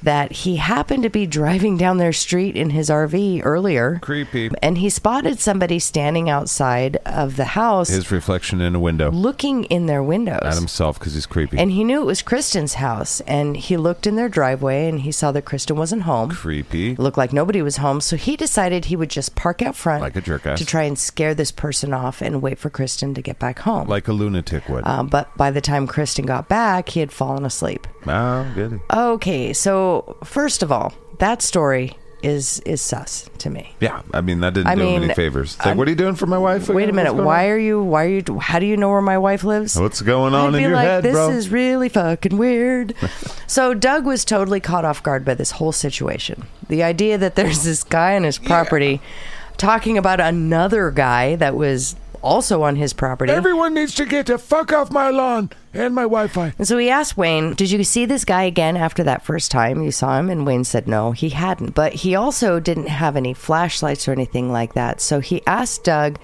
that 0.03 0.31
he 0.31 0.55
happened 0.57 1.03
to 1.03 1.09
be 1.09 1.25
driving 1.27 1.77
down 1.77 1.97
their 1.97 2.13
street 2.13 2.55
in 2.55 2.71
his 2.71 2.89
RV 2.89 3.41
earlier. 3.43 3.99
Creepy. 4.01 4.49
And 4.61 4.77
he 4.77 4.89
spotted 4.89 5.39
somebody 5.39 5.79
standing 5.79 6.29
outside 6.29 6.97
of 7.05 7.35
the 7.35 7.45
house 7.45 7.89
His 7.89 8.11
reflection 8.11 8.61
in 8.61 8.75
a 8.75 8.79
window 8.79 9.11
looking 9.11 9.63
in 9.65 9.85
their 9.85 10.01
windows. 10.03 10.39
at 10.43 10.55
himself 10.55 10.97
because 10.99 11.13
he's 11.13 11.25
creepy. 11.25 11.57
and 11.57 11.71
he 11.71 11.83
knew 11.83 12.01
it 12.01 12.05
was 12.05 12.21
Kristen's 12.21 12.75
house. 12.75 13.21
And 13.21 13.55
he 13.57 13.77
looked 13.77 14.07
in 14.07 14.15
their 14.15 14.29
driveway 14.29 14.87
and 14.89 15.01
he 15.01 15.11
saw 15.11 15.31
that 15.31 15.43
Kristen 15.45 15.75
wasn't 15.75 16.03
home. 16.03 16.31
creepy. 16.31 16.91
It 16.91 16.99
looked 16.99 17.17
like 17.17 17.33
nobody 17.33 17.61
was 17.61 17.77
home. 17.77 18.01
So 18.01 18.15
he 18.15 18.35
decided 18.35 18.85
he 18.85 18.95
would 18.95 19.09
just 19.09 19.35
park 19.35 19.61
out 19.61 19.75
front 19.75 20.01
Like 20.01 20.15
a 20.15 20.21
jerk-ass. 20.21 20.57
to 20.59 20.65
try 20.65 20.83
and 20.83 20.97
scare 20.97 21.33
this 21.35 21.51
person 21.51 21.93
off 21.93 22.21
and 22.21 22.41
wait 22.41 22.57
for 22.59 22.69
Kristen 22.69 23.13
to 23.13 23.21
get 23.21 23.37
back 23.39 23.59
home. 23.59 23.87
Like 23.87 24.07
a 24.07 24.13
lunatic 24.13 24.67
would. 24.69 24.85
um, 24.87 25.07
but 25.07 25.35
by 25.37 25.51
the 25.51 25.61
time 25.61 25.87
Kristen 25.87 26.25
got 26.25 26.47
back, 26.49 26.89
he 26.89 26.99
had 26.99 27.11
fallen 27.11 27.45
asleep. 27.45 27.87
oh, 28.07 28.51
good. 28.55 28.79
Okay, 28.91 29.53
so 29.53 29.90
first 30.23 30.63
of 30.63 30.71
all, 30.71 30.93
that 31.19 31.41
story 31.41 31.97
is 32.23 32.59
is 32.65 32.81
sus 32.81 33.29
to 33.39 33.49
me. 33.49 33.73
Yeah, 33.79 34.03
I 34.13 34.21
mean 34.21 34.41
that 34.41 34.53
didn't 34.53 34.67
I 34.67 34.75
do 34.75 34.81
him 34.87 35.03
any 35.03 35.13
favors. 35.13 35.51
It's 35.55 35.59
like, 35.59 35.67
I'm- 35.69 35.77
what 35.77 35.87
are 35.87 35.91
you 35.91 35.97
doing 35.97 36.15
for 36.15 36.27
my 36.27 36.37
wife? 36.37 36.69
Wait 36.69 36.87
a 36.87 36.93
minute, 36.93 37.15
why 37.15 37.45
on? 37.45 37.51
are 37.51 37.57
you? 37.57 37.81
Why 37.83 38.05
are 38.05 38.09
you? 38.09 38.39
How 38.39 38.59
do 38.59 38.65
you 38.67 38.77
know 38.77 38.89
where 38.89 39.01
my 39.01 39.17
wife 39.17 39.43
lives? 39.43 39.79
What's 39.79 40.01
going 40.01 40.35
on 40.35 40.53
I'd 40.53 40.57
in 40.57 40.61
your 40.61 40.73
like, 40.73 40.85
head, 40.85 41.03
this 41.03 41.13
bro? 41.13 41.29
is 41.31 41.49
really 41.49 41.89
fucking 41.89 42.37
weird. 42.37 42.93
so 43.47 43.73
Doug 43.73 44.05
was 44.05 44.23
totally 44.23 44.59
caught 44.59 44.85
off 44.85 45.01
guard 45.01 45.25
by 45.25 45.33
this 45.33 45.51
whole 45.51 45.71
situation. 45.71 46.43
The 46.69 46.83
idea 46.83 47.17
that 47.17 47.35
there's 47.35 47.63
this 47.63 47.83
guy 47.83 48.15
on 48.15 48.23
his 48.23 48.37
property 48.37 49.01
talking 49.57 49.97
about 49.97 50.19
another 50.19 50.91
guy 50.91 51.35
that 51.37 51.55
was 51.55 51.95
also 52.21 52.63
on 52.63 52.75
his 52.75 52.93
property. 52.93 53.31
Everyone 53.31 53.73
needs 53.73 53.95
to 53.95 54.05
get 54.05 54.27
the 54.27 54.37
fuck 54.37 54.71
off 54.71 54.91
my 54.91 55.09
lawn 55.09 55.49
and 55.73 55.95
my 55.95 56.03
Wi-Fi. 56.03 56.53
And 56.57 56.67
so 56.67 56.77
he 56.77 56.89
asked 56.89 57.17
Wayne, 57.17 57.53
Did 57.53 57.71
you 57.71 57.83
see 57.83 58.05
this 58.05 58.25
guy 58.25 58.43
again 58.43 58.77
after 58.77 59.03
that 59.03 59.23
first 59.23 59.51
time 59.51 59.81
you 59.81 59.91
saw 59.91 60.19
him? 60.19 60.29
And 60.29 60.45
Wayne 60.45 60.63
said 60.63 60.87
no, 60.87 61.11
he 61.11 61.29
hadn't. 61.29 61.75
But 61.75 61.93
he 61.93 62.15
also 62.15 62.59
didn't 62.59 62.87
have 62.87 63.15
any 63.15 63.33
flashlights 63.33 64.07
or 64.07 64.11
anything 64.11 64.51
like 64.51 64.73
that. 64.73 65.01
So 65.01 65.19
he 65.19 65.41
asked 65.45 65.83
Doug 65.83 66.19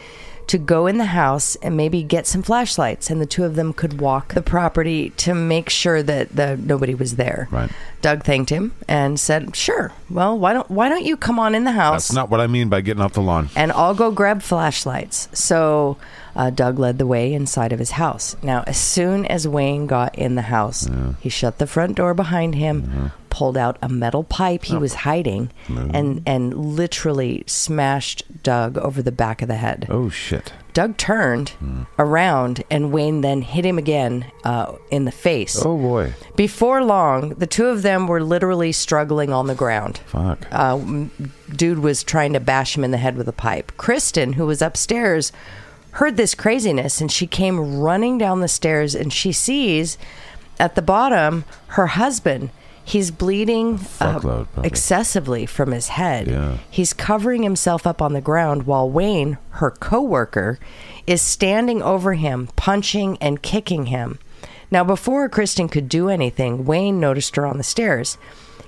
to 0.48 0.58
go 0.58 0.88
in 0.88 0.98
the 0.98 1.06
house 1.06 1.56
and 1.58 1.76
maybe 1.76 2.04
get 2.04 2.26
some 2.26 2.42
flashlights, 2.42 3.10
and 3.10 3.20
the 3.22 3.26
two 3.26 3.44
of 3.44 3.56
them 3.56 3.74
could 3.74 4.00
walk 4.00 4.34
the 4.34 4.42
property 4.42 5.10
to 5.12 5.34
make 5.34 5.70
sure 5.70 6.02
that 6.04 6.36
the, 6.36 6.58
nobody 6.58 6.96
was 6.96 7.16
there. 7.18 7.48
Right. 7.52 7.70
Doug 8.02 8.24
thanked 8.24 8.50
him 8.50 8.74
and 8.88 9.20
said, 9.20 9.56
"Sure. 9.56 9.92
Well, 10.10 10.38
why 10.38 10.54
don't 10.54 10.70
why 10.70 10.88
don't 10.88 11.04
you 11.04 11.18
come 11.18 11.40
on 11.40 11.56
in 11.56 11.64
the 11.64 11.72
house?" 11.74 12.08
That's 12.08 12.16
not 12.16 12.30
what 12.30 12.40
I 12.40 12.48
mean 12.48 12.70
by 12.70 12.82
getting 12.82 13.02
off 13.02 13.14
the 13.14 13.22
lawn. 13.22 13.50
and 13.56 13.72
I'll 13.72 13.96
go 13.96 14.12
grab 14.12 14.42
flashlights. 14.42 15.28
So 15.34 15.98
uh, 16.38 16.50
Doug 16.52 16.80
led 16.80 16.98
the 17.00 17.08
way 17.08 17.34
inside 17.34 17.74
of 17.74 17.80
his 17.80 17.92
house. 17.92 18.38
Now, 18.42 18.64
as 18.68 18.78
soon 18.78 19.26
as 19.26 19.46
Wayne 19.48 19.88
got 19.88 20.16
in 20.16 20.36
the 20.36 20.44
house, 20.44 20.88
he 21.20 21.30
shut 21.30 21.58
the 21.58 21.68
front 21.68 21.96
door 21.98 22.14
behind 22.14 22.56
him, 22.56 23.12
pulled 23.30 23.58
out 23.58 23.78
a 23.82 23.90
metal 23.90 24.24
pipe 24.24 24.64
he 24.64 24.78
was 24.78 24.94
hiding, 24.94 25.52
and 25.68 26.22
and 26.26 26.54
literally 26.54 27.44
smashed 27.48 28.24
Doug 28.44 28.78
over 28.78 29.02
the 29.02 29.12
back 29.12 29.42
of 29.42 29.48
the 29.48 29.56
head. 29.58 29.88
Oh 29.90 30.10
shit. 30.10 30.54
Doug 30.74 30.96
turned 30.98 31.54
around, 31.98 32.64
and 32.70 32.92
Wayne 32.92 33.22
then 33.22 33.42
hit 33.42 33.66
him 33.66 33.80
again 33.80 34.26
uh, 34.44 34.74
in 34.92 35.06
the 35.06 35.12
face. 35.12 35.60
Oh 35.66 35.76
boy. 35.76 36.14
Before 36.36 36.84
long, 36.84 37.30
the 37.30 37.48
two 37.48 37.66
of 37.66 37.82
them 37.82 38.06
were 38.06 38.22
literally 38.22 38.72
struggling 38.72 39.34
on 39.34 39.48
the 39.48 39.56
ground 39.56 39.98
Fuck. 40.06 40.46
uh, 40.52 40.78
dude 41.56 41.80
was 41.80 42.04
trying 42.04 42.34
to 42.34 42.40
bash 42.40 42.78
him 42.78 42.84
in 42.84 42.92
the 42.92 42.98
head 42.98 43.18
with 43.18 43.28
a 43.28 43.34
pipe. 43.34 43.72
Kristen, 43.78 44.34
who 44.34 44.46
was 44.46 44.62
upstairs, 44.62 45.32
heard 45.98 46.16
this 46.16 46.36
craziness 46.36 47.02
and 47.02 47.12
she 47.12 47.26
came 47.26 47.80
running 47.80 48.20
down 48.20 48.40
the 48.40 48.48
stairs 48.48 48.94
and 48.94 49.12
she 49.12 49.32
sees 49.32 49.98
at 50.60 50.76
the 50.76 50.82
bottom 50.82 51.44
her 51.70 51.88
husband. 51.88 52.52
He's 52.86 53.10
bleeding 53.10 53.80
uh, 54.00 54.46
excessively 54.64 55.48
from 55.48 55.72
his 55.72 55.90
head. 55.90 56.28
Yeah. 56.28 56.58
He's 56.70 56.94
covering 56.94 57.42
himself 57.42 57.88
up 57.88 58.00
on 58.00 58.14
the 58.14 58.22
ground 58.22 58.68
while 58.68 58.88
Wayne, 58.88 59.40
her 59.54 59.72
coworker, 59.72 60.60
is 61.08 61.22
standing 61.22 61.82
over 61.82 62.14
him, 62.14 62.48
punching 62.56 63.18
and 63.20 63.42
kicking 63.42 63.88
him. 63.88 64.20
Now, 64.70 64.84
before 64.84 65.28
Kristen 65.30 65.68
could 65.68 65.90
do 65.90 66.10
anything, 66.10 66.64
Wayne 66.64 67.00
noticed 67.00 67.36
her 67.38 67.46
on 67.46 67.58
the 67.58 67.64
stairs. 67.64 68.20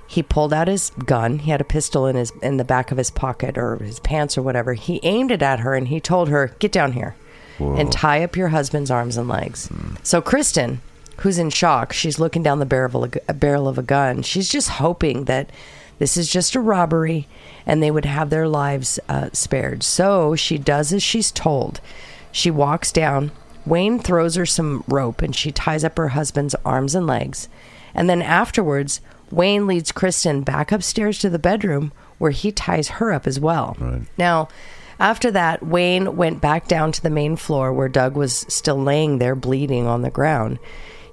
He 0.07 0.23
pulled 0.23 0.51
out 0.51 0.67
his 0.67 0.89
gun. 1.05 1.39
He 1.39 1.51
had 1.51 1.61
a 1.61 1.65
pistol 1.65 2.07
in 2.07 2.15
his 2.15 2.31
in 2.41 2.57
the 2.57 2.65
back 2.65 2.91
of 2.91 2.97
his 2.97 3.11
pocket 3.11 3.55
or 3.55 3.75
his 3.77 3.99
pants 3.99 4.35
or 4.35 4.41
whatever. 4.41 4.73
He 4.73 4.99
aimed 5.03 5.29
it 5.29 5.43
at 5.43 5.59
her 5.59 5.75
and 5.75 5.89
he 5.89 5.99
told 5.99 6.29
her, 6.29 6.55
"Get 6.57 6.71
down 6.71 6.93
here 6.93 7.15
and 7.59 7.91
tie 7.91 8.23
up 8.23 8.35
your 8.35 8.49
husband's 8.49 8.91
arms 8.91 9.17
and 9.17 9.27
legs." 9.27 9.69
So 10.03 10.21
Kristen, 10.21 10.81
who's 11.17 11.37
in 11.37 11.49
shock, 11.49 11.93
she's 11.93 12.19
looking 12.19 12.43
down 12.43 12.59
the 12.59 12.65
barrel 12.65 13.03
of 13.03 13.17
a, 13.27 13.33
barrel 13.33 13.67
of 13.67 13.77
a 13.77 13.83
gun. 13.83 14.21
She's 14.21 14.49
just 14.49 14.69
hoping 14.69 15.25
that 15.25 15.51
this 15.99 16.15
is 16.15 16.31
just 16.31 16.55
a 16.55 16.61
robbery 16.61 17.27
and 17.65 17.83
they 17.83 17.91
would 17.91 18.05
have 18.05 18.29
their 18.29 18.47
lives 18.47 18.99
uh, 19.09 19.29
spared. 19.33 19.83
So 19.83 20.35
she 20.35 20.57
does 20.57 20.93
as 20.93 21.03
she's 21.03 21.31
told. 21.31 21.81
She 22.31 22.49
walks 22.49 22.91
down. 22.91 23.31
Wayne 23.65 23.99
throws 23.99 24.35
her 24.35 24.45
some 24.45 24.83
rope 24.87 25.21
and 25.21 25.35
she 25.35 25.51
ties 25.51 25.83
up 25.83 25.97
her 25.97 26.09
husband's 26.09 26.55
arms 26.65 26.95
and 26.95 27.05
legs. 27.05 27.49
And 27.93 28.09
then 28.09 28.21
afterwards, 28.21 29.01
Wayne 29.29 29.67
leads 29.67 29.91
Kristen 29.91 30.41
back 30.41 30.71
upstairs 30.71 31.19
to 31.19 31.29
the 31.29 31.37
bedroom 31.37 31.91
where 32.17 32.31
he 32.31 32.51
ties 32.51 32.87
her 32.87 33.11
up 33.11 33.27
as 33.27 33.39
well. 33.39 33.75
Right. 33.79 34.01
Now, 34.17 34.47
after 34.99 35.31
that, 35.31 35.65
Wayne 35.65 36.15
went 36.15 36.41
back 36.41 36.67
down 36.67 36.91
to 36.91 37.01
the 37.01 37.09
main 37.09 37.35
floor 37.35 37.71
where 37.71 37.89
Doug 37.89 38.15
was 38.15 38.45
still 38.49 38.77
laying 38.81 39.17
there 39.19 39.35
bleeding 39.35 39.87
on 39.87 40.01
the 40.01 40.09
ground. 40.09 40.59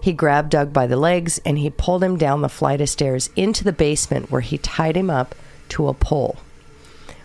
He 0.00 0.12
grabbed 0.12 0.50
Doug 0.50 0.72
by 0.72 0.86
the 0.86 0.96
legs 0.96 1.40
and 1.44 1.58
he 1.58 1.70
pulled 1.70 2.02
him 2.04 2.16
down 2.16 2.42
the 2.42 2.48
flight 2.48 2.80
of 2.80 2.88
stairs 2.88 3.30
into 3.36 3.64
the 3.64 3.72
basement 3.72 4.30
where 4.30 4.40
he 4.40 4.58
tied 4.58 4.96
him 4.96 5.10
up 5.10 5.34
to 5.70 5.88
a 5.88 5.94
pole. 5.94 6.36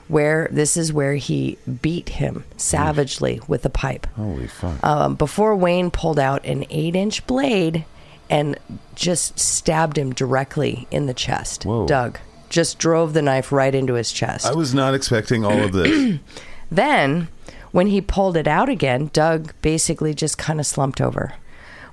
Where 0.08 0.50
this 0.52 0.76
is 0.76 0.92
where 0.92 1.16
he 1.16 1.58
beat 1.82 2.10
him 2.10 2.44
savagely 2.58 3.40
with 3.48 3.66
a 3.66 3.70
pipe 3.70 4.08
Holy 4.16 4.48
fuck. 4.48 4.84
um, 4.84 5.16
before 5.16 5.56
Wayne 5.56 5.90
pulled 5.90 6.20
out 6.20 6.44
an 6.46 6.66
eight 6.70 6.96
inch 6.96 7.26
blade 7.28 7.86
and 8.30 8.58
just 8.96 9.40
stabbed 9.40 9.98
him 9.98 10.12
directly 10.14 10.88
in 10.92 11.06
the 11.06 11.14
chest. 11.14 11.66
Whoa. 11.66 11.86
Doug 11.86 12.20
just 12.50 12.78
drove 12.78 13.14
the 13.14 13.22
knife 13.22 13.52
right 13.52 13.74
into 13.74 13.94
his 13.94 14.12
chest. 14.12 14.46
I 14.46 14.54
was 14.54 14.74
not 14.74 14.94
expecting 14.94 15.46
all 15.46 15.64
of 15.64 15.72
this. 15.72 16.20
Then, 16.72 17.28
when 17.72 17.88
he 17.88 18.02
pulled 18.02 18.38
it 18.38 18.48
out 18.48 18.70
again, 18.70 19.12
Doug 19.14 19.54
basically 19.62 20.14
just 20.14 20.38
kind 20.38 20.60
of 20.60 20.66
slumped 20.66 21.02
over. 21.02 21.36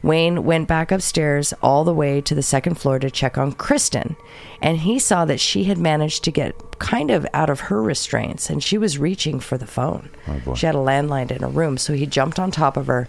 Wayne 0.00 0.44
went 0.44 0.68
back 0.68 0.92
upstairs 0.92 1.52
all 1.60 1.82
the 1.82 1.92
way 1.92 2.20
to 2.20 2.34
the 2.34 2.42
second 2.42 2.76
floor 2.76 3.00
to 3.00 3.10
check 3.10 3.36
on 3.36 3.52
Kristen, 3.52 4.14
and 4.62 4.78
he 4.78 4.98
saw 4.98 5.24
that 5.24 5.40
she 5.40 5.64
had 5.64 5.78
managed 5.78 6.22
to 6.24 6.30
get 6.30 6.78
kind 6.78 7.10
of 7.10 7.26
out 7.34 7.50
of 7.50 7.60
her 7.60 7.82
restraints 7.82 8.48
and 8.48 8.62
she 8.62 8.78
was 8.78 8.98
reaching 8.98 9.40
for 9.40 9.58
the 9.58 9.66
phone. 9.66 10.08
Oh, 10.46 10.54
she 10.54 10.66
had 10.66 10.76
a 10.76 10.78
landline 10.78 11.32
in 11.32 11.42
her 11.42 11.48
room, 11.48 11.76
so 11.78 11.94
he 11.94 12.06
jumped 12.06 12.38
on 12.38 12.52
top 12.52 12.76
of 12.76 12.86
her. 12.86 13.08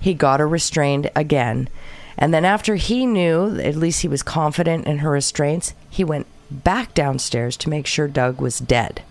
He 0.00 0.12
got 0.12 0.40
her 0.40 0.48
restrained 0.48 1.10
again, 1.16 1.70
and 2.18 2.34
then 2.34 2.44
after 2.44 2.74
he 2.74 3.06
knew, 3.06 3.58
at 3.60 3.76
least 3.76 4.02
he 4.02 4.08
was 4.08 4.22
confident 4.22 4.86
in 4.86 4.98
her 4.98 5.10
restraints, 5.10 5.72
he 5.88 6.04
went 6.04 6.26
back 6.50 6.92
downstairs 6.92 7.56
to 7.58 7.70
make 7.70 7.86
sure 7.86 8.06
Doug 8.06 8.40
was 8.40 8.58
dead. 8.58 9.02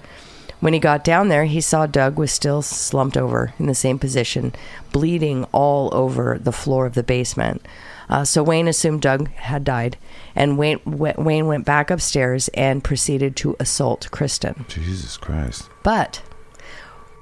When 0.59 0.73
he 0.73 0.79
got 0.79 1.03
down 1.03 1.29
there, 1.29 1.45
he 1.45 1.61
saw 1.61 1.85
Doug 1.85 2.17
was 2.17 2.31
still 2.31 2.61
slumped 2.61 3.15
over 3.15 3.53
in 3.59 3.67
the 3.67 3.75
same 3.75 3.99
position, 3.99 4.53
bleeding 4.91 5.43
all 5.51 5.93
over 5.93 6.39
the 6.39 6.51
floor 6.51 6.85
of 6.87 6.95
the 6.95 7.03
basement. 7.03 7.63
Uh, 8.09 8.25
so 8.25 8.41
Wayne 8.41 8.67
assumed 8.67 9.01
Doug 9.01 9.29
had 9.33 9.63
died, 9.63 9.97
and 10.35 10.57
Wayne, 10.57 10.79
Wayne 10.85 11.45
went 11.45 11.65
back 11.65 11.91
upstairs 11.91 12.47
and 12.49 12.83
proceeded 12.83 13.35
to 13.37 13.55
assault 13.59 14.09
Kristen. 14.11 14.65
Jesus 14.67 15.17
Christ. 15.17 15.69
But 15.83 16.21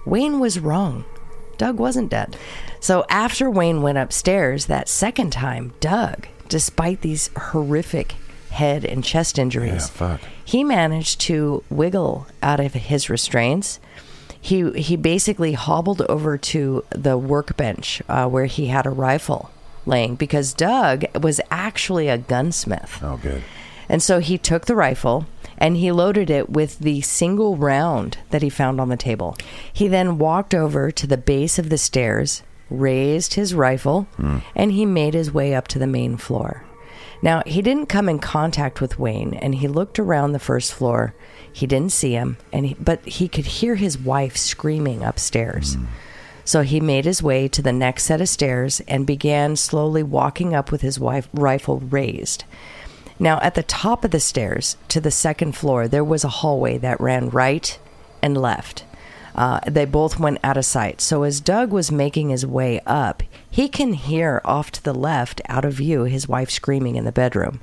Wayne 0.06 0.40
was 0.40 0.60
wrong. 0.60 1.04
Doug 1.58 1.78
wasn't 1.80 2.12
dead. 2.12 2.38
So 2.80 3.06
after 3.10 3.50
Wayne 3.50 3.82
went 3.82 3.98
upstairs 3.98 4.68
that 4.68 4.88
second 4.88 5.32
time, 5.32 5.74
Doug, 5.80 6.28
despite 6.48 7.02
these 7.02 7.32
horrific 7.36 8.16
head 8.52 8.86
and 8.86 9.04
chest 9.04 9.40
injuries, 9.40 9.72
Yeah, 9.90 10.18
fuck. 10.18 10.22
He 10.46 10.64
managed 10.64 11.20
to 11.22 11.64
wiggle 11.70 12.28
out 12.42 12.60
of 12.60 12.74
his 12.74 13.10
restraints. 13.10 13.80
He 14.40 14.72
he 14.74 14.96
basically 14.96 15.54
hobbled 15.54 16.04
over 16.04 16.38
to 16.38 16.86
the 16.92 17.18
workbench 17.18 18.02
uh, 18.08 18.28
where 18.28 18.46
he 18.46 18.68
had 18.68 18.86
a 18.86 18.92
rifle 18.92 19.50
laying 19.88 20.16
because 20.16 20.54
Doug 20.54 21.04
was 21.22 21.42
actually 21.52 22.08
a 22.08 22.18
gunsmith. 22.18 23.00
Oh, 23.04 23.18
good. 23.18 23.44
And 23.90 24.02
so 24.02 24.20
he 24.20 24.38
took 24.38 24.66
the 24.66 24.76
rifle 24.76 25.26
and 25.58 25.78
he 25.78 25.92
loaded 25.92 26.30
it 26.30 26.50
with 26.50 26.80
the 26.80 27.02
single 27.02 27.56
round 27.56 28.18
that 28.30 28.42
he 28.42 28.50
found 28.50 28.80
on 28.82 28.90
the 28.90 28.98
table. 28.98 29.38
He 29.72 29.88
then 29.88 30.18
walked 30.18 30.54
over 30.54 30.92
to 30.92 31.08
the 31.08 31.18
base 31.18 31.58
of 31.60 31.70
the 31.70 31.78
stairs, 31.78 32.44
raised 32.70 33.36
his 33.36 33.54
rifle, 33.54 34.08
and 34.56 34.72
he 34.72 34.86
made 34.86 35.14
his 35.14 35.32
way 35.32 35.56
up 35.56 35.68
to 35.70 35.80
the 35.80 35.88
main 35.88 36.18
floor. 36.18 36.64
Now, 37.22 37.44
he 37.46 37.62
didn't 37.62 37.88
come 37.88 38.10
in 38.10 38.20
contact 38.20 38.82
with 38.82 39.00
Wayne 39.00 39.34
and 39.34 39.56
he 39.56 39.68
looked 39.68 40.00
around 40.00 40.32
the 40.32 40.40
first 40.40 40.74
floor. 40.74 41.14
He 41.52 41.66
didn't 41.66 41.94
see 41.94 42.12
him, 42.12 42.38
and 42.52 42.66
he, 42.66 42.74
but 42.74 43.06
he 43.06 43.28
could 43.28 43.46
hear 43.46 43.76
his 43.76 43.98
wife 43.98 44.36
screaming 44.36 45.04
upstairs. 45.04 45.78
So 46.44 46.62
he 46.62 46.80
made 46.80 47.06
his 47.06 47.24
way 47.24 47.48
to 47.48 47.62
the 47.62 47.72
next 47.72 48.04
set 48.04 48.22
of 48.22 48.30
stairs 48.30 48.82
and 48.88 49.08
began 49.08 49.56
slowly 49.56 50.04
walking 50.04 50.54
up 50.54 50.72
with 50.72 50.82
his 50.82 51.00
wife, 51.00 51.28
rifle 51.34 51.80
raised. 51.80 52.44
Now, 53.18 53.40
at 53.42 53.56
the 53.56 53.64
top 53.64 54.04
of 54.04 54.12
the 54.12 54.20
stairs 54.20 54.76
to 54.90 55.00
the 55.00 55.12
second 55.12 55.54
floor, 55.54 55.88
there 55.88 56.04
was 56.04 56.24
a 56.24 56.30
hallway 56.30 56.78
that 56.80 57.00
ran 57.00 57.30
right 57.30 57.80
and 58.22 58.38
left. 58.38 58.84
Uh, 59.36 59.60
they 59.68 59.84
both 59.86 60.18
went 60.18 60.40
out 60.44 60.56
of 60.58 60.66
sight. 60.66 61.02
So, 61.02 61.24
as 61.24 61.42
Doug 61.42 61.72
was 61.72 61.92
making 61.92 62.30
his 62.30 62.46
way 62.46 62.80
up, 62.86 63.22
he 63.52 63.68
can 63.68 63.94
hear 63.94 64.42
off 64.46 64.72
to 64.72 64.84
the 64.84 64.94
left, 64.94 65.42
out 65.50 65.66
of 65.66 65.74
view, 65.74 66.04
his 66.04 66.28
wife 66.28 66.50
screaming 66.50 66.96
in 66.96 67.04
the 67.04 67.12
bedroom. 67.12 67.60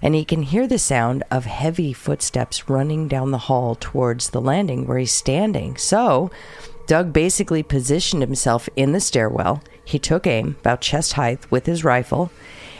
And 0.00 0.14
he 0.14 0.24
can 0.24 0.42
hear 0.42 0.66
the 0.66 0.78
sound 0.78 1.22
of 1.30 1.44
heavy 1.44 1.92
footsteps 1.92 2.68
running 2.68 3.08
down 3.08 3.30
the 3.30 3.38
hall 3.38 3.76
towards 3.78 4.30
the 4.30 4.40
landing 4.40 4.86
where 4.86 4.98
he's 4.98 5.12
standing. 5.12 5.76
So, 5.76 6.30
Doug 6.86 7.12
basically 7.12 7.62
positioned 7.62 8.22
himself 8.22 8.68
in 8.74 8.92
the 8.92 9.00
stairwell. 9.00 9.62
He 9.84 9.98
took 9.98 10.26
aim, 10.26 10.56
about 10.60 10.80
chest 10.80 11.12
height, 11.12 11.50
with 11.50 11.66
his 11.66 11.84
rifle, 11.84 12.32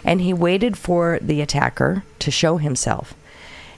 and 0.04 0.20
he 0.20 0.32
waited 0.32 0.76
for 0.76 1.18
the 1.20 1.40
attacker 1.40 2.02
to 2.18 2.30
show 2.30 2.56
himself. 2.56 3.14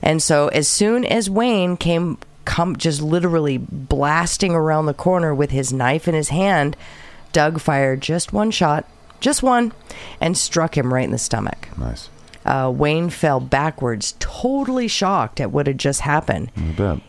And 0.01 0.23
so, 0.23 0.49
as 0.49 0.69
soon 0.69 1.05
as 1.05 1.29
Wayne 1.29 1.77
came, 1.77 2.19
come 2.45 2.76
just 2.76 3.01
literally 3.03 3.59
blasting 3.59 4.53
around 4.53 4.86
the 4.86 4.95
corner 4.95 5.34
with 5.34 5.51
his 5.51 5.72
knife 5.72 6.07
in 6.09 6.14
his 6.14 6.28
hand, 6.28 6.76
Doug 7.32 7.61
fired 7.61 8.01
just 8.01 8.32
one 8.32 8.51
shot, 8.51 8.88
just 9.20 9.42
one, 9.42 9.72
and 10.20 10.36
struck 10.36 10.76
him 10.76 10.92
right 10.92 11.05
in 11.05 11.11
the 11.11 11.18
stomach. 11.18 11.68
Nice. 11.76 12.09
Uh, 12.45 12.70
Wayne 12.74 13.09
fell 13.09 13.40
backwards, 13.40 14.14
totally 14.18 14.86
shocked 14.86 15.40
at 15.40 15.51
what 15.51 15.66
had 15.66 15.78
just 15.78 16.03
happened. 16.03 16.51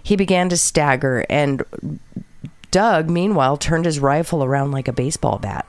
He 0.01 0.15
began 0.15 0.47
to 0.49 0.57
stagger, 0.57 1.25
and 1.29 1.61
Doug, 2.71 3.09
meanwhile, 3.09 3.57
turned 3.57 3.85
his 3.85 3.99
rifle 3.99 4.43
around 4.43 4.71
like 4.71 4.87
a 4.87 4.93
baseball 4.93 5.37
bat 5.39 5.65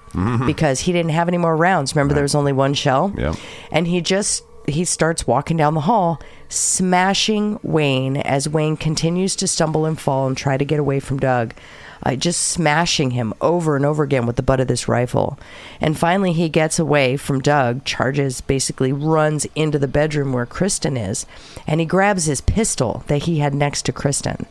because 0.47 0.81
he 0.81 0.93
didn't 0.93 1.11
have 1.11 1.29
any 1.29 1.39
more 1.39 1.57
rounds. 1.57 1.95
Remember, 1.95 2.15
there 2.15 2.23
was 2.23 2.35
only 2.35 2.53
one 2.53 2.75
shell? 2.75 3.13
Yep. 3.17 3.35
And 3.71 3.87
he 3.87 4.01
just 4.01 4.43
he 4.69 4.85
starts 4.85 5.27
walking 5.27 5.57
down 5.57 5.75
the 5.75 5.81
hall, 5.81 6.21
smashing 6.49 7.59
Wayne 7.63 8.17
as 8.19 8.49
Wayne 8.49 8.77
continues 8.77 9.37
to 9.37 9.47
stumble 9.47 9.85
and 9.85 9.99
fall 9.99 10.27
and 10.27 10.37
try 10.37 10.57
to 10.57 10.65
get 10.65 10.79
away 10.79 11.01
from 11.01 11.19
Doug. 11.19 11.55
Uh, 12.03 12.15
just 12.15 12.43
smashing 12.43 13.13
him 13.13 13.33
over 13.41 13.75
and 13.75 13.85
over 13.85 14.03
again 14.03 14.27
with 14.27 14.37
the 14.37 14.43
butt 14.43 14.61
of 14.61 14.69
this 14.69 14.87
rifle. 14.87 15.39
And 15.81 15.99
finally, 15.99 16.33
he 16.33 16.49
gets 16.49 16.79
away 16.79 17.17
from 17.17 17.41
Doug, 17.41 17.85
charges, 17.85 18.41
basically 18.41 18.93
runs 18.93 19.47
into 19.55 19.79
the 19.79 19.89
bedroom 19.89 20.33
where 20.33 20.47
Kristen 20.47 20.97
is, 20.97 21.27
and 21.67 21.81
he 21.81 21.87
grabs 21.87 22.27
his 22.27 22.43
pistol 22.43 23.03
that 23.07 23.23
he 23.23 23.39
had 23.39 23.55
next 23.55 23.83
to 23.87 23.93
Kristen. 23.93 24.47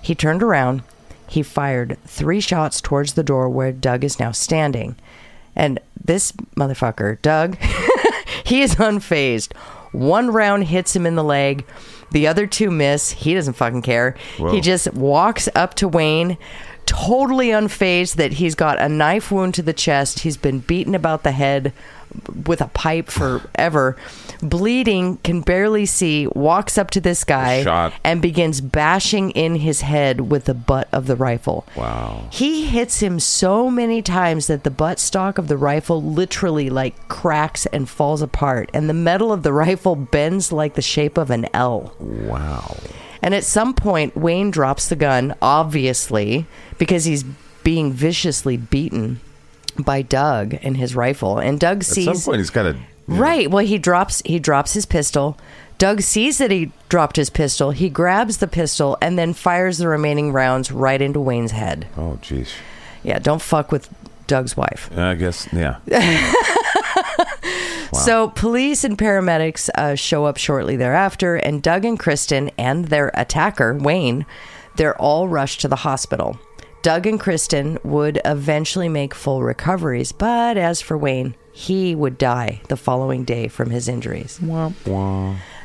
He 0.00 0.14
turned 0.14 0.42
around, 0.42 0.82
he 1.26 1.42
fired 1.42 1.96
three 2.04 2.40
shots 2.40 2.80
towards 2.80 3.14
the 3.14 3.22
door 3.22 3.48
where 3.48 3.72
Doug 3.72 4.04
is 4.04 4.20
now 4.20 4.32
standing. 4.32 4.96
And 5.56 5.80
this 6.02 6.32
motherfucker, 6.56 7.20
Doug, 7.22 7.56
he 8.44 8.62
is 8.62 8.76
unfazed. 8.76 9.52
One 9.92 10.30
round 10.30 10.64
hits 10.64 10.94
him 10.94 11.06
in 11.06 11.16
the 11.16 11.24
leg. 11.24 11.64
The 12.10 12.26
other 12.26 12.46
two 12.46 12.70
miss. 12.70 13.10
He 13.10 13.34
doesn't 13.34 13.54
fucking 13.54 13.82
care. 13.82 14.16
Whoa. 14.38 14.50
He 14.52 14.60
just 14.60 14.92
walks 14.94 15.48
up 15.54 15.74
to 15.74 15.88
Wayne, 15.88 16.38
totally 16.86 17.48
unfazed 17.48 18.14
that 18.16 18.34
he's 18.34 18.54
got 18.54 18.80
a 18.80 18.88
knife 18.88 19.30
wound 19.30 19.54
to 19.54 19.62
the 19.62 19.72
chest. 19.72 20.20
He's 20.20 20.36
been 20.36 20.60
beaten 20.60 20.94
about 20.94 21.22
the 21.22 21.32
head 21.32 21.72
with 22.46 22.60
a 22.60 22.68
pipe 22.68 23.08
forever, 23.08 23.96
bleeding, 24.42 25.18
can 25.18 25.40
barely 25.40 25.86
see, 25.86 26.26
walks 26.28 26.78
up 26.78 26.90
to 26.92 27.00
this 27.00 27.24
guy 27.24 27.62
Shot. 27.62 27.92
and 28.04 28.22
begins 28.22 28.60
bashing 28.60 29.30
in 29.32 29.56
his 29.56 29.82
head 29.82 30.30
with 30.30 30.44
the 30.46 30.54
butt 30.54 30.88
of 30.92 31.06
the 31.06 31.16
rifle. 31.16 31.66
Wow. 31.76 32.28
He 32.30 32.66
hits 32.66 33.00
him 33.00 33.20
so 33.20 33.70
many 33.70 34.02
times 34.02 34.46
that 34.46 34.64
the 34.64 34.70
butt 34.70 34.98
stock 34.98 35.38
of 35.38 35.48
the 35.48 35.56
rifle 35.56 36.02
literally 36.02 36.70
like 36.70 37.08
cracks 37.08 37.66
and 37.66 37.88
falls 37.88 38.22
apart, 38.22 38.70
and 38.72 38.88
the 38.88 38.94
metal 38.94 39.32
of 39.32 39.42
the 39.42 39.52
rifle 39.52 39.96
bends 39.96 40.52
like 40.52 40.74
the 40.74 40.82
shape 40.82 41.18
of 41.18 41.30
an 41.30 41.46
L. 41.54 41.94
Wow. 41.98 42.76
And 43.22 43.34
at 43.34 43.44
some 43.44 43.74
point, 43.74 44.16
Wayne 44.16 44.50
drops 44.50 44.88
the 44.88 44.96
gun, 44.96 45.34
obviously, 45.42 46.46
because 46.78 47.04
he's 47.04 47.24
being 47.62 47.92
viciously 47.92 48.56
beaten 48.56 49.20
by 49.82 50.02
Doug 50.02 50.54
and 50.62 50.76
his 50.76 50.94
rifle. 50.94 51.38
And 51.38 51.58
Doug 51.58 51.82
sees 51.82 52.08
At 52.08 52.16
some 52.16 52.32
point, 52.32 52.40
he's 52.40 52.50
got 52.50 52.64
to. 52.64 52.76
Right. 53.06 53.50
Well, 53.50 53.64
he 53.64 53.78
drops 53.78 54.22
he 54.24 54.38
drops 54.38 54.74
his 54.74 54.86
pistol. 54.86 55.36
Doug 55.78 56.02
sees 56.02 56.38
that 56.38 56.50
he 56.50 56.70
dropped 56.90 57.16
his 57.16 57.30
pistol. 57.30 57.70
He 57.70 57.88
grabs 57.88 58.36
the 58.36 58.46
pistol 58.46 58.98
and 59.00 59.18
then 59.18 59.32
fires 59.32 59.78
the 59.78 59.88
remaining 59.88 60.32
rounds 60.32 60.70
right 60.70 61.00
into 61.00 61.18
Wayne's 61.18 61.52
head. 61.52 61.86
Oh, 61.96 62.18
jeez. 62.20 62.50
Yeah, 63.02 63.18
don't 63.18 63.40
fuck 63.40 63.72
with 63.72 63.88
Doug's 64.26 64.56
wife. 64.56 64.90
I 64.96 65.14
guess, 65.14 65.48
yeah. 65.52 65.78
wow. 65.88 66.32
So, 67.92 68.28
police 68.28 68.84
and 68.84 68.98
paramedics 68.98 69.70
uh, 69.74 69.94
show 69.94 70.26
up 70.26 70.36
shortly 70.36 70.76
thereafter, 70.76 71.36
and 71.36 71.62
Doug 71.62 71.84
and 71.84 71.98
Kristen 71.98 72.50
and 72.58 72.84
their 72.84 73.10
attacker, 73.14 73.74
Wayne, 73.74 74.26
they're 74.76 75.00
all 75.00 75.28
rushed 75.28 75.62
to 75.62 75.68
the 75.68 75.76
hospital. 75.76 76.38
Doug 76.82 77.06
and 77.06 77.20
Kristen 77.20 77.78
would 77.84 78.20
eventually 78.24 78.88
make 78.88 79.14
full 79.14 79.42
recoveries, 79.42 80.12
but 80.12 80.56
as 80.56 80.80
for 80.80 80.96
Wayne, 80.96 81.34
he 81.52 81.94
would 81.94 82.16
die 82.16 82.62
the 82.68 82.76
following 82.76 83.24
day 83.24 83.48
from 83.48 83.70
his 83.70 83.86
injuries. 83.88 84.40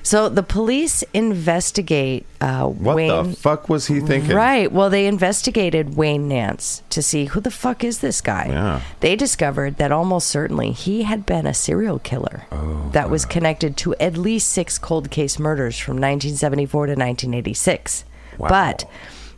So, 0.03 0.29
the 0.29 0.43
police 0.43 1.03
investigate 1.13 2.27
uh, 2.39 2.67
What 2.67 2.95
Wayne. 2.95 3.31
the 3.31 3.35
fuck 3.35 3.69
was 3.69 3.87
he 3.87 3.99
thinking? 4.01 4.35
Right. 4.35 4.71
Well, 4.71 4.91
they 4.91 5.07
investigated 5.07 5.95
Wayne 5.95 6.27
Nance 6.27 6.83
to 6.91 7.01
see 7.01 7.25
who 7.25 7.39
the 7.39 7.49
fuck 7.49 7.83
is 7.83 7.99
this 7.99 8.21
guy. 8.21 8.47
Yeah. 8.49 8.81
They 8.99 9.15
discovered 9.15 9.77
that 9.77 9.91
almost 9.91 10.27
certainly 10.27 10.73
he 10.73 11.03
had 11.03 11.25
been 11.25 11.47
a 11.47 11.55
serial 11.55 11.97
killer 11.97 12.45
Oh, 12.51 12.89
that 12.91 13.09
was 13.09 13.25
connected 13.25 13.77
to 13.77 13.95
at 13.95 14.15
least 14.15 14.51
six 14.51 14.77
cold 14.77 15.09
case 15.09 15.39
murders 15.39 15.79
from 15.79 15.95
1974 15.95 16.85
to 16.85 16.91
1986. 16.91 18.05
Wow. 18.37 18.49
But 18.49 18.85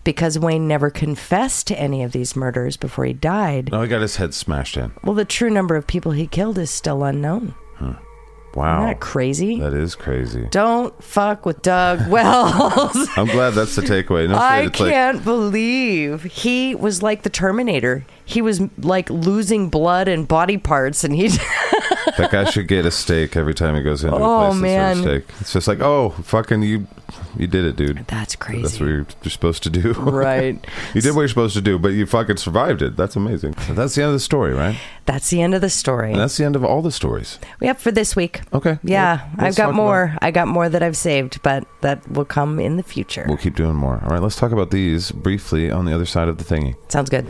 because 0.07 0.39
Wayne 0.39 0.69
never 0.69 0.89
confessed 0.89 1.67
to 1.67 1.77
any 1.77 2.01
of 2.01 2.13
these 2.13 2.33
murders 2.33 2.77
before 2.77 3.03
he 3.03 3.11
died, 3.11 3.73
No, 3.73 3.81
he 3.81 3.89
got 3.89 3.99
his 4.01 4.15
head 4.15 4.33
smashed 4.33 4.77
in. 4.77 4.93
well, 5.03 5.13
the 5.13 5.25
true 5.25 5.49
number 5.49 5.75
of 5.75 5.85
people 5.85 6.13
he 6.13 6.27
killed 6.27 6.57
is 6.57 6.69
still 6.69 7.03
unknown. 7.03 7.53
Huh. 7.75 7.95
Wow. 8.55 8.77
Isn't 8.77 8.87
that 8.87 8.99
crazy? 9.01 9.59
That 9.59 9.73
is 9.73 9.95
crazy. 9.95 10.47
Don't 10.49 11.03
fuck 11.03 11.45
with 11.45 11.61
Doug 11.61 12.07
Wells. 12.09 12.95
I'm 13.17 13.25
glad 13.25 13.49
that's 13.49 13.75
the 13.75 13.81
takeaway. 13.81 14.29
No 14.29 14.37
I 14.37 14.69
can't 14.69 15.25
believe 15.25 16.23
he 16.23 16.73
was 16.73 17.03
like 17.03 17.23
the 17.23 17.29
Terminator. 17.29 18.05
He 18.23 18.41
was 18.41 18.61
like 18.77 19.09
losing 19.09 19.67
blood 19.69 20.07
and 20.07 20.25
body 20.25 20.57
parts, 20.57 21.03
and 21.03 21.13
he. 21.13 21.27
that 22.17 22.31
guy 22.31 22.45
should 22.49 22.67
get 22.67 22.85
a 22.85 22.91
steak 22.91 23.35
every 23.35 23.53
time 23.53 23.75
he 23.75 23.81
goes 23.83 24.03
into 24.03 24.15
Oh, 24.17 24.47
a 24.47 24.49
place 24.51 24.61
man. 24.61 24.95
to 24.97 25.03
serve 25.03 25.23
steak. 25.25 25.35
It's 25.41 25.53
just 25.53 25.67
like, 25.67 25.79
oh, 25.81 26.09
fucking 26.23 26.61
you, 26.63 26.87
you 27.37 27.47
did 27.47 27.65
it, 27.65 27.75
dude. 27.75 28.05
That's 28.07 28.35
crazy. 28.35 28.61
That's 28.61 28.79
what 28.79 28.87
you're, 28.87 29.05
you're 29.23 29.31
supposed 29.31 29.63
to 29.63 29.69
do. 29.69 29.93
Right. 29.93 30.63
you 30.93 31.01
did 31.01 31.13
what 31.15 31.21
you're 31.21 31.27
supposed 31.27 31.55
to 31.55 31.61
do, 31.61 31.77
but 31.79 31.89
you 31.89 32.05
fucking 32.05 32.37
survived 32.37 32.81
it. 32.81 32.95
That's 32.95 33.15
amazing. 33.15 33.55
So 33.59 33.73
that's 33.73 33.95
the 33.95 34.01
end 34.03 34.09
of 34.09 34.13
the 34.13 34.19
story, 34.19 34.53
right? 34.53 34.77
That's 35.05 35.29
the 35.29 35.41
end 35.41 35.53
of 35.55 35.61
the 35.61 35.69
story. 35.69 36.11
And 36.11 36.19
that's 36.19 36.37
the 36.37 36.43
end 36.45 36.55
of 36.55 36.63
all 36.65 36.81
the 36.81 36.91
stories. 36.91 37.39
Yep, 37.61 37.79
for 37.79 37.91
this 37.91 38.15
week. 38.15 38.41
Okay. 38.53 38.77
Yeah, 38.83 39.27
Well, 39.37 39.47
I've 39.47 39.55
got 39.55 39.67
talk 39.67 39.75
more. 39.75 40.17
I 40.21 40.31
got 40.31 40.47
more 40.47 40.67
that 40.69 40.83
I've 40.83 40.97
saved, 40.97 41.41
but 41.43 41.65
that 41.81 42.09
will 42.11 42.25
come 42.25 42.59
in 42.59 42.77
the 42.77 42.83
future. 42.83 43.25
We'll 43.27 43.37
keep 43.37 43.55
doing 43.55 43.75
more. 43.75 44.01
All 44.03 44.09
right, 44.09 44.21
let's 44.21 44.35
talk 44.35 44.51
about 44.51 44.71
these 44.71 45.11
briefly 45.11 45.71
on 45.71 45.85
the 45.85 45.93
other 45.95 46.05
side 46.05 46.27
of 46.27 46.37
the 46.37 46.43
thingy. 46.43 46.75
Sounds 46.91 47.09
good. 47.09 47.25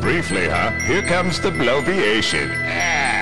Briefly, 0.00 0.48
huh? 0.48 0.70
Here 0.80 1.02
comes 1.02 1.40
the 1.40 1.50
bloviation. 1.50 2.50
Ah. 2.68 3.21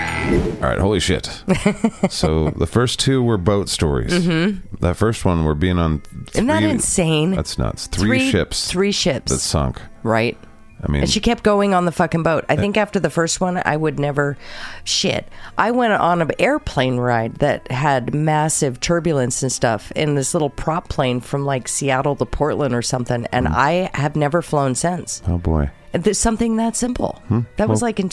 All 0.62 0.68
right, 0.68 0.78
holy 0.78 1.00
shit. 1.00 1.26
so 2.10 2.50
the 2.50 2.66
first 2.66 3.00
two 3.00 3.22
were 3.22 3.38
boat 3.38 3.68
stories. 3.68 4.12
Mm-hmm. 4.12 4.76
That 4.80 4.96
first 4.96 5.24
one, 5.24 5.44
we're 5.44 5.54
being 5.54 5.78
on. 5.78 6.00
Three, 6.00 6.26
Isn't 6.34 6.46
that 6.48 6.62
insane? 6.62 7.30
That's 7.32 7.58
nuts. 7.58 7.86
Three, 7.86 8.30
ships 8.30 8.70
Three 8.70 8.92
ships. 8.92 9.32
that 9.32 9.38
sunk. 9.38 9.80
right. 10.02 10.36
I 10.82 10.90
mean, 10.90 11.02
And 11.02 11.10
she 11.10 11.20
kept 11.20 11.42
going 11.42 11.74
on 11.74 11.84
the 11.84 11.92
fucking 11.92 12.22
boat. 12.22 12.46
I 12.48 12.56
think 12.56 12.78
after 12.78 12.98
the 12.98 13.10
first 13.10 13.38
one, 13.38 13.60
I 13.66 13.76
would 13.76 13.98
never. 13.98 14.38
Shit. 14.84 15.28
I 15.58 15.72
went 15.72 15.92
on 15.92 16.22
an 16.22 16.30
airplane 16.38 16.96
ride 16.96 17.34
that 17.36 17.70
had 17.70 18.14
massive 18.14 18.80
turbulence 18.80 19.42
and 19.42 19.52
stuff 19.52 19.92
in 19.92 20.14
this 20.14 20.32
little 20.32 20.48
prop 20.48 20.88
plane 20.88 21.20
from 21.20 21.44
like 21.44 21.68
Seattle 21.68 22.16
to 22.16 22.24
Portland 22.24 22.74
or 22.74 22.80
something. 22.80 23.26
And 23.30 23.46
Hmm. 23.48 23.54
I 23.54 23.90
have 23.92 24.16
never 24.16 24.40
flown 24.40 24.74
since. 24.74 25.20
oh 25.28 25.36
boy. 25.36 25.70
Something 26.12 26.56
that 26.56 26.76
simple. 26.76 27.20
That 27.56 27.68
was 27.68 27.82
like 27.82 28.00
in 28.00 28.08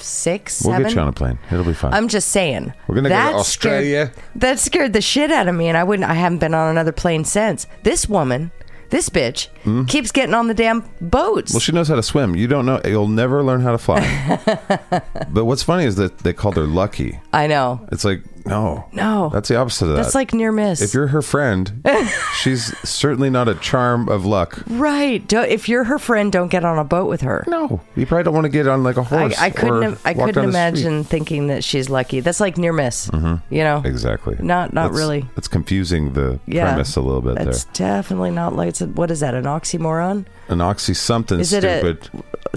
2006, 0.00 0.62
We'll 0.64 0.72
seven. 0.72 0.86
get 0.86 0.94
you 0.94 1.00
on 1.00 1.08
a 1.08 1.12
plane. 1.12 1.38
It'll 1.50 1.64
be 1.64 1.72
fine. 1.72 1.92
I'm 1.92 2.08
just 2.08 2.28
saying. 2.28 2.72
We're 2.86 2.94
gonna 2.96 3.08
go 3.08 3.14
to 3.14 3.36
Australia. 3.36 4.10
Scared, 4.12 4.26
that 4.36 4.58
scared 4.58 4.92
the 4.92 5.00
shit 5.00 5.30
out 5.30 5.48
of 5.48 5.54
me, 5.54 5.68
and 5.68 5.76
I 5.76 5.84
wouldn't. 5.84 6.08
I 6.08 6.14
haven't 6.14 6.38
been 6.38 6.54
on 6.54 6.70
another 6.70 6.92
plane 6.92 7.24
since. 7.24 7.66
This 7.82 8.08
woman, 8.08 8.50
this 8.90 9.08
bitch, 9.08 9.48
hmm? 9.64 9.84
keeps 9.84 10.10
getting 10.12 10.34
on 10.34 10.48
the 10.48 10.54
damn 10.54 10.88
boats. 11.00 11.52
Well, 11.52 11.60
she 11.60 11.72
knows 11.72 11.88
how 11.88 11.96
to 11.96 12.02
swim. 12.02 12.34
You 12.34 12.46
don't 12.46 12.66
know. 12.66 12.80
You'll 12.84 13.08
never 13.08 13.42
learn 13.42 13.60
how 13.60 13.72
to 13.72 13.78
fly. 13.78 14.40
but 15.30 15.44
what's 15.44 15.62
funny 15.62 15.84
is 15.84 15.96
that 15.96 16.18
they 16.18 16.32
called 16.32 16.56
her 16.56 16.66
lucky. 16.66 17.20
I 17.32 17.46
know. 17.46 17.86
It's 17.92 18.04
like 18.04 18.22
no, 18.46 18.84
No. 18.92 19.28
That's 19.32 19.48
the 19.48 19.56
opposite 19.56 19.86
of 19.86 19.90
that. 19.92 20.02
That's 20.02 20.14
like 20.14 20.32
near 20.34 20.52
miss. 20.52 20.80
if 20.80 20.94
you're 20.94 21.08
her 21.08 21.22
friend, 21.22 21.82
she's 22.40 22.76
certainly 22.88 23.30
not 23.30 23.48
a 23.48 23.54
charm 23.56 24.08
of 24.08 24.24
luck. 24.24 24.62
right. 24.68 25.26
Don't, 25.28 25.48
if 25.48 25.68
you're 25.68 25.84
her 25.84 25.98
friend, 25.98 26.32
don't 26.32 26.48
get 26.48 26.64
on 26.64 26.78
a 26.78 26.84
boat 26.84 27.08
with 27.08 27.20
her. 27.22 27.44
No, 27.46 27.80
you 27.96 28.06
probably 28.06 28.24
don't 28.24 28.34
want 28.34 28.44
to 28.46 28.48
get 28.50 28.66
on 28.66 28.82
like 28.82 28.96
a 28.96 29.02
horse. 29.02 29.38
I 29.38 29.50
couldn't. 29.50 29.82
Im- 29.82 29.98
I 30.04 30.14
couldn't 30.14 30.34
down 30.34 30.42
street. 30.44 30.84
imagine 30.84 31.04
thinking 31.04 31.46
that 31.48 31.62
she's 31.64 31.88
lucky. 31.90 32.20
That's 32.20 32.40
like 32.40 32.56
near 32.58 32.72
miss. 32.72 33.08
Mm-hmm. 33.08 33.54
You 33.54 33.62
know. 33.64 33.82
Exactly. 33.84 34.36
Not- 34.40 34.72
not 34.72 34.82
That's- 34.92 34.98
really. 34.98 35.24
That's 35.34 35.48
confusing 35.48 36.12
the 36.14 36.40
Yeah. 36.46 36.66
premise 36.70 36.96
a 36.96 37.00
little 37.00 37.20
bit 37.22 37.36
there. 37.36 37.44
That's 37.46 37.64
definitely 37.66 38.30
not 38.30 38.54
like. 38.56 38.68
it's 38.70 38.80
a- 38.80 38.86
What 38.86 39.10
is 39.10 39.20
that? 39.20 39.34
An 39.34 39.44
oxymoron? 39.44 40.26
An 40.48 40.60
oxy 40.60 40.94
something 40.94 41.38
Is 41.40 41.52
it 41.52 41.64
a- 41.64 41.98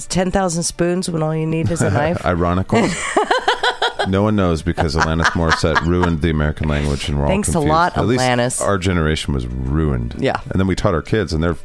Ten 0.10 0.32
thousand 0.32 0.64
spoons 0.64 1.08
when 1.10 1.22
all 1.22 1.36
you 1.36 1.46
need 1.46 1.70
is 1.70 1.82
a 1.84 1.90
knife. 1.92 2.26
Ironical. 2.26 2.80
no 4.08 4.24
one 4.24 4.36
knows 4.36 4.62
because 4.62 4.96
Alanis 4.96 5.26
Morissette 5.34 5.86
ruined 5.86 6.22
the 6.22 6.30
American 6.30 6.68
language, 6.68 7.08
and 7.10 7.20
we're 7.20 7.28
Thanks 7.28 7.50
a 7.50 7.58
all 7.58 7.64
confused. 7.64 7.70
lot, 7.74 7.98
At 7.98 8.06
least 8.08 8.24
Alanis. 8.24 8.62
our 8.62 8.78
generation 8.78 9.34
was 9.34 9.48
ruined. 9.48 10.16
Yeah. 10.20 10.40
and 10.50 10.60
then 10.60 10.68
we 10.68 10.76
taught 10.76 10.94
our 10.94 11.02
kids, 11.02 11.34
and 11.34 11.44
they're. 11.44 11.58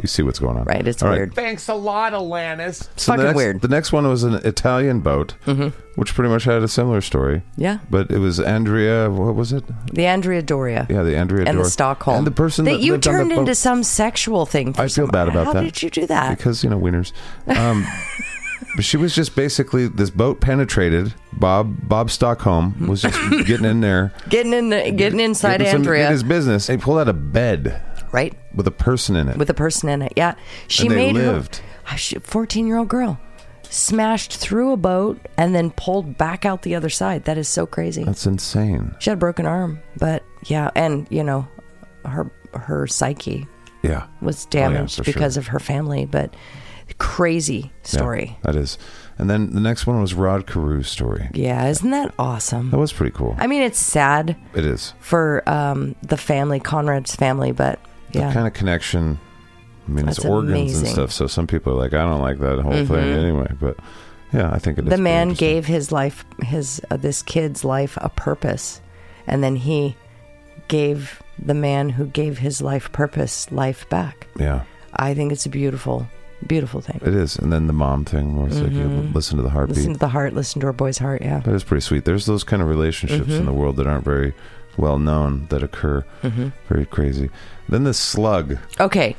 You 0.00 0.06
see 0.08 0.22
what's 0.22 0.38
going 0.38 0.56
on, 0.56 0.64
Right, 0.64 0.86
it's 0.88 1.02
All 1.02 1.10
weird. 1.10 1.34
Thanks 1.34 1.68
a 1.68 1.74
lot, 1.74 2.14
Alanis. 2.14 2.84
So 2.96 3.12
the 3.12 3.18
fucking 3.18 3.24
next, 3.24 3.36
weird. 3.36 3.60
The 3.60 3.68
next 3.68 3.92
one 3.92 4.08
was 4.08 4.24
an 4.24 4.34
Italian 4.46 5.00
boat, 5.00 5.34
which 5.96 6.14
pretty 6.14 6.30
much 6.30 6.44
had 6.44 6.62
a 6.62 6.68
similar 6.68 7.02
story. 7.02 7.42
Yeah. 7.58 7.80
But 7.90 8.10
it 8.10 8.16
was 8.18 8.40
Andrea. 8.40 9.10
What 9.10 9.34
was 9.34 9.52
it? 9.52 9.62
The 9.92 10.06
Andrea 10.06 10.40
Doria. 10.40 10.86
Yeah, 10.88 11.02
the 11.02 11.16
Andrea 11.18 11.40
Doria. 11.44 11.48
and 11.50 11.56
Dor- 11.56 11.64
the 11.64 11.70
Stockholm. 11.70 12.16
and 12.18 12.26
the 12.26 12.30
person 12.30 12.64
that, 12.64 12.80
you 12.80 12.92
lived 12.92 13.08
on 13.08 13.12
the 13.12 13.18
turned 13.18 13.30
boat. 13.30 13.38
into 13.40 13.54
some 13.54 13.82
sexual 13.82 14.46
thing. 14.46 14.72
For 14.72 14.80
I 14.82 14.84
feel 14.84 15.04
some- 15.04 15.08
bad 15.10 15.28
about 15.28 15.46
How 15.48 15.52
that. 15.54 15.64
did 15.64 15.82
you 15.82 15.90
do 15.90 16.06
that? 16.06 16.34
Because 16.38 16.64
you 16.64 16.70
know 16.70 16.78
winners. 16.78 17.12
Um, 17.46 17.86
but 18.76 18.84
she 18.84 18.96
was 18.96 19.14
just 19.14 19.34
basically 19.36 19.86
this 19.88 20.10
boat 20.10 20.40
penetrated. 20.40 21.14
Bob 21.32 21.88
Bob 21.88 22.10
Stockholm 22.10 22.86
was 22.86 23.02
just 23.02 23.18
getting 23.46 23.66
in 23.66 23.80
there, 23.80 24.12
getting 24.28 24.52
in, 24.52 24.68
the, 24.70 24.90
getting 24.90 25.20
inside 25.20 25.58
getting 25.58 25.66
some- 25.72 25.80
Andrea, 25.82 26.06
in 26.06 26.12
his 26.12 26.22
business. 26.22 26.66
He 26.66 26.76
pulled 26.76 26.98
out 26.98 27.08
a 27.08 27.12
bed 27.12 27.80
right, 28.12 28.34
with 28.54 28.66
a 28.66 28.70
person 28.72 29.16
in 29.16 29.28
it. 29.28 29.36
with 29.36 29.50
a 29.50 29.54
person 29.54 29.88
in 29.88 30.02
it. 30.02 30.12
Yeah, 30.16 30.34
she 30.68 30.82
And 30.86 30.90
they 30.92 31.12
made 31.12 31.14
lived. 31.16 31.60
her 31.84 31.96
fourteen-year-old 32.20 32.88
girl 32.88 33.18
smashed 33.72 34.36
through 34.36 34.72
a 34.72 34.76
boat 34.76 35.20
and 35.36 35.54
then 35.54 35.70
pulled 35.70 36.18
back 36.18 36.44
out 36.44 36.62
the 36.62 36.74
other 36.74 36.88
side. 36.90 37.24
That 37.26 37.38
is 37.38 37.48
so 37.48 37.66
crazy. 37.66 38.02
That's 38.02 38.26
insane. 38.26 38.94
She 38.98 39.10
had 39.10 39.16
a 39.16 39.20
broken 39.20 39.46
arm, 39.46 39.80
but 39.96 40.24
yeah, 40.46 40.70
and 40.74 41.06
you 41.10 41.22
know, 41.22 41.46
her 42.04 42.30
her 42.54 42.86
psyche 42.88 43.46
Yeah. 43.82 44.06
was 44.20 44.44
Oh, 44.46 44.50
damaged 44.50 44.96
for 44.96 45.04
because 45.04 45.36
of 45.36 45.46
her 45.48 45.60
family. 45.60 46.04
But 46.04 46.34
crazy 46.98 47.70
Yeah, 47.84 47.98
story. 47.98 48.38
that 48.42 48.56
is. 48.56 48.78
And 49.18 49.28
then 49.28 49.52
the 49.52 49.60
next 49.60 49.86
one 49.86 50.00
was 50.00 50.14
Rod 50.14 50.46
Carew's 50.46 50.88
story. 50.88 51.28
Yeah, 51.34 51.66
isn't 51.68 51.90
that 51.90 52.14
awesome? 52.18 52.70
That 52.70 52.78
was 52.78 52.92
pretty 52.92 53.12
cool. 53.12 53.36
I 53.38 53.46
mean, 53.46 53.62
it's 53.62 53.78
sad 53.78 54.34
It 54.54 54.64
is. 54.64 54.94
for 55.00 55.46
um, 55.48 55.94
the 56.02 56.16
family, 56.16 56.58
Konrad's 56.60 57.14
family, 57.14 57.52
but 57.52 57.78
The 58.12 58.20
yeah, 58.20 58.32
kind 58.32 58.46
of 58.46 58.54
connection. 58.54 59.18
I 59.86 59.90
mean, 59.90 60.08
it's 60.08 60.24
organs 60.24 60.50
amazing. 60.52 60.76
Mm-hmm. 60.76 60.84
and 60.86 60.94
stuff. 60.94 61.12
So 61.12 61.26
some 61.26 61.46
people 61.46 61.72
are 61.74 61.76
like, 61.76 61.92
I 61.92 61.98
don't 62.02 62.20
like 62.22 62.38
that 62.38 62.60
whole 62.60 62.72
thing 62.86 62.96
anyway. 62.96 63.52
But 63.60 63.76
yeah, 64.32 64.50
I 64.52 64.58
think 64.58 64.78
it 64.78 64.84
is. 64.84 64.90
the 64.90 64.96
man 64.98 65.34
gave 65.34 65.66
his 65.66 65.90
life, 65.92 66.24
his 66.42 66.80
uh, 66.90 66.96
this 66.96 67.22
kid's 67.22 67.62
life, 67.64 67.98
a 68.00 68.08
purpose, 68.08 68.80
and 69.26 69.42
then 69.44 69.56
he 69.56 69.96
gave 70.68 71.22
the 71.38 71.54
man 71.54 71.88
who 71.90 72.06
gave 72.06 72.38
his 72.38 72.62
life 72.62 72.90
purpose 72.92 73.50
life 73.50 73.88
back. 73.90 74.28
Yeah. 74.38 74.62
I 74.94 75.14
think 75.14 75.32
it's 75.32 75.46
a 75.46 75.50
beautiful, 75.50 76.06
Beautiful 76.46 76.80
thing. 76.80 77.00
It 77.04 77.14
is, 77.14 77.36
and 77.36 77.52
then 77.52 77.66
the 77.66 77.72
mom 77.72 78.04
thing, 78.04 78.36
where 78.36 78.48
it's 78.48 78.58
like 78.58 78.72
you 78.72 78.86
listen 79.14 79.36
to 79.36 79.42
the 79.42 79.50
heartbeat. 79.50 79.76
Mm-hmm. 79.76 79.84
Listen 79.84 79.92
to 79.94 79.98
the 79.98 80.08
heart. 80.08 80.32
Listen 80.34 80.60
to 80.62 80.66
our 80.68 80.72
boy's 80.72 80.98
heart. 80.98 81.22
Yeah. 81.22 81.40
That 81.40 81.54
is 81.54 81.64
pretty 81.64 81.82
sweet. 81.82 82.04
There's 82.04 82.26
those 82.26 82.44
kind 82.44 82.62
of 82.62 82.68
relationships 82.68 83.22
Mm-hmm. 83.22 83.32
in 83.40 83.46
the 83.46 83.52
world 83.52 83.76
that 83.76 83.86
aren't 83.86 84.04
very 84.04 84.32
well 84.76 84.98
known 84.98 85.46
that 85.50 85.62
occur. 85.62 86.04
Mm-hmm. 86.22 86.48
Very 86.68 86.86
crazy. 86.86 87.28
Then 87.68 87.84
the 87.84 87.92
slug. 87.94 88.56
Okay. 88.80 89.16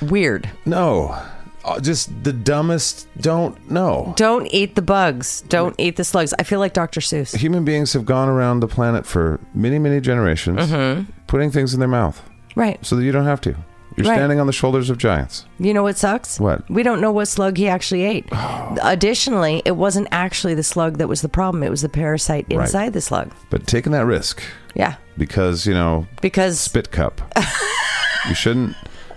Weird. 0.00 0.50
No, 0.66 1.16
Uh, 1.64 1.78
just 1.80 2.10
the 2.24 2.32
dumbest. 2.32 3.06
Don't 3.20 3.70
know. 3.70 4.12
Don't 4.16 4.46
eat 4.52 4.74
the 4.74 4.82
bugs. 4.82 5.42
Don't 5.48 5.76
eat 5.78 5.94
the 5.96 6.02
slugs. 6.04 6.34
I 6.38 6.42
feel 6.42 6.58
like 6.58 6.72
Dr. 6.72 6.98
Seuss. 7.00 7.36
Human 7.36 7.64
beings 7.64 7.92
have 7.92 8.04
gone 8.04 8.28
around 8.28 8.60
the 8.60 8.66
planet 8.68 9.06
for 9.06 9.38
many, 9.54 9.78
many 9.78 10.00
generations, 10.00 10.58
Mm-hmm. 10.70 11.04
putting 11.28 11.50
things 11.52 11.72
in 11.72 11.78
their 11.78 11.88
mouth 11.88 12.20
Right. 12.56 12.84
so 12.84 12.96
that 12.96 13.04
you 13.04 13.12
don't 13.12 13.26
have 13.26 13.40
to. 13.42 13.54
You're 13.96 14.06
Right. 14.08 14.16
standing 14.16 14.40
on 14.40 14.46
the 14.46 14.52
shoulders 14.52 14.90
of 14.90 14.98
giants. 14.98 15.44
You 15.58 15.74
know 15.74 15.82
what 15.82 15.98
sucks? 15.98 16.40
What? 16.40 16.68
We 16.70 16.82
don't 16.82 17.00
know 17.00 17.12
what 17.12 17.26
slug 17.28 17.56
he 17.56 17.68
actually 17.68 18.02
ate. 18.04 18.26
Additionally, 18.82 19.62
it 19.64 19.76
wasn't 19.76 20.08
actually 20.10 20.54
the 20.54 20.62
slug 20.62 20.98
that 20.98 21.08
was 21.08 21.22
the 21.22 21.28
problem. 21.28 21.62
It 21.62 21.70
was 21.70 21.82
the 21.82 21.88
parasite 21.88 22.46
Right. 22.50 22.60
inside 22.62 22.92
the 22.92 23.00
slug. 23.00 23.30
But 23.50 23.66
taking 23.66 23.92
that 23.92 24.06
risk 24.06 24.42
Yeah. 24.74 24.94
because 25.18 25.66
you 25.66 25.74
know 25.74 26.06
Because 26.20 26.58
spit 26.60 26.90
cup. 26.90 27.20
you 28.28 28.34
shouldn't. 28.34 28.74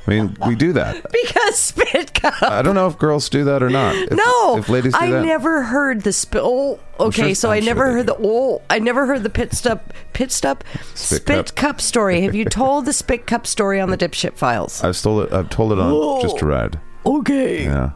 I 0.07 0.11
mean, 0.11 0.37
we 0.45 0.53
do 0.55 0.71
that. 0.73 1.09
because 1.11 1.57
spit. 1.57 2.04
I 2.41 2.61
don't 2.61 2.75
know 2.75 2.87
if 2.87 2.97
girls 2.97 3.29
do 3.29 3.43
that 3.45 3.61
or 3.63 3.69
not. 3.69 3.95
If, 3.95 4.11
no, 4.11 4.57
if 4.57 4.69
ladies 4.69 4.93
do 4.93 4.99
I 4.99 5.11
that, 5.11 5.25
never 5.25 5.63
heard 5.63 6.01
the 6.01 6.13
spill. 6.13 6.79
Oh, 6.99 7.05
okay. 7.07 7.27
sure- 7.27 7.35
so 7.35 7.51
I'm 7.51 7.57
I 7.63 7.65
never 7.65 7.85
they 7.87 7.91
heard 7.93 8.05
the. 8.07 8.17
Oh, 8.19 8.61
I 8.69 8.79
never 8.79 9.05
heard 9.05 9.23
the 9.23 9.29
pit 9.29 9.53
stop. 9.53 9.93
Pit 10.13 10.31
stop. 10.31 10.63
Spit 10.93 11.21
Spit, 11.23 11.25
cup. 11.25 11.55
cup. 11.55 11.81
story. 11.81 12.21
Have 12.21 12.35
you 12.35 12.45
told 12.49 12.85
the 12.85 12.93
spit 12.93 13.27
cup 13.27 13.45
story 13.47 13.79
on 13.79 13.89
the 13.89 13.97
dipshit 13.97 14.33
files? 14.37 14.83
I've 14.83 14.95
stole 14.95 15.21
it. 15.21 15.31
I've 15.33 15.49
told 15.49 15.71
it 15.71 15.79
on 15.79 16.21
just 16.21 16.37
to 16.39 16.45
ride. 16.45 16.79
Okay. 17.05 17.65
Yeah, 17.65 17.91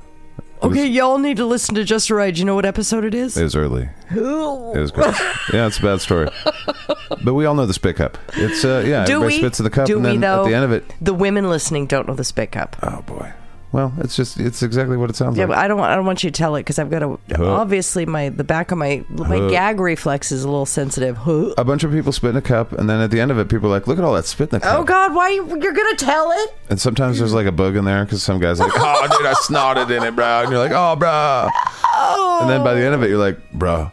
Okay, 0.61 0.86
y'all 0.86 1.17
need 1.17 1.38
to 1.38 1.45
listen 1.45 1.73
to 1.75 1.86
Just 1.86 2.09
a 2.09 2.15
Ride. 2.15 2.38
You 2.38 2.43
know 2.43 2.53
what 2.53 2.65
episode 2.65 3.05
it 3.05 3.13
is? 3.15 3.38
it 3.38 3.43
was 3.43 3.55
early. 3.55 3.89
It 4.11 4.19
was 4.21 4.91
great. 4.91 5.15
yeah, 5.53 5.67
it's 5.67 5.80
a 5.80 5.82
bad 5.82 6.01
story, 6.01 6.27
but 7.23 7.34
we 7.34 7.45
all 7.45 7.55
know 7.55 7.65
the 7.65 7.73
spit 7.73 7.95
cup. 7.95 8.17
It's 8.34 8.65
uh, 8.65 8.84
yeah, 8.86 9.05
Do 9.05 9.13
everybody 9.13 9.36
we? 9.36 9.38
spits 9.39 9.59
in 9.61 9.63
the 9.63 9.69
cup, 9.69 9.88
Do 9.88 9.95
and 9.95 10.03
we 10.05 10.11
then 10.11 10.19
though? 10.19 10.43
at 10.43 10.49
the 10.49 10.55
end 10.55 10.65
of 10.65 10.71
it, 10.73 10.84
the 10.99 11.13
women 11.13 11.47
listening 11.49 11.86
don't 11.86 12.07
know 12.09 12.13
the 12.13 12.25
spit 12.25 12.51
cup. 12.51 12.75
oh 12.84 13.01
boy. 13.03 13.32
Well, 13.72 13.93
it's 13.99 14.15
just 14.15 14.39
it's 14.39 14.63
exactly 14.63 14.97
what 14.97 15.11
it 15.11 15.15
sounds 15.15 15.38
Yeah, 15.38 15.43
like. 15.45 15.49
but 15.55 15.57
I 15.59 15.67
don't. 15.67 15.78
want- 15.78 15.91
I 15.91 15.95
don't 15.95 16.05
want 16.07 16.24
you 16.24 16.32
to 16.32 16.36
tell 16.36 16.55
it 16.55 16.61
because 16.61 16.80
I've 16.80 16.89
got 16.89 17.03
a. 17.03 17.20
Huh. 17.36 17.53
Obviously, 17.53 18.03
my 18.07 18.30
the 18.30 18.43
back 18.43 18.72
of 18.72 18.80
my 18.80 19.03
my 19.09 19.38
Huh. 19.38 19.49
gag 19.49 19.80
reflex 19.80 20.32
is 20.32 20.43
a 20.43 20.47
little 20.49 20.65
sensitive. 20.65 21.17
Huh. 21.17 21.53
a 21.55 21.63
bunch 21.63 21.84
of 21.84 21.91
people 21.91 22.11
spit 22.11 22.32
in 22.32 22.38
a 22.38 22.41
cup, 22.41 22.72
and 22.72 22.89
then 22.89 22.99
at 22.99 23.11
the 23.11 23.22
end 23.22 23.30
of 23.30 23.38
it, 23.38 23.47
people 23.47 23.67
are 23.67 23.72
like, 23.72 23.86
"Look 23.86 23.99
at 23.99 24.03
all 24.03 24.13
that 24.15 24.26
spit 24.26 24.51
in 24.51 24.59
the 24.59 24.67
oh, 24.67 24.72
cup." 24.72 24.80
Oh 24.80 24.84
God, 24.86 25.13
why 25.13 25.30
you, 25.30 25.45
you're 25.61 25.74
gonna 25.74 25.95
tell 25.97 26.32
it? 26.32 26.55
And 26.72 26.82
sometimes 26.82 27.20
there's 27.20 27.34
like 27.34 27.45
a 27.45 27.51
bug 27.51 27.76
in 27.76 27.86
there 27.86 28.03
because 28.05 28.24
some 28.24 28.39
guys 28.39 28.59
like, 28.59 28.72
"Oh, 28.76 29.07
dude, 29.17 29.28
I 29.28 29.34
snorted 29.34 29.91
in 29.91 30.01
it, 30.01 30.15
bro," 30.15 30.41
and 30.41 30.49
you're 30.49 30.59
like, 30.59 30.72
"Oh, 30.74 30.95
bro." 30.95 31.49
oh. 31.93 32.39
And 32.41 32.49
then 32.49 32.63
by 32.63 32.74
the 32.74 32.84
end 32.84 32.95
of 32.95 33.03
it, 33.03 33.09
you're 33.09 33.20
like, 33.20 33.51
"Bro, 33.51 33.91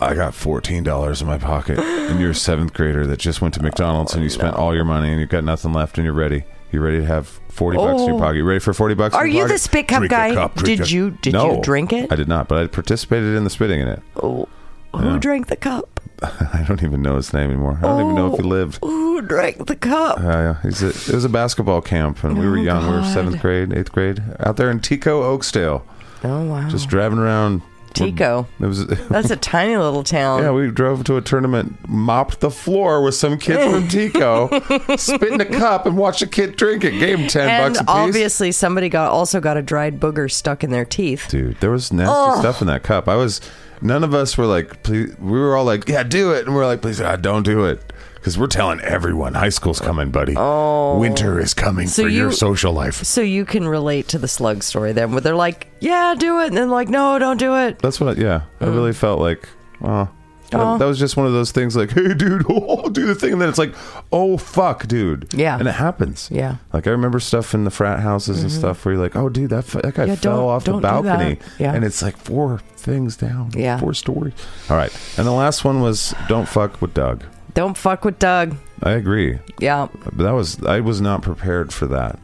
I 0.00 0.14
got 0.14 0.34
fourteen 0.34 0.82
dollars 0.82 1.20
in 1.22 1.28
my 1.28 1.38
pocket, 1.38 1.78
and 1.78 2.18
you're 2.20 2.30
a 2.30 2.34
seventh 2.34 2.72
grader 2.74 3.06
that 3.06 3.20
just 3.20 3.40
went 3.40 3.54
to 3.54 3.62
McDonald's 3.62 4.14
and 4.14 4.22
you 4.24 4.30
spent 4.30 4.56
all 4.56 4.74
your 4.74 4.84
money 4.84 5.10
and 5.12 5.20
you've 5.20 5.28
got 5.30 5.44
nothing 5.44 5.72
left, 5.72 5.96
and 5.96 6.04
you're 6.04 6.12
ready. 6.12 6.42
You're 6.74 6.82
ready 6.82 6.98
to 6.98 7.06
have 7.06 7.26
forty 7.48 7.76
bucks 7.78 8.02
in 8.02 8.08
your 8.08 8.16
Oh. 8.16 8.18
pocket. 8.20 8.36
You 8.36 8.44
ready 8.44 8.60
for 8.60 8.74
forty 8.74 8.94
bucks? 8.94 9.14
in 9.14 9.20
Are 9.20 9.26
your 9.26 9.34
you 9.36 9.42
pocket? 9.44 9.52
the 9.54 9.58
spit 9.58 9.88
cup 9.88 9.98
Drink 10.00 10.12
a 10.12 10.14
guy? 10.16 10.34
cup, 10.34 10.54
drink 10.56 10.78
did 10.78 10.86
a- 10.86 10.90
you 10.90 11.10
did 11.22 11.32
no, 11.32 11.54
you 11.56 11.62
drink 11.62 11.92
it? 11.92 12.12
I 12.12 12.16
did 12.16 12.28
not, 12.28 12.48
but 12.48 12.58
I 12.58 12.66
participated 12.66 13.34
in 13.34 13.44
the 13.44 13.50
spitting 13.50 13.80
in 13.80 13.88
it. 13.88 14.02
Oh, 14.22 14.48
who 14.94 15.18
drank 15.18 15.46
the 15.48 15.56
cup? 15.56 16.00
I 16.22 16.64
don't 16.68 16.82
even 16.82 17.02
know 17.02 17.16
his 17.16 17.32
name 17.32 17.50
anymore. 17.50 17.78
I 17.78 17.86
don't 17.86 18.00
even 18.02 18.14
know 18.14 18.32
if 18.32 18.36
he 18.38 18.42
lived. 18.44 18.78
Who 18.82 19.20
drank 19.22 19.66
the 19.66 19.76
cup? 19.76 20.18
Uh, 20.20 20.22
yeah, 20.22 20.56
he's 20.62 20.82
a, 20.82 20.88
it 20.88 21.14
was 21.14 21.24
a 21.24 21.28
basketball 21.28 21.80
camp, 21.80 22.22
and 22.24 22.38
we 22.38 22.46
were 22.48 22.58
Oh, 22.58 22.62
young. 22.62 22.82
We 22.86 22.94
were 22.94 23.00
God. 23.00 23.12
seventh 23.14 23.40
grade, 23.40 23.72
eighth 23.72 23.92
grade, 23.92 24.22
out 24.40 24.56
there 24.56 24.70
in 24.70 24.80
Tekoa, 24.80 25.22
Oakesdale, 25.24 25.84
Oh 26.22 26.44
wow, 26.44 26.68
just 26.68 26.88
driving 26.88 27.18
around. 27.18 27.62
Tekoa. 27.94 28.46
It 28.60 28.66
was. 28.66 28.86
That's 29.08 29.30
a 29.30 29.36
tiny 29.36 29.76
little 29.76 30.04
town. 30.04 30.42
yeah, 30.42 30.50
we 30.50 30.70
drove 30.70 31.04
to 31.04 31.16
a 31.16 31.22
tournament, 31.22 31.88
mopped 31.88 32.40
the 32.40 32.50
floor 32.50 33.02
with 33.02 33.14
some 33.14 33.38
kids 33.38 33.62
from 33.64 33.88
Tekoa, 33.88 34.98
spit 34.98 35.32
in 35.32 35.40
a 35.40 35.44
cup, 35.46 35.86
and 35.86 35.96
watched 35.96 36.22
a 36.22 36.26
kid 36.26 36.56
drink 36.56 36.84
it. 36.84 36.98
Gave 36.98 37.18
him 37.20 37.28
ten 37.28 37.48
and 37.48 37.74
bucks 37.74 37.80
a 37.80 37.84
piece. 37.84 37.94
obviously 37.94 38.52
somebody 38.52 38.88
got 38.88 39.10
also 39.10 39.40
got 39.40 39.56
a 39.56 39.62
dried 39.62 40.00
booger 40.00 40.30
stuck 40.30 40.62
in 40.64 40.70
their 40.70 40.84
teeth. 40.84 41.26
Dude, 41.30 41.58
there 41.60 41.70
was 41.70 41.92
nasty 41.92 42.40
stuff 42.40 42.60
in 42.60 42.66
that 42.66 42.82
cup. 42.82 43.08
I 43.08 43.16
was. 43.16 43.40
None 43.82 44.02
of 44.04 44.14
us 44.14 44.38
were 44.38 44.46
like, 44.46 44.82
please. 44.82 45.14
We 45.18 45.38
were 45.38 45.56
all 45.56 45.64
like, 45.64 45.88
yeah, 45.88 46.04
do 46.04 46.32
it, 46.32 46.46
and 46.46 46.54
we 46.54 46.60
are 46.62 46.66
like, 46.66 46.80
please, 46.80 47.00
God, 47.00 47.20
don't 47.20 47.42
do 47.42 47.64
it. 47.66 47.92
Because 48.24 48.38
we're 48.38 48.46
telling 48.46 48.80
everyone, 48.80 49.34
high 49.34 49.50
school's 49.50 49.80
coming, 49.80 50.10
buddy. 50.10 50.32
Oh, 50.34 50.98
winter 50.98 51.38
is 51.38 51.52
coming 51.52 51.88
So 51.88 52.04
for 52.04 52.08
your 52.08 52.32
social 52.32 52.72
life. 52.72 53.04
So 53.04 53.20
you 53.20 53.44
can 53.44 53.68
relate 53.68 54.08
to 54.08 54.18
the 54.18 54.28
slug 54.28 54.62
story 54.62 54.92
then, 54.92 55.12
where 55.12 55.20
they're 55.20 55.36
like, 55.36 55.66
"Yeah, 55.80 56.14
do 56.18 56.40
it," 56.40 56.46
and 56.46 56.56
then 56.56 56.70
like, 56.70 56.88
"No, 56.88 57.18
don't 57.18 57.36
do 57.36 57.54
it." 57.54 57.80
That's 57.80 58.00
what. 58.00 58.16
I, 58.16 58.22
yeah, 58.22 58.40
I 58.62 58.64
really 58.64 58.94
felt 58.94 59.20
like. 59.20 59.46
Well, 59.78 60.06
that, 60.50 60.56
Mm. 60.58 60.74
Oh. 60.74 60.78
that 60.78 60.84
was 60.86 60.98
just 60.98 61.18
one 61.18 61.26
of 61.26 61.34
those 61.34 61.50
things. 61.52 61.76
Like, 61.76 61.90
hey, 61.90 62.14
dude, 62.14 62.46
oh, 62.48 62.88
do 62.88 63.04
the 63.06 63.14
thing, 63.14 63.32
and 63.34 63.42
then 63.42 63.48
it's 63.50 63.58
like, 63.58 63.74
oh, 64.10 64.38
fuck, 64.38 64.86
dude. 64.86 65.26
Yeah. 65.34 65.58
and 65.58 65.68
it 65.68 65.72
happens. 65.72 66.30
Yeah. 66.32 66.52
Mm-hmm. 66.52 66.76
Like 66.76 66.86
I 66.86 66.90
remember 66.92 67.20
stuff 67.20 67.52
in 67.52 67.64
the 67.64 67.70
frat 67.70 68.00
houses 68.00 68.40
and 68.42 68.50
stuff 68.50 68.84
where 68.86 68.94
you're 68.94 69.02
like, 69.02 69.16
oh, 69.16 69.28
dude, 69.28 69.50
that 69.50 69.66
that 69.66 69.94
guy 69.94 70.04
Yeah, 70.06 70.14
fell 70.14 70.48
off 70.48 70.64
the 70.64 70.72
don't 70.72 70.80
do 70.80 70.86
that. 70.86 71.02
balcony, 71.02 71.38
Yeah. 71.58 71.74
and 71.74 71.84
it's 71.84 72.00
like 72.00 72.16
four 72.16 72.60
things 72.76 73.16
down. 73.18 73.50
Yeah. 73.54 73.78
four 73.78 73.92
stories. 73.92 74.32
All 74.70 74.78
right, 74.78 74.96
and 75.18 75.26
the 75.26 75.32
last 75.32 75.62
one 75.64 75.80
was 75.82 76.14
don't 76.28 76.48
fuck 76.48 76.80
with 76.80 76.94
Doug. 76.94 77.22
Don't 77.54 77.76
fuck 77.76 78.04
with 78.04 78.18
Doug. 78.18 78.56
I 78.82 78.92
agree. 78.92 79.38
Yeah. 79.60 79.88
That 80.12 80.32
was 80.32 80.62
I 80.64 80.80
was 80.80 81.00
not 81.00 81.22
prepared 81.22 81.72
for 81.72 81.86
that. 81.86 82.18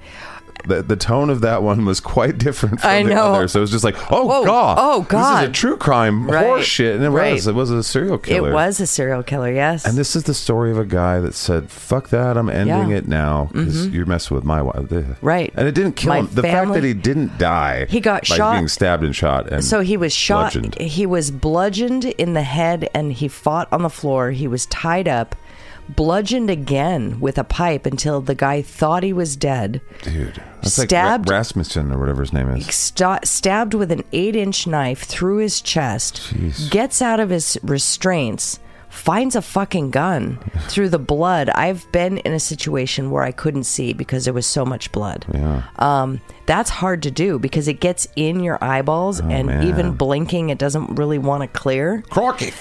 The, 0.65 0.83
the 0.83 0.97
tone 0.97 1.31
of 1.31 1.41
that 1.41 1.63
one 1.63 1.85
was 1.85 2.01
quite 2.01 2.39
different 2.39 2.81
from 2.81 2.91
I 2.91 3.03
the 3.03 3.11
know. 3.11 3.35
others. 3.35 3.53
So 3.53 3.61
it 3.61 3.63
was 3.63 3.71
just 3.71 3.85
like, 3.85 3.97
oh 4.13 4.27
Whoa. 4.27 4.45
god, 4.45 4.77
Oh, 4.81 5.03
god, 5.03 5.43
this 5.43 5.45
is 5.45 5.49
a 5.51 5.53
true 5.53 5.77
crime 5.77 6.29
Right. 6.31 6.45
horse 6.45 6.67
shit, 6.67 6.95
and 6.97 7.05
it 7.05 7.11
Right. 7.11 7.33
was. 7.35 7.47
It 7.47 7.55
was 7.55 7.71
a 7.71 7.83
serial 7.83 8.19
killer. 8.19 8.51
It 8.51 8.53
was 8.53 8.81
a 8.81 8.87
serial 8.87 9.23
killer. 9.23 9.51
Yes. 9.53 9.85
And 9.87 9.97
this 9.97 10.15
is 10.15 10.25
the 10.25 10.35
story 10.35 10.71
of 10.71 10.79
a 10.79 10.85
guy 10.85 11.19
that 11.21 11.35
said, 11.35 11.71
"Fuck 11.71 12.09
that! 12.11 12.37
I'm 12.37 12.49
ending 12.51 12.69
Yeah. 12.69 12.83
Mm-hmm. 12.85 12.93
it 12.93 13.09
now 13.09 13.49
because 13.53 13.89
you're 13.89 14.07
messing 14.07 14.35
with 14.35 14.45
my 14.45 14.61
wife." 14.63 14.77
Right. 15.23 15.53
And 15.57 15.67
it 15.67 15.75
didn't 15.75 15.97
kill 15.97 16.11
My 16.11 16.19
him. 16.21 16.29
The 16.33 16.43
fact 16.43 16.73
that 16.75 16.85
he 16.85 16.95
didn't 16.95 17.39
die, 17.39 17.87
He 17.89 18.01
got 18.01 18.27
shot- 18.27 18.55
being 18.55 18.69
stabbed 18.69 19.03
and 19.05 19.15
shot, 19.17 19.51
and 19.53 19.65
so 19.65 19.81
he 19.81 19.97
was 19.97 20.13
shot. 20.13 20.53
bludgeoned. 20.53 20.79
He 20.79 21.07
was 21.07 21.31
bludgeoned 21.31 22.05
in 22.05 22.35
the 22.35 22.43
head, 22.43 22.89
and 22.95 23.13
he 23.13 23.29
fought 23.29 23.69
on 23.73 23.83
the 23.83 23.91
floor. 23.91 24.31
He 24.31 24.47
was 24.49 24.67
tied 24.67 25.09
up, 25.09 25.35
bludgeoned 25.89 26.51
again 26.51 27.19
with 27.21 27.39
a 27.39 27.45
pipe 27.45 27.87
until 27.87 28.21
the 28.21 28.35
guy 28.35 28.63
thought 28.63 29.03
he 29.03 29.13
was 29.13 29.37
dead. 29.37 29.81
dude. 30.03 30.43
That's 30.63 30.75
Stabbed- 30.75 31.29
like 31.29 31.33
Rasmussen 31.39 31.91
or 31.93 31.99
whatever 31.99 32.21
his 32.21 32.33
name 32.33 32.49
is. 32.51 32.67
sta- 32.75 33.21
stabbed 33.25 33.75
with 33.75 33.91
an 33.91 34.05
eight 34.13 34.37
inch 34.37 34.67
knife 34.67 35.03
through 35.05 35.39
his 35.39 35.61
chest, 35.61 36.21
Jeez. 36.35 36.71
gets 36.71 37.01
out 37.01 37.19
of 37.19 37.31
his 37.31 37.59
restraints, 37.63 38.61
finds 38.91 39.35
a 39.35 39.41
fucking 39.43 39.91
gun 39.91 40.39
through 40.69 40.91
the 40.91 40.99
blood. 40.99 41.49
I've 41.51 41.91
been 41.93 42.19
in 42.19 42.33
a 42.35 42.41
situation 42.41 43.11
where 43.11 43.23
I 43.23 43.33
couldn't 43.33 43.65
see 43.65 43.93
because 43.95 44.25
there 44.27 44.35
was 44.35 44.47
so 44.47 44.65
much 44.67 44.93
blood. 44.93 45.25
Yeah. 45.33 45.63
Um, 45.79 46.21
that's 46.47 46.69
hard 46.71 47.03
to 47.05 47.11
do 47.11 47.39
because 47.39 47.67
it 47.69 47.81
gets 47.81 48.07
in 48.17 48.41
your 48.41 48.63
eyeballs, 48.63 49.21
and 49.21 49.33
Oh, 49.49 49.53
man. 49.55 49.67
even 49.67 49.93
blinking, 49.93 50.51
it 50.51 50.59
doesn't 50.59 50.97
really 50.97 51.19
want 51.19 51.43
to 51.43 51.49
clear. 51.59 52.03
Crocky. 52.11 52.53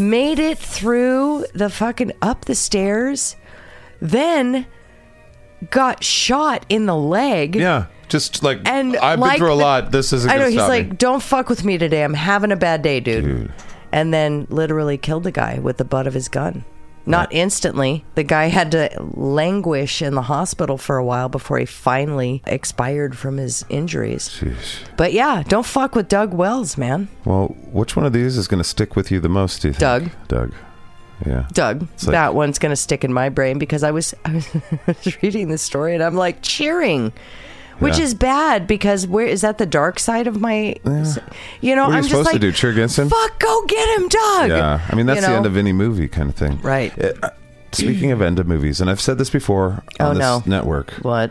Made 0.00 0.38
it 0.38 0.58
through 0.58 1.44
the 1.54 1.68
fucking 1.70 2.12
up 2.22 2.46
the 2.46 2.54
stairs, 2.54 3.36
then 4.00 4.66
got 5.70 6.02
shot 6.02 6.64
in 6.70 6.86
the 6.86 6.96
leg. 6.96 7.54
Yeah. 7.54 7.86
Just 8.08 8.42
like 8.42 8.60
And 8.64 8.96
I've 8.96 9.20
been 9.20 9.36
through 9.36 9.52
a 9.52 9.56
the- 9.56 9.62
lot. 9.62 9.90
This 9.92 10.12
isn't 10.12 10.30
I 10.30 10.36
know 10.38 10.46
he's 10.46 10.54
stop 10.54 10.68
like, 10.70 10.88
me. 10.90 10.96
"Don't 10.96 11.22
fuck 11.22 11.48
with 11.48 11.64
me 11.64 11.78
today. 11.78 12.02
I'm 12.02 12.14
having 12.14 12.50
a 12.50 12.56
bad 12.56 12.82
day, 12.82 12.98
dude." 12.98 13.24
Dude. 13.24 13.52
And 13.92 14.12
then 14.14 14.46
literally 14.50 14.96
killed 14.98 15.22
the 15.24 15.30
guy 15.32 15.58
with 15.60 15.76
the 15.76 15.84
butt 15.84 16.06
of 16.06 16.14
his 16.14 16.28
gun. 16.28 16.64
Not 17.06 17.32
instantly. 17.32 18.04
The 18.14 18.22
guy 18.22 18.46
had 18.46 18.70
to 18.72 18.90
languish 19.14 20.02
in 20.02 20.14
the 20.14 20.22
hospital 20.22 20.76
for 20.78 20.96
a 20.96 21.04
while 21.04 21.28
before 21.28 21.58
he 21.58 21.64
finally 21.64 22.42
expired 22.46 23.16
from 23.16 23.38
his 23.38 23.64
injuries. 23.68 24.28
Jeez. 24.28 24.78
But 24.96 25.12
yeah, 25.12 25.42
don't 25.48 25.66
fuck 25.66 25.94
with 25.94 26.08
Doug 26.08 26.34
Wells, 26.34 26.76
man. 26.76 27.08
Well, 27.24 27.48
which 27.72 27.96
one 27.96 28.04
of 28.06 28.12
these 28.12 28.36
is 28.36 28.46
going 28.48 28.62
to 28.62 28.68
stick 28.68 28.96
with 28.96 29.10
you 29.10 29.18
the 29.20 29.28
most? 29.28 29.62
Do 29.62 29.68
you 29.68 29.72
think? 29.74 29.80
Doug. 29.80 30.10
Doug. 30.28 30.54
Yeah. 31.26 31.46
Doug, 31.52 31.80
like- 31.80 32.00
that 32.12 32.34
one's 32.34 32.58
gonna 32.58 32.76
stick 32.76 33.04
in 33.04 33.12
my 33.12 33.28
brain 33.28 33.58
because 33.58 33.82
I 33.82 33.90
was 33.90 34.14
I 34.24 34.42
was 34.86 35.16
reading 35.22 35.48
this 35.48 35.60
story 35.60 35.92
and 35.94 36.02
I'm 36.02 36.14
like 36.14 36.40
cheering, 36.40 37.12
which 37.80 37.98
Yeah. 37.98 38.04
is 38.04 38.14
bad 38.14 38.66
because 38.66 39.06
where 39.06 39.26
is 39.26 39.40
that 39.40 39.58
the 39.58 39.66
dark 39.66 39.98
side 39.98 40.26
of 40.26 40.40
my? 40.40 40.76
You 41.60 41.74
know, 41.74 41.82
What 41.84 41.90
are 41.90 41.92
you 41.92 41.96
I'm 41.96 42.02
just 42.02 42.08
supposed 42.10 42.30
to 42.32 42.38
do? 42.38 42.52
Cheer 42.52 42.70
against 42.70 42.98
him? 42.98 43.08
Fuck, 43.08 43.38
go 43.40 43.64
get 43.66 43.98
him, 44.00 44.08
Doug. 44.08 44.48
Yeah, 44.50 44.80
I 44.88 44.94
mean 44.94 45.06
that's 45.06 45.20
You 45.22 45.26
the 45.26 45.32
end 45.32 45.46
of 45.46 45.56
any 45.56 45.72
movie 45.72 46.08
kind 46.08 46.28
of 46.30 46.36
thing, 46.36 46.60
Right. 46.62 46.92
Uh, 47.02 47.30
speaking 47.72 48.10
of 48.12 48.20
end 48.22 48.38
of 48.38 48.46
movies, 48.46 48.80
and 48.80 48.88
I've 48.90 49.00
said 49.00 49.18
this 49.18 49.30
before 49.30 49.82
on 49.98 50.06
Oh, 50.06 50.10
this 50.14 50.18
no. 50.20 50.42
network, 50.46 50.90
What? 51.02 51.30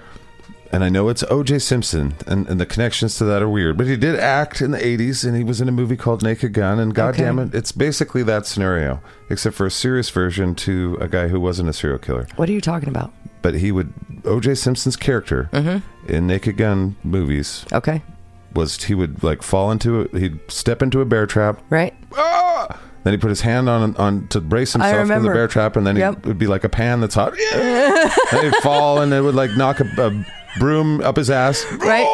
and 0.72 0.84
I 0.84 0.90
know 0.90 1.10
it's 1.10 1.24
O.J. 1.32 1.60
Simpson, 1.60 2.14
and, 2.28 2.48
and 2.48 2.60
the 2.62 2.66
connections 2.66 3.16
to 3.18 3.26
that 3.26 3.42
are 3.42 3.50
weird, 3.50 3.76
but 3.78 3.88
he 3.88 3.98
did 3.98 4.16
act 4.20 4.62
in 4.62 4.72
the 4.72 4.78
'80s, 4.78 5.26
and 5.26 5.36
he 5.36 5.44
was 5.44 5.60
in 5.62 5.68
a 5.68 5.72
movie 5.72 5.98
called 5.98 6.22
Naked 6.24 6.54
Gun, 6.54 6.80
and 6.80 6.94
goddamn 6.94 7.40
it, 7.40 7.54
it's 7.56 7.72
basically 7.72 8.24
that 8.24 8.46
scenario, 8.46 9.02
except 9.30 9.56
for 9.56 9.66
a 9.66 9.72
serious 9.72 10.10
version 10.12 10.56
to 10.56 10.98
a 11.02 11.08
guy 11.08 11.28
who 11.28 11.40
wasn't 11.40 11.68
a 11.70 11.74
serial 11.74 12.00
killer. 12.00 12.28
What 12.38 12.48
are 12.50 12.54
you 12.54 12.62
talking 12.62 12.88
about? 12.90 13.12
But 13.42 13.56
he 13.56 13.72
would 13.72 13.94
O.J. 14.26 14.56
Simpson's 14.56 14.96
character 14.98 15.50
Mm-hmm. 15.54 16.12
in 16.12 16.28
Naked 16.28 16.58
Gun 16.58 16.96
movies 17.04 17.66
Okay. 17.72 18.02
was 18.54 18.84
he 18.84 18.94
would 18.96 19.24
like 19.24 19.42
fall 19.44 19.72
into 19.72 20.02
it. 20.02 20.14
He'd 20.16 20.40
step 20.50 20.82
into 20.82 21.02
a 21.02 21.06
bear 21.06 21.26
trap. 21.26 21.62
Right. 21.70 21.94
Ah! 22.16 22.80
Then 23.04 23.14
he 23.14 23.18
put 23.18 23.30
his 23.30 23.42
hand 23.42 23.70
on 23.70 23.96
on 23.96 24.28
to 24.28 24.42
brace 24.42 24.74
himself 24.74 25.08
from 25.08 25.24
the 25.24 25.30
bear 25.30 25.48
trap, 25.48 25.78
and 25.78 25.88
then 25.88 25.96
Yep. 25.96 26.24
he 26.24 26.28
would 26.28 26.38
be 26.38 26.48
like 26.48 26.64
a 26.66 26.70
pan 26.70 27.00
that's 27.00 27.16
hot. 27.16 27.34
Yeah! 27.54 28.10
then 28.32 28.44
he'd 28.52 28.56
fall, 28.62 29.02
and 29.02 29.14
it 29.14 29.22
would 29.22 29.36
like 29.36 29.52
knock 29.56 29.80
a, 29.80 29.86
a 29.98 30.26
broom 30.60 31.00
up 31.02 31.16
his 31.16 31.30
ass, 31.30 31.66
Right. 31.80 32.06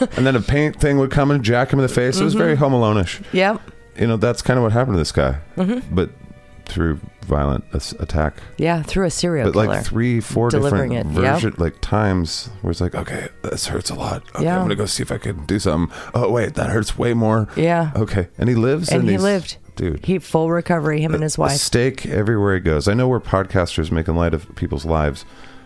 and 0.16 0.26
then 0.26 0.34
a 0.34 0.40
paint 0.40 0.80
thing 0.80 0.98
would 0.98 1.10
come 1.12 1.30
and 1.30 1.44
jack 1.44 1.72
him 1.72 1.78
in 1.78 1.82
the 1.86 1.92
face. 1.92 2.18
It 2.20 2.24
was 2.24 2.34
very 2.34 2.54
Mm-hmm. 2.54 2.64
Home 2.64 2.72
Alone-ish. 2.72 3.20
yep. 3.32 3.60
You 3.96 4.06
know, 4.08 4.16
that's 4.16 4.42
kind 4.42 4.58
of 4.58 4.62
what 4.64 4.72
happened 4.72 4.94
to 4.94 4.98
this 4.98 5.12
guy, 5.12 5.38
Mm-hmm. 5.56 5.94
but 5.94 6.10
through 6.68 7.00
violent 7.26 7.64
as- 7.72 7.94
attack. 8.00 8.36
Yeah. 8.56 8.82
Through 8.82 9.06
a 9.06 9.10
serial 9.10 9.46
But 9.52 9.52
killer. 9.62 9.66
like 9.76 9.84
three, 9.84 10.20
four 10.20 10.48
Delivering 10.50 10.90
different 10.92 11.16
it, 11.16 11.22
yep. 11.22 11.34
version, 11.34 11.54
like 11.58 11.80
times 11.80 12.48
where 12.62 12.70
it's 12.70 12.80
like, 12.80 12.94
okay, 12.94 13.28
this 13.42 13.66
hurts 13.66 13.90
a 13.90 13.94
lot. 13.94 14.22
Okay, 14.34 14.44
Yeah. 14.44 14.56
I'm 14.56 14.62
gonna 14.64 14.74
go 14.76 14.86
see 14.86 15.02
if 15.02 15.10
I 15.12 15.18
can 15.18 15.44
do 15.46 15.58
something. 15.58 15.94
Oh 16.14 16.30
wait, 16.30 16.54
that 16.54 16.70
hurts 16.70 16.96
way 16.96 17.14
more. 17.14 17.48
Yeah. 17.56 17.90
Okay, 17.96 18.28
and 18.38 18.48
he 18.48 18.54
lives, 18.54 18.88
and 18.90 19.02
he 19.04 19.10
he's- 19.10 19.22
lived. 19.22 19.56
dude. 19.76 20.04
He 20.06 20.18
full 20.18 20.50
recovery. 20.50 21.00
Him 21.02 21.14
and 21.14 21.22
his 21.22 21.36
a 21.36 21.40
wife. 21.42 21.52
steak 21.52 22.06
everywhere 22.06 22.54
he 22.54 22.60
goes. 22.60 22.88
I 22.88 22.94
know 22.94 23.08
we're 23.08 23.20
podcasters 23.20 23.90
making 23.90 24.14
light 24.16 24.34
of 24.34 24.54
people's 24.56 24.84
lives, 24.84 25.24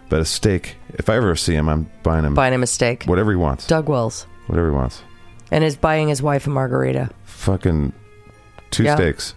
but 0.08 0.20
a 0.20 0.24
steak. 0.24 0.76
If 0.94 1.08
I 1.08 1.16
ever 1.16 1.34
see 1.36 1.54
him, 1.54 1.68
I'm 1.68 1.90
buying 2.02 2.24
him 2.24 2.34
Buying 2.34 2.52
him 2.54 2.62
a 2.62 2.66
steak. 2.66 3.04
whatever 3.04 3.30
he 3.30 3.36
wants. 3.36 3.66
Doug 3.66 3.88
Wells. 3.88 4.26
Whatever 4.48 4.68
he 4.70 4.74
wants. 4.74 5.02
And 5.50 5.62
is 5.64 5.76
buying 5.76 6.08
his 6.08 6.20
wife 6.22 6.46
a 6.46 6.50
margarita. 6.50 7.10
Fucking 7.24 7.92
two 8.72 8.82
Yeah. 8.84 8.96
steaks. 8.96 9.34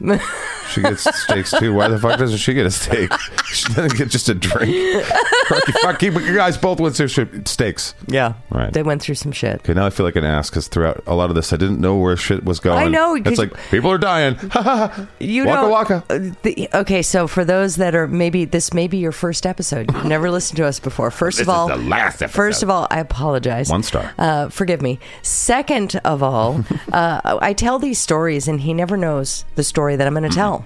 She 0.70 0.82
gets 0.82 1.04
steaks 1.24 1.52
too. 1.52 1.74
Why 1.74 1.88
the 1.88 2.00
fuck 2.00 2.18
doesn't 2.18 2.38
she 2.38 2.54
get 2.54 2.66
a 2.66 2.72
steak? 2.72 3.12
She 3.46 3.72
doesn't 3.74 3.98
get 3.98 4.10
just 4.10 4.30
a 4.30 4.34
drink. 4.34 5.04
Crikey, 5.46 5.72
fuck, 5.82 6.00
keep 6.00 6.14
you 6.14 6.36
guys 6.36 6.58
both 6.58 6.80
with 6.80 6.98
their 6.98 7.08
shit- 7.08 7.48
steaks. 7.48 7.94
Yeah. 8.08 8.34
Right. 8.50 8.74
They 8.74 8.82
went 8.82 9.02
through 9.02 9.16
some 9.16 9.32
shit. 9.32 9.58
Okay, 9.60 9.74
now 9.74 9.86
I 9.86 9.90
feel 9.92 10.06
like 10.06 10.16
an 10.16 10.24
ass 10.24 10.50
because 10.50 10.68
throughout 10.68 11.04
a 11.06 11.14
lot 11.14 11.30
of 11.30 11.36
this, 11.36 11.54
I 11.54 11.58
didn't 11.58 11.80
know 11.80 11.96
where 11.98 12.18
shit 12.18 12.44
was 12.44 12.60
going. 12.60 12.80
I 12.80 12.88
know, 12.88 13.16
It's 13.16 13.38
like 13.38 13.54
people 13.70 13.92
are 13.92 13.98
dying. 14.00 14.38
You 15.20 15.46
Waka 15.46 15.62
don't- 15.62 15.72
waka. 15.72 16.04
uh, 16.10 16.20
the- 16.44 16.70
okay, 16.74 17.02
so 17.02 17.28
for 17.28 17.44
those 17.46 17.76
that 17.78 17.94
are 17.96 18.08
maybe 18.08 18.46
this 18.46 18.74
may 18.74 18.88
be 18.88 18.98
your 18.98 19.12
first 19.12 19.46
episode, 19.46 19.92
you've 19.94 20.06
never 20.06 20.32
listened 20.32 20.58
to 20.58 20.66
us 20.66 20.80
before. 20.80 21.12
First 21.12 21.40
of 21.40 21.46
This 21.48 21.54
is 21.54 21.58
all, 21.58 21.68
the 21.68 21.76
last 21.78 22.22
episode. 22.22 22.36
First 22.36 22.64
of 22.64 22.70
all, 22.70 22.88
I 22.90 23.00
apologize. 23.00 23.70
One 23.70 23.84
star. 23.84 24.14
Uh, 24.18 24.50
forgive 24.50 24.82
me. 24.82 25.00
Second 25.22 26.00
of 26.06 26.24
all, 26.24 26.64
uh, 26.92 27.38
I 27.42 27.54
tell 27.54 27.80
these 27.80 28.00
stories, 28.00 28.48
and 28.48 28.62
he 28.62 28.74
never 28.74 28.98
knows 28.98 29.25
the 29.56 29.64
story 29.64 29.96
that 29.96 30.06
I'm 30.08 30.14
going 30.14 30.30
to 30.30 30.36
tell. 30.36 30.66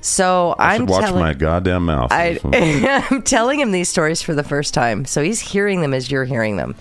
So 0.00 0.54
I 0.58 0.74
I'm 0.74 0.82
should 0.82 0.90
watch 0.90 1.04
telling. 1.04 1.20
my 1.20 1.34
goddamn 1.34 1.86
mouth. 1.86 2.12
I, 2.12 2.38
I'm 3.10 3.22
telling 3.22 3.60
him 3.60 3.72
these 3.72 3.88
stories 3.88 4.22
for 4.22 4.34
the 4.34 4.44
first 4.44 4.74
time, 4.74 5.04
so 5.04 5.22
he's 5.22 5.40
hearing 5.40 5.80
them 5.80 5.92
as 5.92 6.10
you're 6.10 6.24
hearing 6.24 6.56
them, 6.56 6.74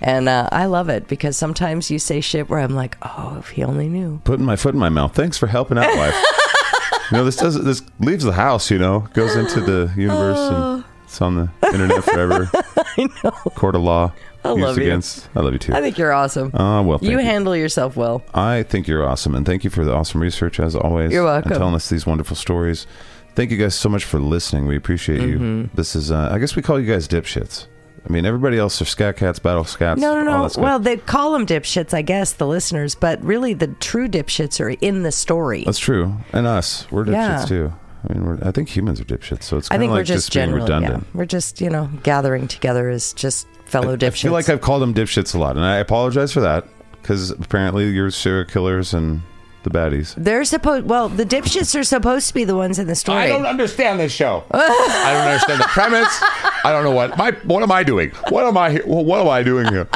and 0.00 0.28
uh, 0.28 0.48
I 0.52 0.66
love 0.66 0.88
it 0.88 1.08
because 1.08 1.36
sometimes 1.36 1.90
you 1.90 1.98
say 1.98 2.20
shit 2.20 2.48
where 2.48 2.60
I'm 2.60 2.74
like, 2.74 2.96
oh, 3.02 3.36
if 3.38 3.50
he 3.50 3.64
only 3.64 3.88
knew. 3.88 4.20
Putting 4.24 4.44
my 4.46 4.56
foot 4.56 4.74
in 4.74 4.80
my 4.80 4.88
mouth. 4.88 5.14
Thanks 5.14 5.38
for 5.38 5.46
helping 5.46 5.78
out, 5.78 5.94
wife. 5.96 6.14
you 7.10 7.18
know, 7.18 7.24
this 7.24 7.36
does 7.36 7.62
this 7.62 7.82
leaves 8.00 8.24
the 8.24 8.32
house. 8.32 8.70
You 8.70 8.78
know, 8.78 9.00
goes 9.12 9.36
into 9.36 9.60
the 9.60 9.92
universe 9.96 10.38
and 10.38 10.84
it's 11.04 11.20
on 11.20 11.36
the 11.36 11.50
internet 11.66 12.02
forever. 12.04 12.50
I 12.76 13.08
know. 13.22 13.30
Court 13.54 13.74
of 13.74 13.82
law. 13.82 14.12
I 14.44 14.50
love 14.50 14.76
you. 14.76 14.84
against. 14.84 15.28
I 15.36 15.40
love 15.40 15.52
you 15.52 15.58
too. 15.58 15.72
I 15.74 15.80
think 15.80 15.98
you're 15.98 16.12
awesome. 16.12 16.50
Oh 16.54 16.82
well, 16.82 16.98
thank 16.98 17.10
you 17.10 17.18
you. 17.18 17.24
handle 17.24 17.54
yourself 17.56 17.96
well. 17.96 18.22
I 18.34 18.62
think 18.64 18.88
you're 18.88 19.06
awesome, 19.06 19.34
and 19.34 19.46
thank 19.46 19.64
you 19.64 19.70
for 19.70 19.84
the 19.84 19.92
awesome 19.94 20.20
research 20.20 20.58
as 20.60 20.74
always. 20.74 21.12
You're 21.12 21.24
welcome. 21.24 21.52
And 21.52 21.58
telling 21.58 21.74
us 21.74 21.88
these 21.88 22.06
wonderful 22.06 22.36
stories. 22.36 22.86
Thank 23.34 23.50
you 23.50 23.56
guys 23.56 23.74
so 23.74 23.88
much 23.88 24.04
for 24.04 24.18
listening. 24.20 24.66
We 24.66 24.76
appreciate 24.76 25.20
Mm-hmm. 25.20 25.60
you. 25.62 25.70
This 25.74 25.96
is, 25.96 26.10
uh, 26.10 26.28
I 26.32 26.38
guess, 26.38 26.54
we 26.54 26.60
call 26.62 26.78
you 26.78 26.86
guys 26.92 27.08
dipshits. 27.08 27.66
I 28.06 28.12
mean, 28.12 28.26
everybody 28.26 28.58
else 28.58 28.82
are 28.82 28.84
scat 28.84 29.16
cats, 29.16 29.38
battle 29.38 29.62
scats. 29.64 29.96
No, 29.98 30.20
no, 30.20 30.24
no. 30.24 30.50
Well, 30.60 30.78
they 30.80 30.96
call 30.96 31.32
them 31.32 31.46
dipshits, 31.46 31.94
I 31.94 32.02
guess, 32.02 32.32
the 32.32 32.46
listeners, 32.48 32.94
but 32.96 33.22
really 33.24 33.54
the 33.54 33.68
true 33.68 34.08
dipshits 34.08 34.60
are 34.60 34.70
in 34.70 35.02
the 35.04 35.12
story. 35.12 35.62
that's 35.64 35.78
true, 35.78 36.16
and 36.32 36.46
us, 36.46 36.90
we're 36.90 37.04
dipshits 37.04 37.12
Yeah. 37.12 37.44
too. 37.46 37.72
I 38.08 38.12
mean, 38.12 38.24
we're, 38.26 38.38
I 38.42 38.50
think 38.50 38.68
humans 38.68 39.00
are 39.00 39.04
dipshits, 39.04 39.44
so 39.44 39.56
it's 39.58 39.70
I 39.70 39.74
kind 39.74 39.82
of 39.82 39.84
think 39.84 39.90
like 39.90 39.98
we're 40.00 40.04
just, 40.04 40.32
being 40.32 40.46
generally, 40.46 40.68
yeah, 40.68 40.76
redundant. 40.76 41.06
we're 41.14 41.24
just, 41.24 41.60
you 41.60 41.70
know, 41.70 41.88
gathering 42.02 42.48
together 42.48 42.88
as 42.88 43.12
just 43.12 43.46
fellow 43.64 43.96
dipshits. 43.96 44.06
I 44.06 44.22
feel 44.22 44.32
like 44.32 44.48
I've 44.48 44.60
called 44.60 44.82
them 44.82 44.92
dipshits 44.94 45.34
a 45.34 45.38
lot, 45.38 45.56
and 45.56 45.64
I 45.64 45.76
apologize 45.76 46.32
for 46.32 46.40
that 46.40 46.66
because 47.00 47.30
apparently 47.30 47.88
you're 47.90 48.10
serial 48.10 48.44
killers 48.44 48.94
and 48.94 49.22
the 49.62 49.70
baddies. 49.70 50.14
They're 50.16 50.44
supposed, 50.44 50.86
well, 50.86 51.08
the 51.08 51.24
dipshits 51.24 51.78
are 51.78 51.84
supposed 51.84 52.28
to 52.28 52.34
be 52.34 52.44
the 52.44 52.56
ones 52.56 52.78
in 52.78 52.86
the 52.86 52.94
story. 52.94 53.18
I 53.18 53.28
don't 53.28 53.46
understand 53.46 54.00
this 54.00 54.12
show. 54.12 54.44
I 54.50 55.12
don't 55.12 55.26
understand 55.28 55.60
the 55.60 55.68
premise. 55.68 56.18
I 56.64 56.72
don't 56.72 56.84
know 56.84 56.90
what 56.90 57.16
my 57.16 57.32
what 57.44 57.62
am 57.62 57.70
I 57.72 57.82
doing? 57.82 58.10
What 58.28 58.44
am 58.44 58.56
I 58.56 58.70
here? 58.70 58.82
Well, 58.86 59.04
what 59.04 59.20
am 59.20 59.28
I 59.28 59.42
doing 59.42 59.68
here? 59.68 59.88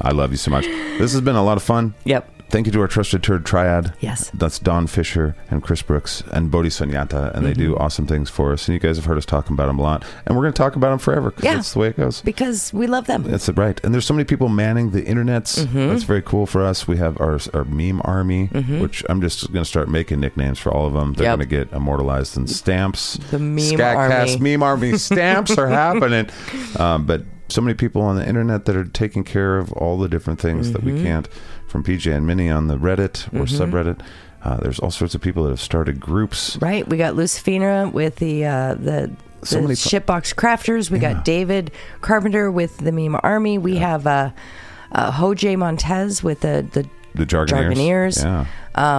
I 0.00 0.10
love 0.10 0.30
you 0.30 0.36
so 0.36 0.50
much. 0.50 0.64
This 0.64 1.12
has 1.12 1.20
been 1.20 1.36
a 1.36 1.44
lot 1.44 1.56
of 1.56 1.62
fun. 1.62 1.94
Yep. 2.04 2.28
Thank 2.52 2.66
you 2.66 2.72
to 2.72 2.80
our 2.82 2.86
trusted 2.86 3.22
turd 3.22 3.46
triad. 3.46 3.94
Yes. 4.00 4.30
That's 4.34 4.58
Don 4.58 4.86
Fisher 4.86 5.34
and 5.50 5.62
Chris 5.62 5.80
Brooks 5.80 6.22
and 6.32 6.50
Bodhi 6.50 6.68
Sunyata, 6.68 7.34
and 7.34 7.46
they 7.46 7.54
do 7.54 7.72
Mm-hmm. 7.72 7.82
awesome 7.82 8.06
things 8.06 8.28
for 8.28 8.52
us. 8.52 8.68
And 8.68 8.74
you 8.74 8.78
guys 8.78 8.96
have 8.96 9.06
heard 9.06 9.16
us 9.16 9.24
talking 9.24 9.54
about 9.54 9.66
them 9.68 9.78
a 9.78 9.82
lot, 9.82 10.04
and 10.26 10.36
we're 10.36 10.42
going 10.42 10.52
to 10.52 10.58
talk 10.58 10.76
about 10.76 10.90
them 10.90 10.98
forever 10.98 11.30
because 11.30 11.44
Yeah. 11.44 11.54
that's 11.54 11.72
the 11.72 11.78
way 11.78 11.88
it 11.88 11.96
goes. 11.96 12.20
Because 12.20 12.70
we 12.74 12.86
love 12.86 13.06
them. 13.06 13.22
That's 13.22 13.48
right. 13.48 13.80
And 13.82 13.94
there's 13.94 14.04
so 14.04 14.12
many 14.12 14.24
people 14.24 14.50
manning 14.50 14.90
the 14.90 15.00
internets. 15.02 15.64
Mm-hmm. 15.64 15.88
That's 15.88 16.02
very 16.04 16.20
cool 16.22 16.44
for 16.44 16.62
us. 16.62 16.86
We 16.86 16.98
have 16.98 17.18
our, 17.20 17.38
our 17.54 17.64
meme 17.64 18.02
army, 18.04 18.46
which 18.46 19.02
I'm 19.08 19.22
just 19.22 19.50
going 19.50 19.64
to 19.64 19.68
start 19.68 19.88
making 19.88 20.20
nicknames 20.20 20.58
for 20.58 20.70
all 20.70 20.86
of 20.86 20.92
them. 20.92 21.14
They're 21.14 21.24
Yep. 21.28 21.38
going 21.38 21.48
to 21.48 21.56
get 21.64 21.72
immortalized 21.74 22.36
in 22.36 22.46
stamps. 22.48 23.14
The 23.30 23.38
meme 23.38 23.56
Skatcast 23.58 24.34
army. 24.36 24.50
meme 24.50 24.62
army 24.62 24.98
stamps 24.98 25.56
are 25.56 25.68
happening. 25.68 26.28
Um, 26.78 27.06
but 27.06 27.22
so 27.48 27.60
many 27.60 27.74
people 27.74 28.00
on 28.02 28.16
the 28.16 28.26
internet 28.26 28.64
that 28.64 28.76
are 28.76 28.84
taking 28.84 29.24
care 29.24 29.58
of 29.58 29.72
all 29.72 29.98
the 29.98 30.08
different 30.08 30.40
things 30.40 30.72
that 30.72 30.82
Mm-hmm. 30.82 30.96
we 30.96 31.02
can't, 31.02 31.28
from 31.72 31.82
PJ 31.82 32.14
and 32.14 32.26
Minnie 32.26 32.50
on 32.50 32.68
the 32.68 32.76
Reddit 32.76 33.26
or 33.34 33.46
subreddit. 33.46 34.00
Uh, 34.44 34.56
there's 34.58 34.78
all 34.78 34.90
sorts 34.90 35.14
of 35.14 35.20
people 35.20 35.44
that 35.44 35.50
have 35.50 35.60
started 35.60 35.98
groups. 36.00 36.56
Right. 36.60 36.86
We 36.88 36.96
got 36.98 37.14
Lucifina 37.14 37.90
with 37.92 38.16
the 38.16 38.44
uh, 38.44 38.74
the, 38.74 39.10
So 39.42 39.56
the 39.56 39.62
many 39.62 39.74
fu- 39.74 39.88
shipbox 39.88 40.34
crafters. 40.34 40.90
We 40.90 40.98
Yeah. 41.00 41.14
got 41.14 41.24
David 41.24 41.70
Carpenter 42.00 42.50
with 42.50 42.76
the 42.78 42.92
meme 42.92 43.18
army. 43.22 43.58
We 43.58 43.76
have 43.76 44.06
uh, 44.06 44.30
uh, 44.92 45.10
Jose 45.12 45.56
Montez 45.56 46.22
with 46.22 46.40
the 46.40 46.66
the 46.72 46.86
The 47.14 47.24
Jargoneers. 47.26 47.74
Jargoneers. 47.74 48.24
Yeah. 48.24 48.46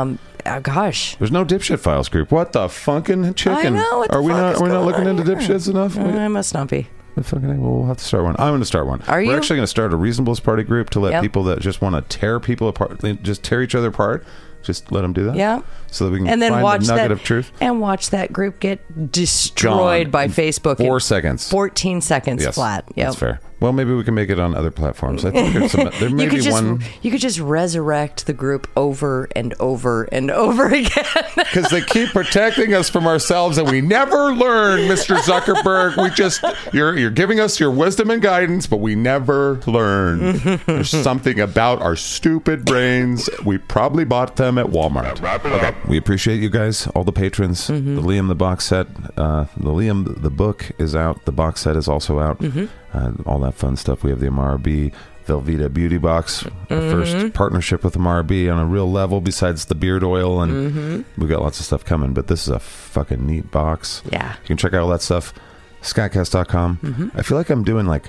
um, 0.02 0.18
oh, 0.46 0.60
gosh. 0.62 1.16
There's 1.18 1.32
no 1.32 1.44
dipshit 1.46 1.80
files 1.80 2.08
group. 2.10 2.32
What 2.32 2.54
the 2.54 2.70
fucking 2.70 3.34
chicken? 3.36 3.54
I 3.66 3.70
know, 3.70 4.06
are 4.10 4.22
we 4.22 4.30
not? 4.34 4.60
We're 4.62 4.70
not 4.70 4.86
looking 4.86 5.08
into 5.08 5.24
here? 5.24 5.36
dipshits 5.36 5.70
enough. 5.70 5.98
Uh, 5.98 6.04
I 6.04 6.28
must 6.30 6.54
not 6.54 6.70
be. 6.70 6.88
The 7.16 7.24
fucking 7.24 7.62
well, 7.62 7.72
we'll 7.80 7.88
have 7.88 7.98
to 7.98 8.04
start 8.04 8.24
one. 8.24 8.36
I'm 8.40 8.50
going 8.52 8.60
to 8.62 8.66
start 8.66 8.88
one. 8.88 9.02
Are 9.04 9.18
We're 9.18 9.22
you? 9.22 9.36
actually 9.36 9.58
going 9.58 9.64
to 9.64 9.68
start 9.68 9.94
a 9.94 9.98
reasonables 9.98 10.42
party 10.42 10.64
group 10.64 10.90
to 10.92 11.00
let 11.00 11.12
Yep. 11.12 11.22
people 11.22 11.44
that 11.44 11.60
just 11.60 11.80
want 11.82 11.96
to 11.96 12.02
tear 12.18 12.40
people 12.40 12.68
apart, 12.68 13.02
just 13.22 13.44
tear 13.44 13.62
each 13.62 13.76
other 13.76 13.90
apart. 13.90 14.26
Just 14.64 14.92
let 14.92 15.02
them 15.02 15.14
do 15.14 15.26
that. 15.26 15.36
Yeah. 15.36 15.62
So 15.94 16.06
that 16.06 16.12
we 16.12 16.18
can 16.20 16.28
And 16.28 16.42
then 16.42 16.52
find 16.54 16.64
watch 16.64 16.82
the 16.82 16.96
nugget 16.96 17.10
that 17.10 17.12
of 17.12 17.24
truth. 17.24 17.52
and 17.62 17.80
watch 17.80 18.10
that 18.10 18.34
group 18.34 18.60
get 18.60 19.12
destroyed 19.12 20.06
Gone 20.06 20.12
by 20.12 20.28
Facebook. 20.28 20.78
Four 20.78 20.96
in 20.96 21.00
seconds. 21.02 21.50
14 21.50 22.02
seconds 22.02 22.44
yes, 22.44 22.56
flat. 22.56 22.86
Yep. 22.96 23.06
That's 23.08 23.16
fair. 23.20 23.40
Well, 23.60 23.72
maybe 23.72 23.94
we 23.94 24.04
can 24.04 24.14
make 24.14 24.30
it 24.30 24.40
on 24.40 24.56
other 24.56 24.72
platforms. 24.72 25.24
I 25.24 25.32
think 25.32 25.54
there's 25.54 25.72
some, 25.72 25.90
there 25.98 26.10
may 26.10 26.24
you 26.26 26.30
could 26.30 26.40
be 26.40 26.44
just 26.44 26.62
one 26.62 26.84
you 27.02 27.12
could 27.12 27.22
just 27.22 27.40
resurrect 27.40 28.26
the 28.26 28.34
group 28.34 28.70
over 28.76 29.30
and 29.38 29.54
over 29.58 30.04
and 30.12 30.30
over 30.32 30.66
again. 30.74 31.06
Because 31.38 31.70
they 31.70 31.80
keep 31.80 32.10
protecting 32.10 32.74
us 32.74 32.90
from 32.90 33.08
ourselves, 33.08 33.58
and 33.58 33.70
we 33.72 33.80
never 33.80 34.34
learn, 34.36 34.82
Mr. 34.90 35.16
Zuckerberg. 35.16 35.96
We 35.96 36.10
just 36.10 36.44
you're 36.74 36.98
you're 36.98 37.10
giving 37.10 37.40
us 37.40 37.58
your 37.58 37.72
wisdom 37.72 38.10
and 38.10 38.22
guidance, 38.22 38.68
but 38.68 38.78
we 38.82 38.96
never 38.96 39.62
learn. 39.66 40.42
There's 40.66 40.90
something 40.90 41.40
about 41.40 41.82
our 41.82 41.96
stupid 41.96 42.66
brains. 42.66 43.30
We 43.46 43.60
probably 43.60 44.04
bought 44.04 44.36
them 44.36 44.58
at 44.58 44.66
Walmart. 44.66 45.24
Okay. 45.24 45.74
We 45.88 45.98
appreciate 45.98 46.40
you 46.42 46.50
guys, 46.50 46.88
all 46.88 47.04
the 47.04 47.12
patrons. 47.12 47.68
Mm-hmm. 47.68 47.96
The 47.96 48.02
Liam 48.02 48.28
the 48.30 48.36
box 48.36 48.66
set, 48.66 48.88
uh, 49.18 49.46
the 49.58 49.70
Liam 49.72 50.22
the 50.22 50.30
book 50.30 50.72
is 50.78 50.96
out. 50.96 51.26
The 51.26 51.32
box 51.34 51.62
set 51.62 51.76
is 51.76 51.88
also 51.88 52.20
out. 52.20 52.40
Mm-hmm. 52.40 52.66
Uh, 52.98 53.12
all 53.30 53.40
that 53.40 53.54
fun 53.56 53.76
stuff. 53.76 54.02
We 54.04 54.10
have 54.10 54.20
the 54.22 54.28
MRB 54.28 54.94
Velveeta 55.28 55.74
Beauty 55.74 55.98
Box, 55.98 56.46
our 56.46 56.52
Mm-hmm. 56.70 56.92
first 56.92 57.34
partnership 57.34 57.84
with 57.84 57.96
MRB 57.96 58.52
on 58.52 58.60
a 58.60 58.66
real 58.66 58.90
level. 58.90 59.20
Besides 59.22 59.66
the 59.66 59.76
beard 59.76 60.04
oil, 60.04 60.42
and 60.42 60.72
Mm-hmm. 60.72 61.22
we've 61.22 61.30
got 61.30 61.42
lots 61.42 61.60
of 61.60 61.66
stuff 61.66 61.84
coming. 61.84 62.14
But 62.14 62.28
this 62.28 62.44
is 62.44 62.50
a 62.50 62.60
fucking 62.60 63.26
neat 63.26 63.52
box. 63.52 64.02
Yeah. 64.10 64.34
you 64.42 64.48
can 64.48 64.58
check 64.58 64.74
out 64.74 64.84
all 64.84 64.90
that 64.90 65.02
stuff. 65.02 65.34
Skatcast.com. 65.82 66.78
Mm-hmm. 66.78 67.08
I 67.18 67.22
feel 67.24 67.38
like 67.38 67.50
I'm 67.50 67.64
doing 67.66 67.86
like 67.88 68.06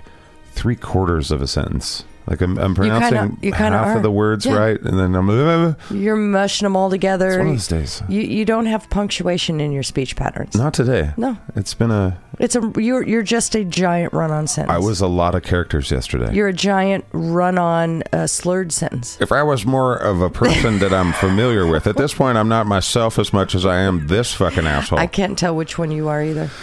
three 0.52 0.76
quarters 0.76 1.30
of 1.32 1.42
a 1.42 1.46
sentence. 1.48 2.04
Like 2.26 2.40
I'm, 2.40 2.56
I'm 2.58 2.74
pronouncing 2.74 3.38
you 3.42 3.52
kinda 3.52 3.76
half 3.78 3.86
are. 3.88 3.96
of 3.98 4.02
the 4.02 4.10
words 4.10 4.46
Yeah. 4.46 4.54
right, 4.56 4.80
and 4.80 4.98
then 4.98 5.14
I'm. 5.14 5.76
You're 5.90 6.16
mushing 6.16 6.64
them 6.64 6.74
all 6.76 6.88
together. 6.88 7.28
It's 7.28 7.38
one 7.38 7.46
of 7.48 7.52
those 7.54 7.68
days. 7.68 8.02
You 8.08 8.22
you 8.22 8.44
don't 8.44 8.66
have 8.66 8.88
punctuation 8.88 9.60
in 9.60 9.72
your 9.72 9.82
speech 9.82 10.16
patterns. 10.16 10.54
Not 10.54 10.72
today. 10.72 11.12
No. 11.18 11.36
It's 11.54 11.74
been 11.74 11.90
a. 11.90 12.18
It's 12.40 12.56
a 12.56 12.72
you're 12.78 13.06
you're 13.06 13.22
just 13.22 13.54
a 13.54 13.64
giant 13.64 14.12
run-on 14.12 14.46
sentence. 14.46 14.74
I 14.74 14.78
was 14.84 15.00
a 15.00 15.06
lot 15.06 15.34
of 15.34 15.42
characters 15.42 15.90
yesterday. 15.90 16.32
You're 16.34 16.48
a 16.48 16.52
giant 16.52 17.04
run-on 17.12 18.02
uh, 18.12 18.26
slurred 18.26 18.72
sentence. 18.72 19.18
if 19.20 19.30
I 19.30 19.42
was 19.42 19.66
more 19.66 19.94
of 19.96 20.20
a 20.22 20.30
person 20.30 20.78
that 20.78 20.92
I'm 20.94 21.12
familiar 21.12 21.66
with, 21.66 21.86
at 21.86 21.96
this 21.96 22.14
point, 22.14 22.38
I'm 22.38 22.48
not 22.48 22.66
myself 22.66 23.18
as 23.18 23.32
much 23.32 23.54
as 23.54 23.66
I 23.66 23.80
am 23.80 24.06
this 24.06 24.32
fucking 24.34 24.66
asshole. 24.66 24.98
I 24.98 25.06
can't 25.06 25.38
tell 25.38 25.54
which 25.54 25.78
one 25.78 25.90
you 25.90 26.08
are 26.08 26.22
either. 26.24 26.50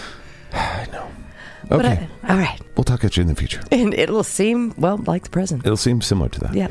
But 0.51 1.12
Okay. 1.72 2.07
I- 2.24 2.32
all 2.32 2.38
right. 2.38 2.59
We'll 2.76 2.84
talk 2.84 3.03
at 3.03 3.15
you 3.17 3.22
in 3.22 3.28
the 3.28 3.36
future. 3.36 3.61
And 3.72 3.93
it'll 3.93 4.24
seem, 4.24 4.74
well, 4.78 4.97
like 5.05 5.24
the 5.24 5.30
present. 5.30 5.65
It'll 5.65 5.78
seem 5.78 6.01
similar 6.01 6.30
to 6.30 6.39
that. 6.41 6.53
Yeah. 6.53 6.67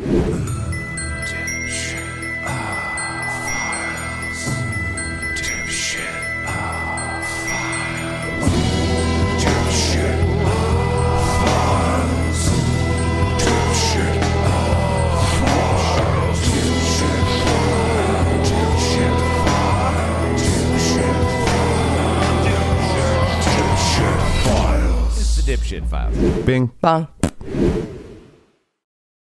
Files. 25.90 26.16
Bing. 26.46 26.70
Bong. 26.80 27.19